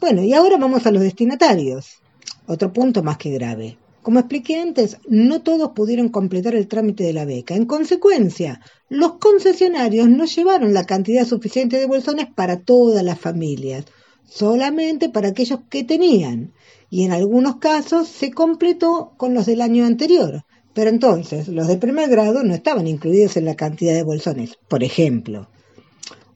Bueno, 0.00 0.24
y 0.24 0.32
ahora 0.32 0.56
vamos 0.56 0.86
a 0.86 0.90
los 0.90 1.02
destinatarios. 1.02 1.98
Otro 2.46 2.72
punto 2.72 3.02
más 3.02 3.18
que 3.18 3.30
grave. 3.30 3.76
Como 4.00 4.18
expliqué 4.18 4.58
antes, 4.58 4.96
no 5.06 5.42
todos 5.42 5.72
pudieron 5.72 6.08
completar 6.08 6.54
el 6.54 6.68
trámite 6.68 7.04
de 7.04 7.12
la 7.12 7.26
beca. 7.26 7.54
En 7.54 7.66
consecuencia, 7.66 8.62
los 8.88 9.18
concesionarios 9.18 10.08
no 10.08 10.24
llevaron 10.24 10.72
la 10.72 10.86
cantidad 10.86 11.26
suficiente 11.26 11.78
de 11.78 11.86
bolsones 11.86 12.28
para 12.34 12.60
todas 12.60 13.04
las 13.04 13.20
familias, 13.20 13.84
solamente 14.24 15.10
para 15.10 15.28
aquellos 15.28 15.60
que 15.68 15.84
tenían. 15.84 16.54
Y 16.88 17.04
en 17.04 17.12
algunos 17.12 17.56
casos 17.56 18.08
se 18.08 18.30
completó 18.30 19.12
con 19.18 19.34
los 19.34 19.44
del 19.44 19.60
año 19.60 19.84
anterior. 19.84 20.44
Pero 20.72 20.88
entonces, 20.88 21.48
los 21.48 21.68
de 21.68 21.76
primer 21.76 22.08
grado 22.08 22.42
no 22.42 22.54
estaban 22.54 22.86
incluidos 22.86 23.36
en 23.36 23.44
la 23.44 23.54
cantidad 23.54 23.92
de 23.92 24.02
bolsones, 24.02 24.56
por 24.66 24.82
ejemplo. 24.82 25.50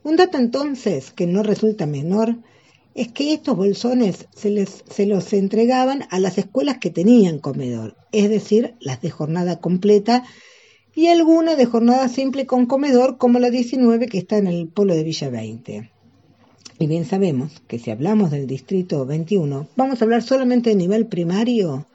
Un 0.02 0.16
dato 0.16 0.36
entonces 0.36 1.12
que 1.12 1.26
no 1.26 1.42
resulta 1.42 1.86
menor 1.86 2.36
es 2.94 3.08
que 3.08 3.32
estos 3.32 3.56
bolsones 3.56 4.28
se, 4.34 4.50
les, 4.50 4.84
se 4.88 5.06
los 5.06 5.32
entregaban 5.32 6.04
a 6.10 6.20
las 6.20 6.38
escuelas 6.38 6.78
que 6.78 6.90
tenían 6.90 7.38
comedor, 7.38 7.96
es 8.12 8.30
decir, 8.30 8.74
las 8.80 9.02
de 9.02 9.10
jornada 9.10 9.60
completa 9.60 10.24
y 10.94 11.08
algunas 11.08 11.56
de 11.56 11.66
jornada 11.66 12.08
simple 12.08 12.46
con 12.46 12.66
comedor, 12.66 13.18
como 13.18 13.40
la 13.40 13.50
19 13.50 14.06
que 14.06 14.18
está 14.18 14.38
en 14.38 14.46
el 14.46 14.68
polo 14.68 14.94
de 14.94 15.02
Villa 15.02 15.28
20. 15.28 15.90
Y 16.78 16.86
bien 16.86 17.04
sabemos 17.04 17.62
que 17.66 17.78
si 17.78 17.90
hablamos 17.90 18.30
del 18.30 18.46
distrito 18.46 19.04
21, 19.04 19.68
vamos 19.76 20.00
a 20.00 20.04
hablar 20.04 20.22
solamente 20.22 20.70
de 20.70 20.76
nivel 20.76 21.06
primario. 21.06 21.86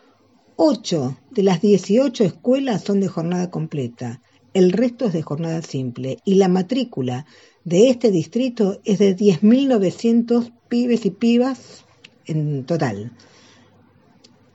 8 0.57 1.17
de 1.31 1.43
las 1.43 1.61
18 1.61 2.25
escuelas 2.25 2.83
son 2.83 2.99
de 2.99 3.07
jornada 3.07 3.49
completa, 3.49 4.21
el 4.53 4.73
resto 4.73 5.05
es 5.05 5.13
de 5.13 5.21
jornada 5.21 5.61
simple 5.61 6.17
y 6.25 6.35
la 6.35 6.49
matrícula 6.49 7.25
de 7.63 7.89
este 7.89 8.11
distrito 8.11 8.81
es 8.83 8.99
de 8.99 9.15
10.900 9.15 10.51
pibes 10.69 11.05
y 11.05 11.11
pibas 11.11 11.83
en 12.25 12.65
total. 12.65 13.11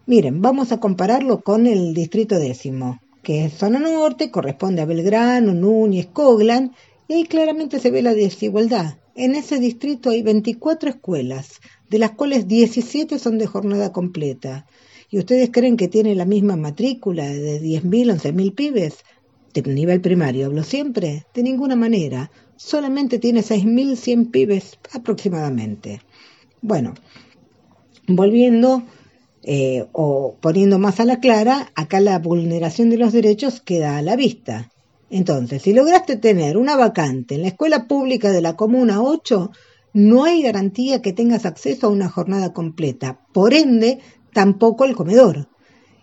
Miren, 0.06 0.40
vamos 0.40 0.70
a 0.72 0.80
compararlo 0.80 1.40
con 1.40 1.66
el 1.66 1.92
distrito 1.94 2.38
décimo, 2.38 3.00
que 3.22 3.46
es 3.46 3.54
zona 3.54 3.78
norte, 3.78 4.30
corresponde 4.30 4.82
a 4.82 4.86
Belgrano, 4.86 5.54
Núñez, 5.54 6.06
Coglan, 6.06 6.72
y 7.08 7.14
ahí 7.14 7.24
claramente 7.24 7.80
se 7.80 7.90
ve 7.90 8.02
la 8.02 8.14
desigualdad. 8.14 8.98
En 9.14 9.34
ese 9.34 9.58
distrito 9.58 10.10
hay 10.10 10.22
24 10.22 10.90
escuelas, 10.90 11.60
de 11.88 11.98
las 11.98 12.12
cuales 12.12 12.48
17 12.48 13.18
son 13.18 13.38
de 13.38 13.46
jornada 13.46 13.92
completa. 13.92 14.66
¿Y 15.10 15.18
ustedes 15.18 15.50
creen 15.52 15.76
que 15.76 15.88
tiene 15.88 16.14
la 16.14 16.24
misma 16.24 16.56
matrícula 16.56 17.24
de 17.24 17.60
10.000, 17.60 18.20
11.000 18.20 18.54
pibes? 18.54 18.96
De 19.52 19.62
nivel 19.62 20.00
primario, 20.00 20.46
hablo 20.46 20.64
siempre, 20.64 21.26
de 21.32 21.42
ninguna 21.42 21.76
manera 21.76 22.30
solamente 22.56 23.18
tiene 23.18 23.40
6.100 23.40 24.30
pibes 24.30 24.78
aproximadamente. 24.92 26.00
Bueno, 26.62 26.94
volviendo 28.06 28.82
eh, 29.42 29.86
o 29.92 30.36
poniendo 30.40 30.78
más 30.78 31.00
a 31.00 31.04
la 31.04 31.20
clara, 31.20 31.70
acá 31.74 32.00
la 32.00 32.18
vulneración 32.18 32.90
de 32.90 32.96
los 32.96 33.12
derechos 33.12 33.60
queda 33.60 33.98
a 33.98 34.02
la 34.02 34.16
vista. 34.16 34.70
Entonces, 35.10 35.62
si 35.62 35.72
lograste 35.72 36.16
tener 36.16 36.56
una 36.56 36.76
vacante 36.76 37.34
en 37.34 37.42
la 37.42 37.48
escuela 37.48 37.86
pública 37.86 38.32
de 38.32 38.40
la 38.40 38.56
Comuna 38.56 39.02
8, 39.02 39.50
no 39.92 40.24
hay 40.24 40.42
garantía 40.42 41.02
que 41.02 41.12
tengas 41.12 41.46
acceso 41.46 41.86
a 41.86 41.90
una 41.90 42.08
jornada 42.08 42.52
completa. 42.52 43.20
Por 43.32 43.54
ende, 43.54 44.00
tampoco 44.32 44.84
el 44.84 44.96
comedor. 44.96 45.48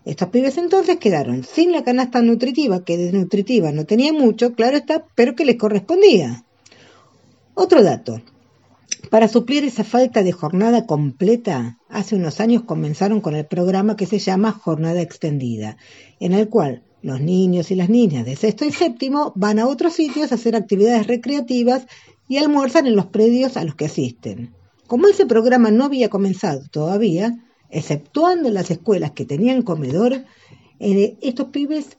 Estos 0.04 0.30
pibes 0.30 0.58
entonces 0.58 0.98
quedaron 0.98 1.44
sin 1.44 1.72
la 1.72 1.84
canasta 1.84 2.22
nutritiva, 2.22 2.84
que 2.84 2.98
de 2.98 3.12
nutritiva 3.12 3.72
no 3.72 3.86
tenía 3.86 4.12
mucho, 4.12 4.54
claro 4.54 4.78
está, 4.78 5.06
pero 5.16 5.36
que 5.36 5.46
les 5.46 5.58
correspondía. 5.58 6.44
Otro 7.54 7.84
dato. 7.84 8.22
Para 9.10 9.28
suplir 9.28 9.64
esa 9.64 9.84
falta 9.84 10.24
de 10.24 10.32
jornada 10.32 10.86
completa, 10.86 11.78
hace 11.90 12.16
unos 12.16 12.40
años 12.40 12.64
comenzaron 12.64 13.22
con 13.22 13.36
el 13.36 13.46
programa 13.46 13.96
que 13.96 14.06
se 14.06 14.20
llama 14.20 14.52
Jornada 14.52 15.02
Extendida, 15.02 15.78
en 16.20 16.34
el 16.34 16.50
cual 16.50 16.84
los 17.02 17.20
niños 17.20 17.72
y 17.72 17.76
las 17.76 17.90
niñas 17.90 18.26
de 18.26 18.36
sexto 18.36 18.66
y 18.66 18.72
séptimo 18.72 19.34
van 19.36 19.60
a 19.60 19.68
otros 19.68 19.94
sitios 19.94 20.32
a 20.32 20.36
hacer 20.36 20.56
actividades 20.56 21.08
recreativas 21.08 21.88
y 22.28 22.38
almuerzan 22.38 22.88
en 22.88 22.96
los 22.96 23.08
predios 23.08 23.58
a 23.58 23.66
los 23.66 23.76
que 23.76 23.86
asisten. 23.86 24.54
Como 24.88 25.08
ese 25.08 25.26
programa 25.26 25.72
no 25.72 25.86
había 25.86 26.10
comenzado 26.10 26.68
todavía, 26.70 27.38
exceptuando 27.72 28.50
las 28.50 28.70
escuelas 28.70 29.12
que 29.12 29.26
tenían 29.26 29.62
comedor, 29.64 30.26
eh, 30.80 31.18
estos 31.22 31.48
pibes 31.48 31.98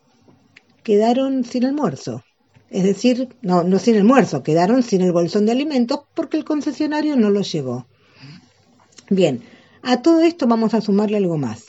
quedaron 0.82 1.44
sin 1.44 1.64
almuerzo. 1.64 2.22
Es 2.70 2.84
decir, 2.84 3.28
no, 3.42 3.64
no 3.64 3.78
sin 3.78 3.96
almuerzo, 3.96 4.42
quedaron 4.42 4.82
sin 4.82 5.02
el 5.02 5.12
bolsón 5.12 5.46
de 5.46 5.52
alimentos 5.52 6.00
porque 6.14 6.36
el 6.36 6.44
concesionario 6.44 7.16
no 7.16 7.30
los 7.30 7.52
llevó. 7.52 7.86
Bien, 9.10 9.42
a 9.82 10.00
todo 10.00 10.22
esto 10.22 10.46
vamos 10.46 10.74
a 10.74 10.80
sumarle 10.80 11.18
algo 11.18 11.36
más. 11.36 11.66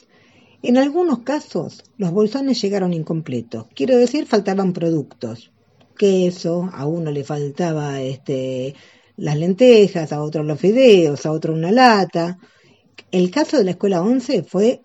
En 0.61 0.77
algunos 0.77 1.19
casos, 1.19 1.83
los 1.97 2.11
bolsones 2.11 2.61
llegaron 2.61 2.93
incompletos. 2.93 3.67
Quiero 3.75 3.97
decir, 3.97 4.25
faltaban 4.25 4.71
productos. 4.71 5.51
Queso, 5.97 6.69
a 6.73 6.85
uno 6.85 7.11
le 7.11 7.25
faltaba 7.25 8.01
este, 8.01 8.73
las 9.17 9.37
lentejas, 9.37 10.13
a 10.13 10.23
otro 10.23 10.43
los 10.43 10.59
fideos, 10.59 11.25
a 11.25 11.31
otro 11.33 11.53
una 11.53 11.71
lata. 11.71 12.39
El 13.11 13.31
caso 13.31 13.57
de 13.57 13.63
la 13.63 13.71
escuela 13.71 14.01
11 14.01 14.43
fue 14.43 14.81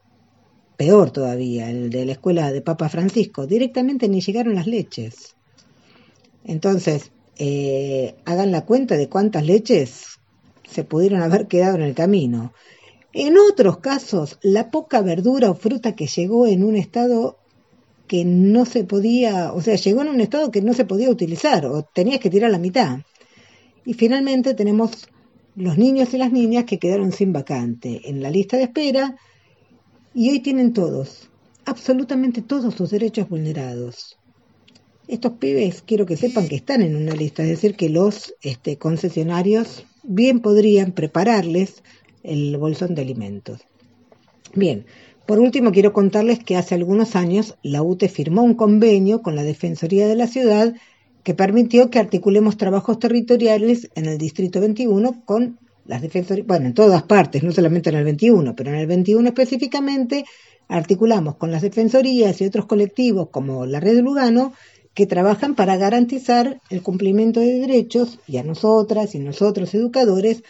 peor 0.77 1.11
todavía, 1.11 1.71
el 1.71 1.91
de 1.91 2.07
la 2.07 2.13
escuela 2.13 2.53
de 2.53 2.63
Papa 2.63 2.89
Francisco. 2.89 3.47
Directamente 3.47 4.09
ni 4.09 4.21
llegaron 4.21 4.55
las 4.55 4.67
leches. 4.67 5.35
Entonces, 6.45 7.11
eh, 7.37 8.17
hagan 8.25 8.53
la 8.53 8.65
cuenta 8.65 8.97
de 8.97 9.09
cuántas 9.09 9.45
leches 9.45 10.19
se 10.69 10.85
pudieron 10.85 11.23
haber 11.23 11.47
quedado 11.49 11.77
en 11.77 11.83
el 11.83 11.95
camino. 11.95 12.53
En 13.13 13.37
otros 13.39 13.79
casos, 13.79 14.39
la 14.43 14.71
poca 14.71 15.01
verdura 15.03 15.51
o 15.51 15.55
fruta 15.55 15.97
que 15.97 16.07
llegó 16.07 16.47
en 16.47 16.63
un 16.63 16.77
estado 16.77 17.39
que 18.07 18.25
no 18.25 18.65
se 18.65 18.85
podía, 18.85 19.53
o 19.53 19.61
sea, 19.61 19.77
llegó 19.77 20.03
en 20.03 20.09
un 20.09 20.21
estado 20.21 20.51
que 20.51 20.63
no 20.63 20.75
se 20.75 20.85
podía 20.85 21.11
utilizar 21.11 21.67
o 21.67 21.83
tenías 21.83 22.21
que 22.21 22.31
tirar 22.31 22.51
la 22.51 22.59
mitad. 22.59 22.99
Y 23.85 23.95
finalmente 23.95 24.55
tenemos 24.55 25.09
los 25.59 25.77
niños 25.77 26.15
y 26.15 26.19
las 26.19 26.33
niñas 26.33 26.65
que 26.65 26.79
quedaron 26.79 27.11
sin 27.11 27.33
vacante 27.33 28.03
en 28.05 28.23
la 28.23 28.31
lista 28.31 28.57
de 28.57 28.63
espera 28.65 29.17
y 30.15 30.31
hoy 30.31 30.39
tienen 30.39 30.73
todos, 30.73 31.31
absolutamente 31.65 32.43
todos 32.43 32.75
sus 32.75 32.91
derechos 32.91 33.29
vulnerados. 33.29 34.19
Estos 35.09 35.33
pibes 35.33 35.83
quiero 35.83 36.07
que 36.07 36.17
sepan 36.17 36.47
que 36.47 36.57
están 36.57 36.83
en 36.83 36.95
una 36.95 37.13
lista, 37.15 37.43
es 37.43 37.49
decir, 37.49 37.75
que 37.75 37.89
los 37.89 38.35
este, 38.41 38.79
concesionarios 38.79 39.85
bien 40.05 40.41
podrían 40.41 40.93
prepararles 40.93 41.83
el 42.23 42.57
bolsón 42.57 42.95
de 42.95 43.03
alimentos. 43.03 43.63
Bien, 44.55 44.87
por 45.27 45.41
último 45.41 45.73
quiero 45.73 45.93
contarles 45.93 46.39
que 46.39 46.57
hace 46.57 46.77
algunos 46.77 47.17
años 47.17 47.57
la 47.63 47.83
UTE 47.83 48.09
firmó 48.09 48.43
un 48.43 48.55
convenio 48.55 49.23
con 49.23 49.35
la 49.35 49.43
Defensoría 49.43 50.07
de 50.07 50.15
la 50.15 50.29
Ciudad 50.29 50.75
que 51.29 51.35
permitió 51.35 51.91
que 51.91 51.99
articulemos 51.99 52.57
trabajos 52.57 52.99
territoriales 52.99 53.91
en 53.95 54.07
el 54.07 54.17
Distrito 54.17 54.61
21 54.63 55.27
con 55.27 55.59
las 55.85 56.01
defensorías, 56.01 56.47
bueno, 56.47 56.69
en 56.69 56.73
todas 56.73 57.03
partes, 57.03 57.43
no 57.43 57.53
solamente 57.53 57.91
en 57.91 57.97
el 57.97 58.05
21, 58.05 58.57
pero 58.57 58.71
en 58.71 58.77
el 58.77 58.87
21 58.87 59.29
específicamente, 59.29 60.25
articulamos 60.69 61.37
con 61.37 61.51
las 61.51 61.61
defensorías 61.61 62.41
y 62.41 62.47
otros 62.47 62.65
colectivos 62.65 63.29
como 63.31 63.67
la 63.67 63.79
Red 63.79 63.99
Lugano 63.99 64.55
que 64.95 65.07
trabajan 65.07 65.55
para 65.55 65.77
garantizar 65.77 66.63
el 66.71 66.81
cumplimiento 66.81 67.41
de 67.41 67.59
derechos 67.59 68.21
y 68.27 68.39
a 68.39 68.43
nosotras 68.43 69.15
y 69.15 69.19
nosotros 69.19 69.75
educadores 69.75 70.45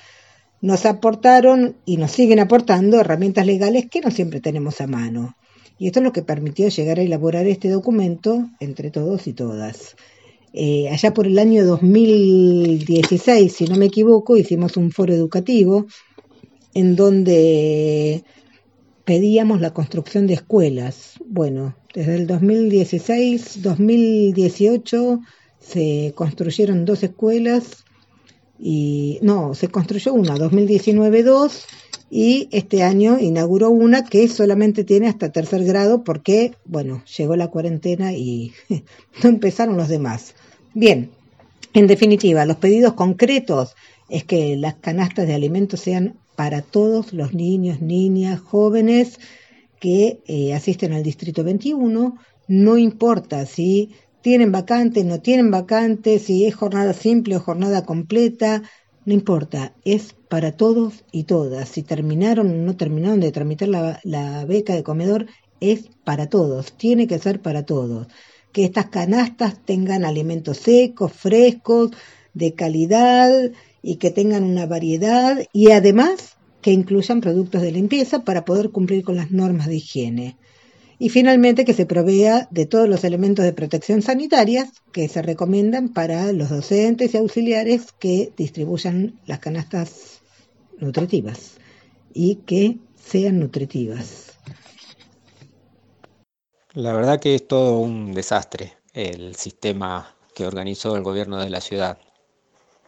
nos 0.60 0.86
aportaron 0.86 1.74
y 1.86 1.96
nos 1.96 2.12
siguen 2.12 2.38
aportando 2.38 3.00
herramientas 3.00 3.46
legales 3.46 3.86
que 3.90 4.00
no 4.00 4.12
siempre 4.12 4.40
tenemos 4.40 4.80
a 4.80 4.86
mano. 4.86 5.34
Y 5.76 5.88
esto 5.88 5.98
es 5.98 6.04
lo 6.04 6.12
que 6.12 6.22
permitió 6.22 6.68
llegar 6.68 7.00
a 7.00 7.02
elaborar 7.02 7.48
este 7.48 7.68
documento 7.68 8.46
entre 8.60 8.92
todos 8.92 9.26
y 9.26 9.32
todas. 9.32 9.96
Eh, 10.60 10.88
allá 10.88 11.14
por 11.14 11.28
el 11.28 11.38
año 11.38 11.64
2016, 11.64 13.52
si 13.52 13.64
no 13.66 13.76
me 13.76 13.84
equivoco, 13.84 14.36
hicimos 14.36 14.76
un 14.76 14.90
foro 14.90 15.14
educativo 15.14 15.86
en 16.74 16.96
donde 16.96 18.24
pedíamos 19.04 19.60
la 19.60 19.72
construcción 19.72 20.26
de 20.26 20.34
escuelas. 20.34 21.12
Bueno, 21.24 21.76
desde 21.94 22.16
el 22.16 22.26
2016, 22.26 23.62
2018 23.62 25.20
se 25.60 26.12
construyeron 26.16 26.84
dos 26.84 27.04
escuelas 27.04 27.84
y 28.58 29.20
no, 29.22 29.54
se 29.54 29.68
construyó 29.68 30.12
una, 30.12 30.34
2019 30.34 31.22
dos 31.22 31.66
y 32.10 32.48
este 32.50 32.82
año 32.82 33.20
inauguró 33.20 33.70
una 33.70 34.02
que 34.02 34.26
solamente 34.26 34.82
tiene 34.82 35.06
hasta 35.06 35.30
tercer 35.30 35.62
grado 35.62 36.02
porque, 36.02 36.56
bueno, 36.64 37.04
llegó 37.16 37.36
la 37.36 37.46
cuarentena 37.46 38.12
y 38.12 38.54
no 39.22 39.28
empezaron 39.28 39.76
los 39.76 39.88
demás. 39.88 40.34
Bien, 40.80 41.10
en 41.74 41.88
definitiva, 41.88 42.46
los 42.46 42.58
pedidos 42.58 42.92
concretos 42.92 43.74
es 44.08 44.22
que 44.22 44.56
las 44.56 44.76
canastas 44.76 45.26
de 45.26 45.34
alimentos 45.34 45.80
sean 45.80 46.14
para 46.36 46.62
todos 46.62 47.12
los 47.12 47.34
niños, 47.34 47.80
niñas, 47.80 48.38
jóvenes 48.38 49.18
que 49.80 50.20
eh, 50.28 50.54
asisten 50.54 50.92
al 50.92 51.02
Distrito 51.02 51.42
21, 51.42 52.16
no 52.46 52.78
importa 52.78 53.44
si 53.44 53.90
tienen 54.20 54.52
vacantes, 54.52 55.04
no 55.04 55.20
tienen 55.20 55.50
vacantes, 55.50 56.22
si 56.22 56.46
es 56.46 56.54
jornada 56.54 56.92
simple 56.92 57.34
o 57.34 57.40
jornada 57.40 57.84
completa, 57.84 58.62
no 59.04 59.12
importa, 59.12 59.74
es 59.84 60.14
para 60.28 60.52
todos 60.52 61.04
y 61.10 61.24
todas. 61.24 61.70
Si 61.70 61.82
terminaron 61.82 62.52
o 62.52 62.54
no 62.54 62.76
terminaron 62.76 63.18
de 63.18 63.32
tramitar 63.32 63.68
la 63.68 64.44
beca 64.44 64.76
de 64.76 64.84
comedor, 64.84 65.26
es 65.58 65.90
para 66.04 66.28
todos, 66.28 66.74
tiene 66.74 67.08
que 67.08 67.18
ser 67.18 67.42
para 67.42 67.66
todos. 67.66 68.06
Que 68.52 68.64
estas 68.64 68.86
canastas 68.86 69.64
tengan 69.64 70.04
alimentos 70.04 70.58
secos, 70.58 71.12
frescos, 71.12 71.90
de 72.34 72.54
calidad 72.54 73.50
y 73.82 73.96
que 73.96 74.10
tengan 74.10 74.44
una 74.44 74.66
variedad 74.66 75.38
y 75.52 75.70
además 75.70 76.36
que 76.62 76.72
incluyan 76.72 77.20
productos 77.20 77.62
de 77.62 77.72
limpieza 77.72 78.24
para 78.24 78.44
poder 78.44 78.70
cumplir 78.70 79.04
con 79.04 79.16
las 79.16 79.30
normas 79.30 79.66
de 79.66 79.76
higiene. 79.76 80.36
Y 81.00 81.10
finalmente 81.10 81.64
que 81.64 81.74
se 81.74 81.86
provea 81.86 82.48
de 82.50 82.66
todos 82.66 82.88
los 82.88 83.04
elementos 83.04 83.44
de 83.44 83.52
protección 83.52 84.02
sanitarias 84.02 84.70
que 84.92 85.06
se 85.06 85.22
recomiendan 85.22 85.90
para 85.90 86.32
los 86.32 86.50
docentes 86.50 87.14
y 87.14 87.18
auxiliares 87.18 87.92
que 87.92 88.32
distribuyan 88.36 89.20
las 89.26 89.38
canastas 89.38 90.22
nutritivas 90.80 91.52
y 92.12 92.36
que 92.46 92.78
sean 92.96 93.38
nutritivas. 93.38 94.27
La 96.78 96.92
verdad 96.92 97.18
que 97.18 97.34
es 97.34 97.48
todo 97.48 97.80
un 97.80 98.14
desastre 98.14 98.78
el 98.94 99.34
sistema 99.34 100.14
que 100.32 100.46
organizó 100.46 100.94
el 100.94 101.02
gobierno 101.02 101.38
de 101.38 101.50
la 101.50 101.60
ciudad, 101.60 101.98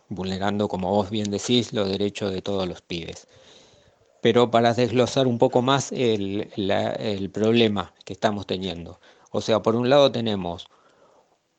vulnerando, 0.08 0.68
como 0.68 0.90
vos 0.90 1.10
bien 1.10 1.28
decís, 1.32 1.72
los 1.72 1.88
derechos 1.88 2.32
de 2.32 2.40
todos 2.40 2.68
los 2.68 2.82
pibes. 2.82 3.26
Pero 4.22 4.48
para 4.48 4.74
desglosar 4.74 5.26
un 5.26 5.38
poco 5.38 5.60
más 5.60 5.90
el, 5.90 6.52
el 6.56 7.30
problema 7.30 7.92
que 8.04 8.12
estamos 8.12 8.46
teniendo. 8.46 9.00
O 9.32 9.40
sea, 9.40 9.60
por 9.60 9.74
un 9.74 9.90
lado 9.90 10.12
tenemos 10.12 10.68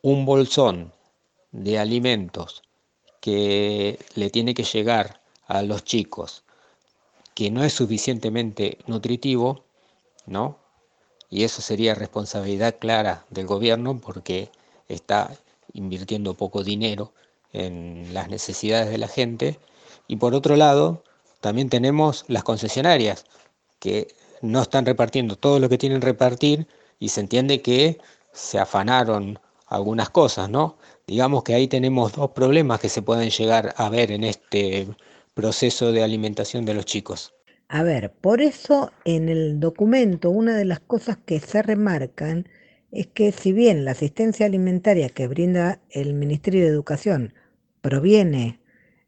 un 0.02 0.26
bolsón 0.26 0.94
de 1.52 1.80
alimentos 1.80 2.62
que 3.20 4.00
le 4.16 4.30
tiene 4.30 4.54
que 4.54 4.64
llegar 4.64 5.20
a 5.48 5.64
los 5.64 5.84
chicos 5.84 6.46
que 7.34 7.52
no 7.52 7.62
es 7.66 7.74
suficientemente 7.74 8.78
nutritivo, 8.88 9.66
¿no? 10.28 10.61
Y 11.32 11.46
eso 11.46 11.62
sería 11.64 11.96
responsabilidad 11.96 12.76
clara 12.78 13.26
del 13.30 13.48
gobierno 13.48 13.98
porque 13.98 14.52
está 14.90 15.32
invirtiendo 15.74 16.36
poco 16.36 16.64
dinero 16.64 17.14
en 17.54 18.14
las 18.14 18.28
necesidades 18.30 18.90
de 18.90 18.98
la 18.98 19.08
gente. 19.08 19.58
Y 20.08 20.18
por 20.18 20.36
otro 20.36 20.58
lado, 20.58 21.04
también 21.40 21.70
tenemos 21.70 22.26
las 22.28 22.44
concesionarias 22.44 23.26
que 23.80 24.14
no 24.42 24.62
están 24.62 24.86
repartiendo 24.86 25.38
todo 25.38 25.60
lo 25.60 25.70
que 25.70 25.78
tienen 25.78 26.02
repartir 26.02 26.68
y 27.00 27.10
se 27.10 27.22
entiende 27.22 27.62
que 27.62 28.00
se 28.34 28.60
afanaron 28.60 29.40
algunas 29.68 30.10
cosas, 30.10 30.50
¿no? 30.50 30.78
Digamos 31.08 31.44
que 31.44 31.54
ahí 31.54 31.68
tenemos 31.68 32.14
dos 32.14 32.32
problemas 32.32 32.82
que 32.82 32.90
se 32.90 33.02
pueden 33.02 33.30
llegar 33.30 33.74
a 33.78 33.90
ver 33.90 34.12
en 34.12 34.26
este 34.26 34.88
proceso 35.34 35.94
de 35.94 36.04
alimentación 36.04 36.66
de 36.66 36.74
los 36.74 36.86
chicos. 36.86 37.34
A 37.74 37.84
ver, 37.84 38.12
por 38.12 38.42
eso 38.42 38.92
en 39.06 39.30
el 39.30 39.62
documento 39.62 40.30
una 40.30 40.58
de 40.58 40.66
las 40.66 40.82
cosas 40.82 41.18
que 41.26 41.40
se 41.40 41.62
remarcan 41.62 42.50
es 42.92 43.08
que 43.08 43.32
si 43.32 43.54
bien 43.54 43.86
la 43.86 43.92
asistencia 43.92 44.46
alimentaria 44.46 45.08
que 45.08 45.28
brinda 45.28 45.80
el 45.90 46.14
Ministerio 46.14 46.64
de 46.64 46.68
Educación 46.68 47.34
proviene 47.80 48.60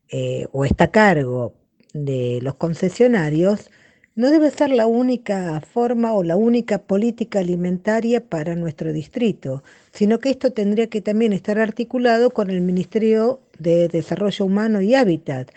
eh, 0.09 0.47
o 0.53 0.64
está 0.64 0.86
a 0.86 0.91
cargo 0.91 1.55
de 1.93 2.39
los 2.41 2.55
concesionarios, 2.55 3.70
no 4.16 4.32
debe 4.32 4.49
ser 4.49 4.70
la 4.70 4.88
única 4.88 5.59
forma 5.59 6.14
o 6.14 6.24
la 6.24 6.38
única 6.38 6.78
política 6.84 7.39
alimentaria 7.39 8.24
para 8.26 8.55
nuestro 8.55 8.93
distrito, 8.93 9.61
sino 9.91 10.20
que 10.20 10.30
esto 10.30 10.53
tendría 10.53 10.88
que 10.88 11.01
también 11.01 11.34
estar 11.34 11.59
articulado 11.59 12.30
con 12.32 12.49
el 12.49 12.61
Ministerio 12.61 13.41
de 13.59 13.89
Desarrollo 13.89 14.45
Humano 14.45 14.82
y 14.82 14.95
Hábitat, 14.95 15.51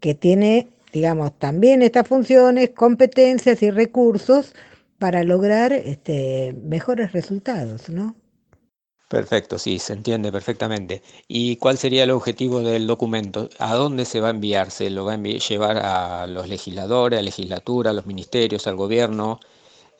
que 0.00 0.14
tiene, 0.14 0.68
digamos, 0.94 1.36
también 1.40 1.82
estas 1.82 2.06
funciones, 2.06 2.70
competencias 2.70 3.62
y 3.64 3.70
recursos 3.72 4.54
para 4.98 5.24
lograr 5.24 5.72
este, 5.72 6.54
mejores 6.62 7.10
resultados, 7.12 7.88
¿no? 7.88 8.14
Perfecto, 9.08 9.58
sí, 9.58 9.80
se 9.80 9.92
entiende 9.92 10.30
perfectamente. 10.30 11.02
¿Y 11.26 11.56
cuál 11.56 11.78
sería 11.78 12.04
el 12.04 12.12
objetivo 12.12 12.60
del 12.60 12.86
documento? 12.86 13.48
¿A 13.58 13.74
dónde 13.74 14.04
se 14.04 14.20
va 14.20 14.28
a 14.28 14.30
enviar? 14.30 14.70
¿Se 14.70 14.88
lo 14.88 15.04
va 15.04 15.14
a 15.14 15.16
llevar 15.18 15.78
a 15.78 16.26
los 16.28 16.48
legisladores, 16.48 17.18
a 17.18 17.22
la 17.22 17.26
legislatura, 17.26 17.90
a 17.90 17.92
los 17.92 18.06
ministerios, 18.06 18.66
al 18.68 18.76
gobierno? 18.76 19.40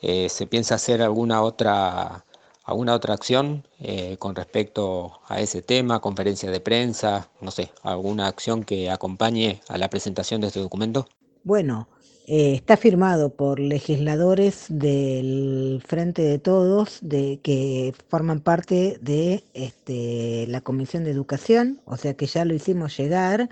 Eh, 0.01 0.29
¿Se 0.29 0.47
piensa 0.47 0.75
hacer 0.75 1.01
alguna 1.01 1.41
otra, 1.41 2.24
alguna 2.65 2.93
otra 2.93 3.13
acción 3.13 3.63
eh, 3.79 4.17
con 4.17 4.35
respecto 4.35 5.19
a 5.27 5.39
ese 5.39 5.61
tema, 5.61 6.01
conferencia 6.01 6.51
de 6.51 6.59
prensa, 6.59 7.29
no 7.41 7.51
sé, 7.51 7.71
alguna 7.83 8.27
acción 8.27 8.63
que 8.63 8.89
acompañe 8.89 9.61
a 9.69 9.77
la 9.77 9.89
presentación 9.89 10.41
de 10.41 10.47
este 10.47 10.59
documento? 10.59 11.07
Bueno, 11.43 11.87
eh, 12.27 12.55
está 12.55 12.75
firmado 12.75 13.29
por 13.29 13.59
legisladores 13.59 14.65
del 14.69 15.83
Frente 15.85 16.23
de 16.23 16.39
Todos, 16.39 16.97
de 17.01 17.39
que 17.43 17.93
forman 18.09 18.39
parte 18.39 18.97
de 18.99 19.43
este, 19.53 20.47
la 20.47 20.61
Comisión 20.61 21.03
de 21.03 21.11
Educación, 21.11 21.81
o 21.85 21.97
sea 21.97 22.15
que 22.15 22.25
ya 22.25 22.43
lo 22.45 22.55
hicimos 22.55 22.97
llegar 22.97 23.49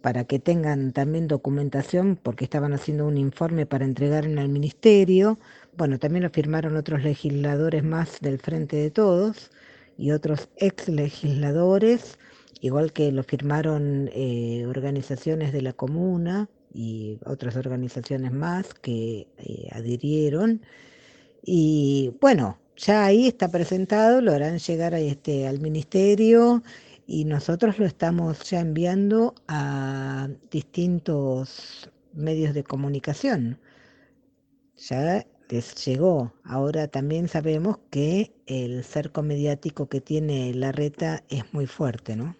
para 0.00 0.24
que 0.24 0.38
tengan 0.38 0.92
también 0.92 1.28
documentación, 1.28 2.18
porque 2.22 2.44
estaban 2.44 2.72
haciendo 2.72 3.06
un 3.06 3.18
informe 3.18 3.66
para 3.66 3.84
entregar 3.84 4.24
en 4.24 4.38
el 4.38 4.48
ministerio. 4.48 5.38
Bueno, 5.78 6.00
también 6.00 6.24
lo 6.24 6.30
firmaron 6.30 6.76
otros 6.76 7.04
legisladores 7.04 7.84
más 7.84 8.20
del 8.20 8.40
Frente 8.40 8.74
de 8.74 8.90
Todos 8.90 9.52
y 9.96 10.10
otros 10.10 10.48
ex 10.56 10.88
legisladores, 10.88 12.18
igual 12.60 12.92
que 12.92 13.12
lo 13.12 13.22
firmaron 13.22 14.10
eh, 14.12 14.66
organizaciones 14.66 15.52
de 15.52 15.62
la 15.62 15.72
comuna 15.72 16.48
y 16.74 17.20
otras 17.24 17.54
organizaciones 17.54 18.32
más 18.32 18.74
que 18.74 19.28
eh, 19.38 19.68
adhirieron. 19.70 20.62
Y 21.44 22.12
bueno, 22.20 22.58
ya 22.76 23.04
ahí 23.04 23.28
está 23.28 23.48
presentado, 23.48 24.20
lo 24.20 24.32
harán 24.32 24.58
llegar 24.58 24.94
este, 24.94 25.46
al 25.46 25.60
ministerio 25.60 26.64
y 27.06 27.24
nosotros 27.24 27.78
lo 27.78 27.86
estamos 27.86 28.50
ya 28.50 28.58
enviando 28.58 29.32
a 29.46 30.28
distintos 30.50 31.88
medios 32.14 32.52
de 32.52 32.64
comunicación. 32.64 33.60
Ya 34.76 35.24
les 35.48 35.84
llegó. 35.84 36.32
Ahora 36.44 36.88
también 36.88 37.28
sabemos 37.28 37.78
que 37.90 38.34
el 38.46 38.84
cerco 38.84 39.22
mediático 39.22 39.88
que 39.88 40.00
tiene 40.00 40.54
la 40.54 40.72
reta 40.72 41.24
es 41.28 41.52
muy 41.52 41.66
fuerte, 41.66 42.16
¿no? 42.16 42.36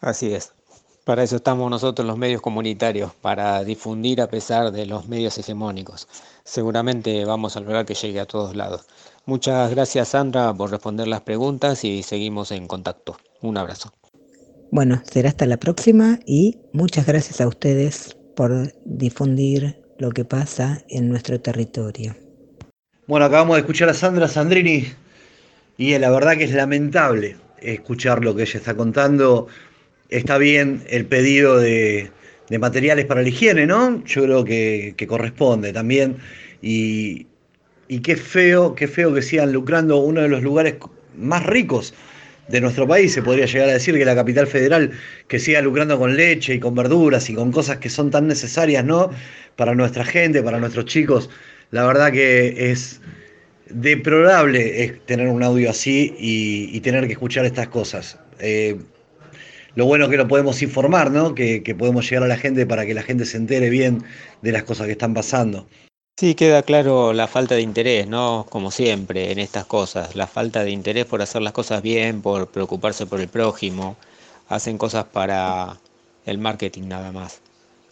Así 0.00 0.32
es. 0.32 0.52
Para 1.04 1.22
eso 1.22 1.36
estamos 1.36 1.70
nosotros 1.70 2.06
los 2.06 2.18
medios 2.18 2.42
comunitarios, 2.42 3.14
para 3.14 3.64
difundir 3.64 4.20
a 4.20 4.28
pesar 4.28 4.70
de 4.72 4.84
los 4.84 5.08
medios 5.08 5.38
hegemónicos. 5.38 6.06
Seguramente 6.44 7.24
vamos 7.24 7.56
a 7.56 7.60
lograr 7.60 7.86
que 7.86 7.94
llegue 7.94 8.20
a 8.20 8.26
todos 8.26 8.54
lados. 8.54 8.86
Muchas 9.24 9.70
gracias 9.70 10.08
Sandra 10.08 10.52
por 10.52 10.70
responder 10.70 11.08
las 11.08 11.22
preguntas 11.22 11.82
y 11.84 12.02
seguimos 12.02 12.50
en 12.52 12.66
contacto. 12.66 13.16
Un 13.40 13.56
abrazo. 13.56 13.90
Bueno, 14.70 15.02
será 15.10 15.30
hasta 15.30 15.46
la 15.46 15.56
próxima 15.56 16.18
y 16.26 16.58
muchas 16.74 17.06
gracias 17.06 17.40
a 17.40 17.48
ustedes 17.48 18.18
por 18.36 18.74
difundir 18.84 19.82
lo 19.98 20.10
que 20.10 20.24
pasa 20.24 20.82
en 20.88 21.08
nuestro 21.08 21.40
territorio. 21.40 22.14
Bueno, 23.06 23.26
acabamos 23.26 23.56
de 23.56 23.60
escuchar 23.60 23.88
a 23.88 23.94
Sandra 23.94 24.28
Sandrini 24.28 24.86
y 25.76 25.98
la 25.98 26.10
verdad 26.10 26.36
que 26.36 26.44
es 26.44 26.52
lamentable 26.52 27.36
escuchar 27.60 28.24
lo 28.24 28.34
que 28.34 28.42
ella 28.42 28.58
está 28.58 28.74
contando 28.74 29.48
está 30.08 30.38
bien 30.38 30.82
el 30.88 31.06
pedido 31.06 31.58
de, 31.58 32.10
materiales 32.58 33.04
para 33.06 33.22
la 33.22 33.28
higiene, 33.28 33.66
¿no? 33.66 34.04
Yo 34.04 34.22
creo 34.22 34.44
que, 34.44 35.06
corresponde 35.08 35.72
también. 35.72 36.16
Y, 36.62 37.26
qué 38.02 38.16
feo, 38.16 38.74
qué 38.74 38.88
feo 38.88 39.14
que 39.14 39.22
sigan 39.22 39.52
lucrando 39.52 39.98
uno 39.98 40.22
de 40.22 40.28
los 40.28 40.42
lugares 40.42 40.76
más 41.16 41.44
ricos 41.44 41.94
de 42.48 42.60
nuestro 42.60 42.88
país, 42.88 43.12
se 43.12 43.22
podría 43.22 43.46
llegar 43.46 43.68
a 43.68 43.72
decir 43.72 43.96
que 43.96 44.04
la 44.04 44.14
capital 44.14 44.46
federal 44.46 44.90
que 45.28 45.38
siga 45.38 45.60
lucrando 45.60 45.98
con 45.98 46.16
leche 46.16 46.54
y 46.54 46.60
con 46.60 46.74
verduras 46.74 47.28
y 47.30 47.34
con 47.34 47.52
cosas 47.52 47.78
que 47.78 47.90
son 47.90 48.10
tan 48.10 48.26
necesarias, 48.26 48.84
¿no? 48.84 49.10
Para 49.56 49.74
nuestra 49.74 50.04
gente, 50.04 50.42
para 50.42 50.58
nuestros 50.58 50.86
chicos. 50.86 51.30
La 51.70 51.86
verdad 51.86 52.10
que 52.10 52.70
es 52.70 53.00
deplorable 53.70 55.00
tener 55.06 55.28
un 55.28 55.42
audio 55.42 55.70
así 55.70 56.14
y, 56.18 56.80
tener 56.80 57.06
que 57.06 57.12
escuchar 57.12 57.44
estas 57.44 57.68
cosas. 57.68 58.18
Eh, 58.40 58.78
lo 59.74 59.84
bueno 59.84 60.08
que 60.08 60.16
lo 60.16 60.26
podemos 60.26 60.62
informar, 60.62 61.10
¿no? 61.10 61.34
Que, 61.34 61.62
podemos 61.78 62.08
llegar 62.08 62.24
a 62.24 62.28
la 62.28 62.36
gente 62.36 62.66
para 62.66 62.86
que 62.86 62.94
la 62.94 63.02
gente 63.02 63.24
se 63.24 63.36
entere 63.36 63.70
bien 63.70 64.02
de 64.42 64.52
las 64.52 64.64
cosas 64.64 64.86
que 64.86 64.92
están 64.92 65.14
pasando. 65.14 65.68
Sí, 66.18 66.34
queda 66.34 66.62
claro 66.62 67.12
la 67.12 67.28
falta 67.28 67.54
de 67.54 67.60
interés, 67.62 68.08
¿no? 68.08 68.44
Como 68.50 68.72
siempre 68.72 69.30
en 69.30 69.38
estas 69.38 69.66
cosas, 69.66 70.16
la 70.16 70.26
falta 70.26 70.64
de 70.64 70.72
interés 70.72 71.06
por 71.06 71.22
hacer 71.22 71.42
las 71.42 71.52
cosas 71.52 71.80
bien, 71.80 72.22
por 72.22 72.48
preocuparse 72.48 73.06
por 73.06 73.20
el 73.20 73.28
prójimo. 73.28 73.96
Hacen 74.48 74.78
cosas 74.78 75.04
para 75.04 75.78
el 76.26 76.38
marketing 76.38 76.88
nada 76.88 77.12
más. 77.12 77.40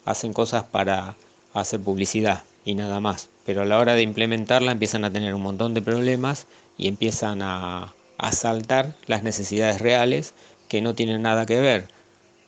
Hacen 0.04 0.32
cosas 0.32 0.64
para 0.64 1.14
hacer 1.54 1.78
publicidad 1.80 2.42
y 2.64 2.74
nada 2.74 2.98
más. 2.98 3.28
pero 3.44 3.62
a 3.62 3.64
la 3.64 3.78
hora 3.78 3.94
de 3.94 4.02
implementarla 4.02 4.72
empiezan 4.72 5.04
a 5.04 5.12
tener 5.12 5.32
un 5.32 5.42
montón 5.42 5.72
de 5.72 5.82
problemas 5.82 6.48
y 6.76 6.88
empiezan 6.88 7.42
a, 7.42 7.94
a 8.18 8.32
saltar 8.32 8.96
las 9.06 9.22
necesidades 9.22 9.80
reales 9.80 10.34
que 10.68 10.82
no 10.82 10.96
tienen 10.96 11.22
nada 11.22 11.46
que 11.46 11.60
ver 11.60 11.86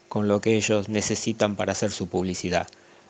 con 0.08 0.26
lo 0.26 0.40
que 0.40 0.56
ellos 0.56 0.88
necesitan 0.88 1.54
para 1.54 1.70
hacer 1.72 1.92
su 1.92 2.08
publicidad. 2.08 2.66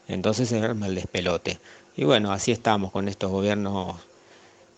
Entonces 0.06 0.48
se 0.50 0.60
arma 0.60 0.86
el 0.86 0.96
despelote. 0.96 1.58
Y 1.98 2.04
bueno, 2.04 2.30
así 2.30 2.52
estamos 2.52 2.92
con 2.92 3.08
estos 3.08 3.28
gobiernos. 3.28 3.96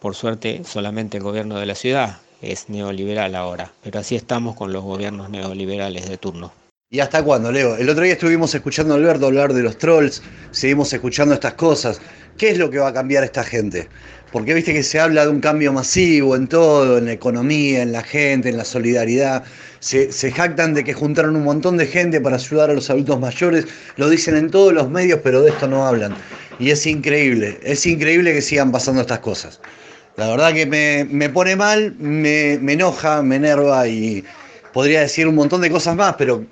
Por 0.01 0.15
suerte, 0.15 0.63
solamente 0.65 1.19
el 1.19 1.23
gobierno 1.23 1.59
de 1.59 1.67
la 1.67 1.75
ciudad 1.75 2.17
es 2.41 2.71
neoliberal 2.71 3.35
ahora, 3.35 3.71
pero 3.83 4.01
así 4.01 4.17
estamos 4.17 4.57
con 4.57 4.73
los 4.73 4.83
gobiernos 4.83 5.29
neoliberales 5.29 6.09
de 6.09 6.17
turno. 6.17 6.51
¿Y 6.89 7.01
hasta 7.01 7.23
cuándo, 7.23 7.53
Leo? 7.53 7.77
El 7.77 7.91
otro 7.91 8.05
día 8.05 8.15
estuvimos 8.15 8.55
escuchando 8.55 8.95
a 8.95 8.97
Alberto 8.97 9.27
hablar 9.27 9.53
de 9.53 9.63
los 9.63 9.77
trolls, 9.77 10.23
seguimos 10.51 10.95
escuchando 10.95 11.35
estas 11.35 11.53
cosas. 11.53 12.01
¿Qué 12.39 12.49
es 12.49 12.57
lo 12.57 12.71
que 12.71 12.79
va 12.79 12.89
a 12.89 12.95
cambiar 12.95 13.23
esta 13.23 13.45
gente? 13.45 13.91
Porque 14.33 14.55
viste 14.55 14.73
que 14.73 14.83
se 14.85 15.01
habla 15.01 15.25
de 15.25 15.31
un 15.31 15.41
cambio 15.41 15.73
masivo 15.73 16.37
en 16.37 16.47
todo, 16.47 16.99
en 16.99 17.07
la 17.07 17.13
economía, 17.13 17.83
en 17.83 17.93
la 17.93 18.03
gente, 18.03 18.49
en 18.49 18.57
la 18.57 18.65
solidaridad. 18.65 19.43
Se, 19.81 20.31
jactan 20.31 20.75
de 20.75 20.85
que 20.85 20.93
juntaron 20.93 21.35
un 21.35 21.43
montón 21.43 21.77
de 21.77 21.87
gente 21.87 22.21
para 22.21 22.37
ayudar 22.37 22.71
a 22.71 22.75
los 22.75 22.91
adultos 22.91 23.19
mayores. 23.19 23.67
Lo 23.97 24.09
dicen 24.09 24.37
en 24.37 24.51
todos 24.51 24.73
los 24.73 24.89
medios, 24.89 25.21
pero 25.25 25.43
de 25.43 25.51
esto 25.51 25.67
no 25.67 25.87
hablan. 25.87 26.15
Y 26.61 26.71
es 26.71 26.87
increíble, 26.87 27.59
es 27.63 27.85
increíble 27.87 28.33
que 28.33 28.43
sigan 28.43 28.71
pasando 28.71 29.01
estas 29.01 29.19
cosas. 29.19 29.61
La 30.17 30.29
verdad 30.29 30.53
que 30.53 30.67
me, 30.67 31.07
me 31.11 31.29
pone 31.29 31.57
mal, 31.57 31.95
me, 31.99 32.59
me 32.61 32.75
enoja, 32.75 33.23
me 33.23 33.37
enerva 33.37 33.89
y 33.89 34.23
podría 34.73 35.01
decir 35.01 35.27
un 35.27 35.35
montón 35.35 35.61
de 35.63 35.71
cosas 35.71 35.97
más, 35.97 36.15
pero 36.17 36.45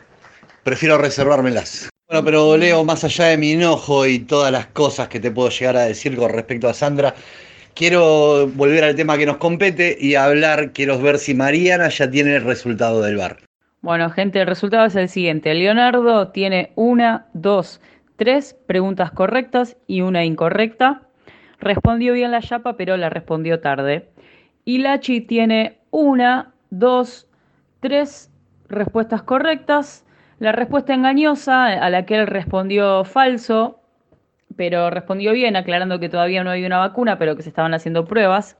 prefiero 0.65 0.99
reservármelas. 0.99 1.89
Bueno, 2.09 2.25
pero 2.25 2.57
Leo, 2.57 2.85
más 2.85 3.05
allá 3.05 3.27
de 3.27 3.37
mi 3.37 3.53
enojo 3.53 4.07
y 4.07 4.21
todas 4.21 4.51
las 4.51 4.69
cosas 4.69 5.09
que 5.09 5.21
te 5.21 5.31
puedo 5.31 5.51
llegar 5.51 5.77
a 5.77 5.83
decir 5.83 6.17
con 6.17 6.33
respecto 6.33 6.67
a 6.67 6.73
Sandra, 6.73 7.15
quiero 7.79 8.49
volver 8.49 8.83
al 8.83 8.97
tema 8.97 9.17
que 9.17 9.25
nos 9.25 9.37
compete 9.37 9.97
y 10.01 10.17
hablar, 10.17 10.73
quiero 10.73 11.01
ver 11.01 11.17
si 11.19 11.33
Mariana 11.33 11.89
ya 11.89 12.11
tiene 12.11 12.35
el 12.35 12.43
resultado 12.43 13.01
del 13.01 13.17
bar. 13.17 13.37
Bueno, 13.83 14.11
gente, 14.11 14.41
el 14.41 14.49
resultado 14.49 14.87
es 14.87 14.97
el 14.97 15.09
siguiente. 15.09 15.55
Leonardo 15.55 16.29
tiene 16.29 16.73
una, 16.75 17.27
dos, 17.35 17.81
tres 18.17 18.57
preguntas 18.67 19.13
correctas 19.13 19.77
y 19.87 20.01
una 20.01 20.25
incorrecta. 20.25 21.03
Respondió 21.61 22.15
bien 22.15 22.33
la 22.33 22.43
chapa, 22.43 22.77
pero 22.77 22.97
la 22.97 23.11
respondió 23.11 23.61
tarde. 23.61 24.09
Y 24.65 24.79
Lachi 24.79 25.21
tiene 25.21 25.79
una, 25.91 26.53
dos, 26.71 27.29
tres 27.79 28.29
respuestas 28.69 29.23
correctas. 29.23 30.05
La 30.41 30.51
respuesta 30.51 30.95
engañosa, 30.95 31.67
a 31.67 31.91
la 31.91 32.05
que 32.07 32.17
él 32.17 32.27
respondió 32.27 33.05
falso, 33.05 33.79
pero 34.59 34.91
respondió 34.91 35.33
bien, 35.33 35.55
aclarando 35.55 36.01
que 36.01 36.09
todavía 36.09 36.43
no 36.43 36.51
hay 36.51 36.67
una 36.67 36.79
vacuna, 36.79 37.17
pero 37.17 37.37
que 37.37 37.45
se 37.45 37.49
estaban 37.49 37.73
haciendo 37.73 38.05
pruebas. 38.05 38.57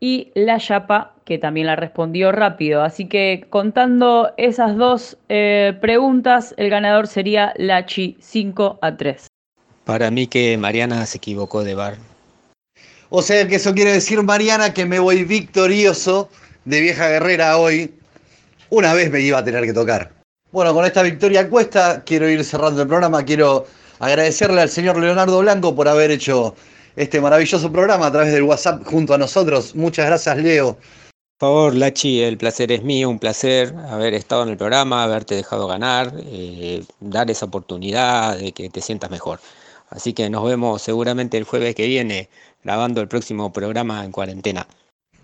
Y 0.00 0.32
la 0.34 0.58
Yapa, 0.58 1.14
que 1.24 1.38
también 1.38 1.68
la 1.68 1.76
respondió 1.76 2.32
rápido. 2.32 2.82
Así 2.82 3.06
que 3.06 3.46
contando 3.48 4.32
esas 4.36 4.76
dos 4.76 5.16
eh, 5.28 5.78
preguntas, 5.80 6.52
el 6.56 6.68
ganador 6.68 7.06
sería 7.06 7.54
Lachi 7.56 8.16
5 8.20 8.80
a 8.82 8.96
3. 8.96 9.28
Para 9.84 10.10
mí 10.10 10.26
que 10.26 10.58
Mariana 10.58 11.06
se 11.06 11.18
equivocó 11.18 11.62
de 11.62 11.76
bar. 11.76 11.94
O 13.08 13.22
sea 13.22 13.46
que 13.46 13.56
eso 13.56 13.72
quiere 13.72 13.92
decir, 13.92 14.20
Mariana, 14.22 14.74
que 14.74 14.84
me 14.84 14.98
voy 14.98 15.24
victorioso 15.24 16.28
de 16.64 16.80
vieja 16.80 17.08
guerrera 17.08 17.56
hoy. 17.56 17.94
Una 18.68 18.94
vez 18.94 19.12
me 19.12 19.20
iba 19.20 19.38
a 19.38 19.44
tener 19.44 19.64
que 19.64 19.72
tocar. 19.72 20.10
Bueno, 20.50 20.74
con 20.74 20.84
esta 20.84 21.02
victoria 21.02 21.48
cuesta, 21.48 22.02
quiero 22.04 22.28
ir 22.28 22.42
cerrando 22.42 22.82
el 22.82 22.88
programa. 22.88 23.24
Quiero 23.24 23.66
agradecerle 24.00 24.60
al 24.60 24.68
señor 24.68 24.98
Leonardo 24.98 25.38
Blanco 25.38 25.74
por 25.74 25.86
haber 25.86 26.10
hecho 26.10 26.56
este 26.96 27.20
maravilloso 27.20 27.70
programa 27.70 28.06
a 28.06 28.12
través 28.12 28.32
del 28.32 28.42
WhatsApp 28.42 28.84
junto 28.84 29.14
a 29.14 29.18
nosotros. 29.18 29.76
Muchas 29.76 30.06
gracias, 30.06 30.36
Leo. 30.38 30.76
Por 31.38 31.48
favor, 31.48 31.74
Lachi, 31.74 32.20
el 32.22 32.36
placer 32.36 32.70
es 32.72 32.82
mío, 32.82 33.08
un 33.08 33.18
placer 33.18 33.74
haber 33.88 34.12
estado 34.12 34.42
en 34.42 34.50
el 34.50 34.56
programa, 34.58 35.04
haberte 35.04 35.34
dejado 35.34 35.66
ganar, 35.68 36.12
eh, 36.26 36.82
dar 37.00 37.30
esa 37.30 37.46
oportunidad 37.46 38.36
de 38.36 38.52
que 38.52 38.68
te 38.68 38.82
sientas 38.82 39.10
mejor. 39.10 39.40
Así 39.88 40.12
que 40.12 40.28
nos 40.28 40.44
vemos 40.44 40.82
seguramente 40.82 41.38
el 41.38 41.44
jueves 41.44 41.74
que 41.74 41.86
viene 41.86 42.28
grabando 42.62 43.00
el 43.00 43.08
próximo 43.08 43.52
programa 43.52 44.04
en 44.04 44.12
cuarentena. 44.12 44.66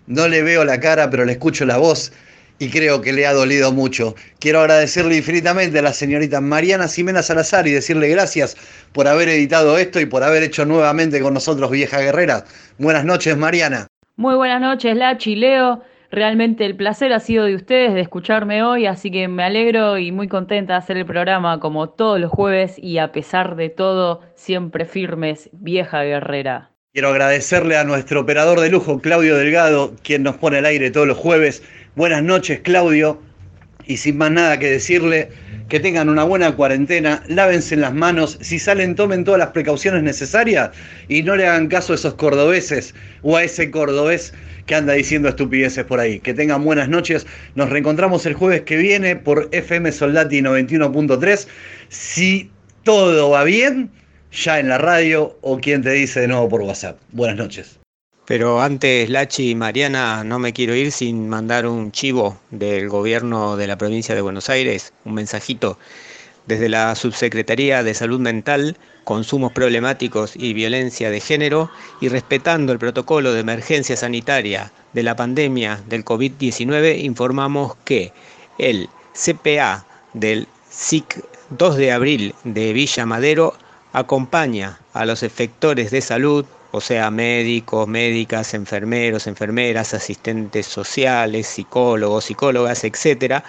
No 0.07 0.27
le 0.27 0.41
veo 0.41 0.65
la 0.65 0.79
cara, 0.79 1.09
pero 1.09 1.23
le 1.23 1.33
escucho 1.33 1.65
la 1.65 1.77
voz 1.77 2.11
y 2.59 2.69
creo 2.69 3.01
que 3.01 3.13
le 3.13 3.25
ha 3.25 3.33
dolido 3.33 3.71
mucho. 3.71 4.15
Quiero 4.39 4.59
agradecerle 4.59 5.17
infinitamente 5.17 5.79
a 5.79 5.81
la 5.81 5.93
señorita 5.93 6.41
Mariana 6.41 6.87
Ximena 6.87 7.21
Salazar 7.21 7.67
y 7.67 7.71
decirle 7.71 8.09
gracias 8.09 8.57
por 8.93 9.07
haber 9.07 9.29
editado 9.29 9.77
esto 9.77 9.99
y 9.99 10.05
por 10.05 10.23
haber 10.23 10.43
hecho 10.43 10.65
nuevamente 10.65 11.21
con 11.21 11.33
nosotros 11.33 11.71
Vieja 11.71 11.99
Guerrera. 11.99 12.43
Buenas 12.77 13.05
noches, 13.05 13.37
Mariana. 13.37 13.87
Muy 14.15 14.35
buenas 14.35 14.61
noches, 14.61 14.95
Lachi, 14.95 15.35
Leo. 15.35 15.83
Realmente 16.09 16.65
el 16.65 16.75
placer 16.75 17.11
ha 17.11 17.19
sido 17.19 17.45
de 17.45 17.55
ustedes 17.55 17.93
de 17.93 18.01
escucharme 18.01 18.63
hoy, 18.63 18.85
así 18.85 19.11
que 19.11 19.27
me 19.27 19.43
alegro 19.43 19.97
y 19.97 20.11
muy 20.11 20.29
contenta 20.29 20.73
de 20.73 20.79
hacer 20.79 20.97
el 20.97 21.05
programa 21.05 21.59
como 21.59 21.89
todos 21.89 22.19
los 22.19 22.31
jueves 22.31 22.79
y 22.79 22.97
a 22.97 23.11
pesar 23.11 23.57
de 23.57 23.69
todo, 23.69 24.21
siempre 24.33 24.85
firmes, 24.85 25.49
Vieja 25.51 26.03
Guerrera. 26.03 26.71
Quiero 26.97 27.09
agradecerle 27.09 27.77
a 27.77 27.83
nuestro 27.83 28.21
operador 28.21 28.59
de 28.59 28.71
lujo, 28.71 28.99
Claudio 28.99 29.37
Delgado, 29.37 29.93
quien 30.01 30.23
nos 30.23 30.37
pone 30.37 30.57
al 30.57 30.65
aire 30.65 30.89
todos 30.89 31.05
los 31.05 31.15
jueves. 31.15 31.61
Buenas 31.95 32.23
noches, 32.23 32.61
Claudio. 32.61 33.21
Y 33.85 33.97
sin 33.97 34.17
más 34.17 34.31
nada 34.31 34.57
que 34.57 34.71
decirle, 34.71 35.29
que 35.69 35.79
tengan 35.79 36.09
una 36.09 36.23
buena 36.23 36.55
cuarentena, 36.55 37.21
lávense 37.27 37.75
las 37.75 37.93
manos, 37.93 38.39
si 38.41 38.57
salen 38.57 38.95
tomen 38.95 39.25
todas 39.25 39.37
las 39.37 39.49
precauciones 39.49 40.01
necesarias 40.01 40.71
y 41.07 41.21
no 41.21 41.35
le 41.35 41.45
hagan 41.45 41.67
caso 41.67 41.93
a 41.93 41.97
esos 41.97 42.15
cordobeses 42.15 42.95
o 43.21 43.37
a 43.37 43.43
ese 43.43 43.69
cordobés 43.69 44.33
que 44.65 44.73
anda 44.73 44.93
diciendo 44.93 45.29
estupideces 45.29 45.85
por 45.85 45.99
ahí. 45.99 46.19
Que 46.19 46.33
tengan 46.33 46.63
buenas 46.63 46.89
noches, 46.89 47.27
nos 47.53 47.69
reencontramos 47.69 48.25
el 48.25 48.33
jueves 48.33 48.61
que 48.61 48.75
viene 48.75 49.15
por 49.15 49.49
FM 49.51 49.91
Soldati 49.91 50.41
91.3. 50.41 51.47
Si 51.89 52.49
todo 52.81 53.29
va 53.29 53.43
bien, 53.43 53.91
ya 54.43 54.59
en 54.59 54.69
la 54.69 54.77
radio 54.77 55.35
o 55.41 55.57
quien 55.57 55.81
te 55.81 55.91
dice 55.91 56.21
de 56.21 56.27
nuevo 56.27 56.47
por 56.47 56.61
WhatsApp. 56.61 56.99
Buenas 57.11 57.37
noches. 57.37 57.79
Pero 58.25 58.61
antes, 58.61 59.09
Lachi 59.09 59.51
y 59.51 59.55
Mariana, 59.55 60.23
no 60.23 60.37
me 60.37 60.53
quiero 60.53 60.75
ir 60.75 60.91
sin 60.91 61.29
mandar 61.29 61.65
un 61.65 61.91
chivo 61.91 62.37
del 62.51 62.89
gobierno 62.89 63.55
de 63.55 63.67
la 63.67 63.77
provincia 63.77 64.15
de 64.15 64.21
Buenos 64.21 64.49
Aires, 64.49 64.93
un 65.05 65.13
mensajito. 65.13 65.79
Desde 66.45 66.69
la 66.69 66.95
Subsecretaría 66.95 67.83
de 67.83 67.93
Salud 67.93 68.19
Mental, 68.19 68.77
Consumos 69.05 69.53
Problemáticos 69.53 70.33
y 70.35 70.53
Violencia 70.53 71.09
de 71.09 71.21
Género, 71.21 71.69
y 72.01 72.09
respetando 72.09 72.73
el 72.73 72.79
protocolo 72.79 73.33
de 73.33 73.39
emergencia 73.39 73.95
sanitaria 73.95 74.71
de 74.93 75.03
la 75.03 75.15
pandemia 75.15 75.81
del 75.87 76.05
COVID-19, 76.05 77.01
informamos 77.01 77.75
que 77.85 78.11
el 78.59 78.89
CPA 79.13 79.85
del 80.13 80.47
SIC 80.69 81.23
2 81.49 81.77
de 81.77 81.91
abril 81.91 82.35
de 82.43 82.73
Villa 82.73 83.05
Madero 83.05 83.53
acompaña 83.97 84.79
a 84.93 85.05
los 85.05 85.23
efectores 85.23 85.89
de 85.89 86.01
salud, 86.01 86.45
o 86.71 86.81
sea, 86.81 87.09
médicos, 87.09 87.87
médicas, 87.87 88.53
enfermeros, 88.53 89.25
enfermeras, 89.25 89.95
asistentes 89.95 90.67
sociales, 90.67 91.47
psicólogos, 91.47 92.25
psicólogas, 92.25 92.83
etcétera, 92.83 93.43